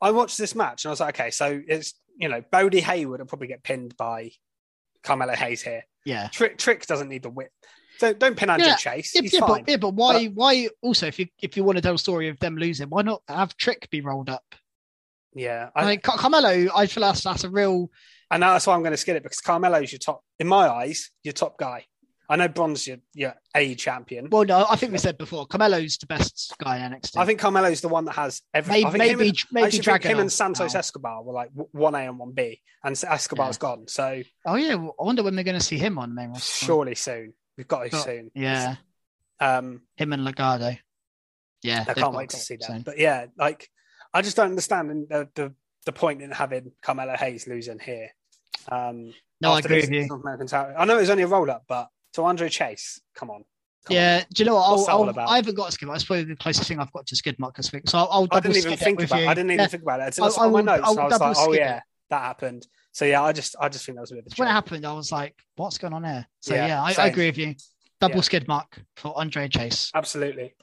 [0.02, 3.20] I watched this match and I was like, okay, so it's, you know, Bodhi Hayward
[3.20, 4.32] will probably get pinned by
[5.08, 5.84] Carmelo Hayes here.
[6.06, 6.28] yeah.
[6.28, 7.52] Trick Trick doesn't need the whip.
[8.00, 9.14] So don't pin Andrew Yeah, Chase.
[9.16, 9.64] Yeah, He's yeah, fine.
[9.64, 10.26] but, yeah, but why?
[10.28, 13.02] why also, if you if you want to tell a story of them losing, why
[13.02, 14.44] not have Trick be rolled up?
[15.34, 15.70] yeah.
[15.76, 17.90] I, I, mean, Car- Carmelo, I feel that's that's a real.
[18.30, 21.10] and that's why I'm going to skid it because Carmelo's your top, in my eyes,
[21.24, 21.86] your top guy.
[22.30, 24.30] I know Bron's your, your A champion.
[24.30, 27.16] Well, no, I think we said before, Carmelo's the best guy in NXT.
[27.16, 28.84] I think Carmelo's the one that has every.
[28.84, 29.78] maybe maybe and- maybe
[30.08, 33.88] him and Santos Escobar were like one A and one B, and Escobar's gone.
[33.88, 36.30] So Oh yeah, well, I wonder when we're going to see him on the main
[36.30, 36.66] roster.
[36.66, 37.34] surely soon.
[37.58, 38.32] We've got to Got- soon.
[38.36, 38.76] Yeah,
[39.40, 40.78] Um, him and Legado.
[41.64, 42.66] Yeah, I can't wait to see that.
[42.68, 42.82] soon.
[42.82, 43.70] But yeah, like
[44.14, 45.54] I just don't understand the the,
[45.86, 48.10] the point in having Carmelo Hayes losing here.
[48.70, 50.08] Um, No, I agree with you.
[50.54, 51.88] I know it was only a roll up, but
[52.18, 53.44] to Andre Chase, come on.
[53.86, 54.90] Come Yeah, do you know what?
[54.90, 55.20] I'll, I'll.
[55.30, 55.96] I haven't got a skid mark.
[55.98, 57.84] That's probably the closest thing I've got to skid mark this week.
[57.88, 58.28] So I'll, I'll on.
[58.32, 59.22] I didn't even skid think about.
[59.22, 59.28] you.
[59.28, 59.68] I didn't even Yeah.
[59.68, 60.84] think about it until I- I saw I on my notes.
[60.84, 61.84] I and will I was like, oh yeah, it.
[62.10, 62.68] that happened.
[62.92, 64.52] So yeah, I just I just think that was a bit of a when it
[64.52, 67.38] happened, I was like, "What's going on here?" So Yeah, yeah, I, I agree with
[67.38, 67.56] you.
[68.02, 68.22] Double Yeah.
[68.22, 69.92] skid mark for Andre Chase.
[69.96, 70.56] Absolutely.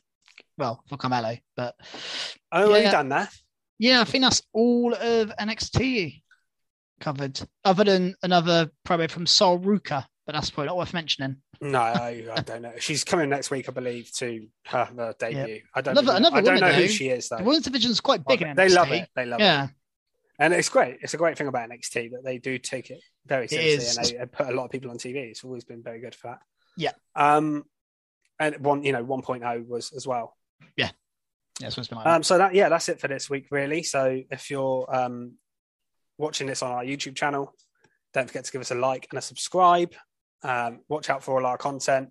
[0.59, 1.76] Well, for Carmelo, but
[2.52, 2.90] Oh, Yeah.
[2.90, 3.28] done there.
[3.78, 6.22] yeah, I think that's all of NXT
[7.01, 11.37] covered, other than another promo from Sol Ruka, but that's probably not worth mentioning.
[11.61, 12.73] No, I, I don't know.
[12.79, 15.61] She's coming next week, I believe, to her, her debut.
[15.75, 15.97] I don't.
[15.99, 17.39] Even- another I don't know who she is though.
[17.39, 18.57] The women's division's quite big NXT.
[18.57, 19.09] they love it.
[19.15, 19.69] They love it, Yeah,
[20.39, 20.99] and it's great.
[21.03, 24.11] It's a great thing about NXT that they do take it very seriously, is.
[24.13, 25.17] and they, put a lot of people on TV.
[25.17, 26.39] It's always been very good for that.
[26.77, 26.93] Yeah.
[27.15, 27.65] Um,
[28.41, 30.37] and one, you know, 1.0 was as well.
[30.77, 30.89] yeah,
[31.69, 33.83] so it's been like Um, so that yeah, that's it for this week, really.
[33.85, 35.35] So if you're um
[36.19, 37.55] watching this on our YouTube channel,
[38.13, 39.95] don't forget to give us a like and a subscribe.
[40.45, 42.11] Um, watch out for all our content,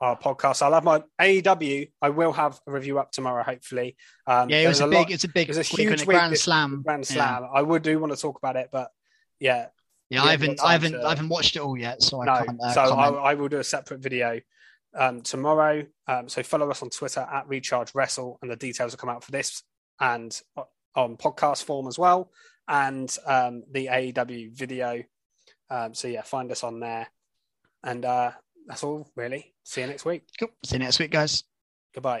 [0.00, 0.62] our podcast.
[0.62, 1.90] I'll have my AEW.
[2.00, 3.96] I will have a review up tomorrow, hopefully.
[4.26, 5.92] Um, yeah, it was a lot- big, it's a big, it was a huge on
[5.94, 6.82] a week Grand Slam.
[6.86, 7.14] Grand Yeah.
[7.38, 7.48] Slam.
[7.52, 8.90] I would do want to talk about it, but
[9.40, 9.66] yeah,
[10.08, 12.24] Yeah, Yeah, I haven't, I haven't, to- I haven't watched it all yet, so I
[12.26, 12.44] no.
[12.44, 12.60] can't.
[12.62, 13.08] Uh, so I.
[13.30, 14.40] I will do a separate video
[14.94, 15.84] um, tomorrow.
[16.06, 19.24] Um, so follow us on Twitter at Recharge Wrestle, and the details will come out
[19.24, 19.62] for this
[20.00, 20.38] and
[20.94, 22.30] on podcast form as well,
[22.68, 25.02] and um, the AEW video.
[25.70, 27.08] Um, so yeah, find us on there,
[27.84, 28.32] and uh,
[28.66, 29.54] that's all really.
[29.64, 30.24] See you next week.
[30.38, 30.50] Cool.
[30.64, 31.44] See you next week, guys.
[31.94, 32.20] Goodbye.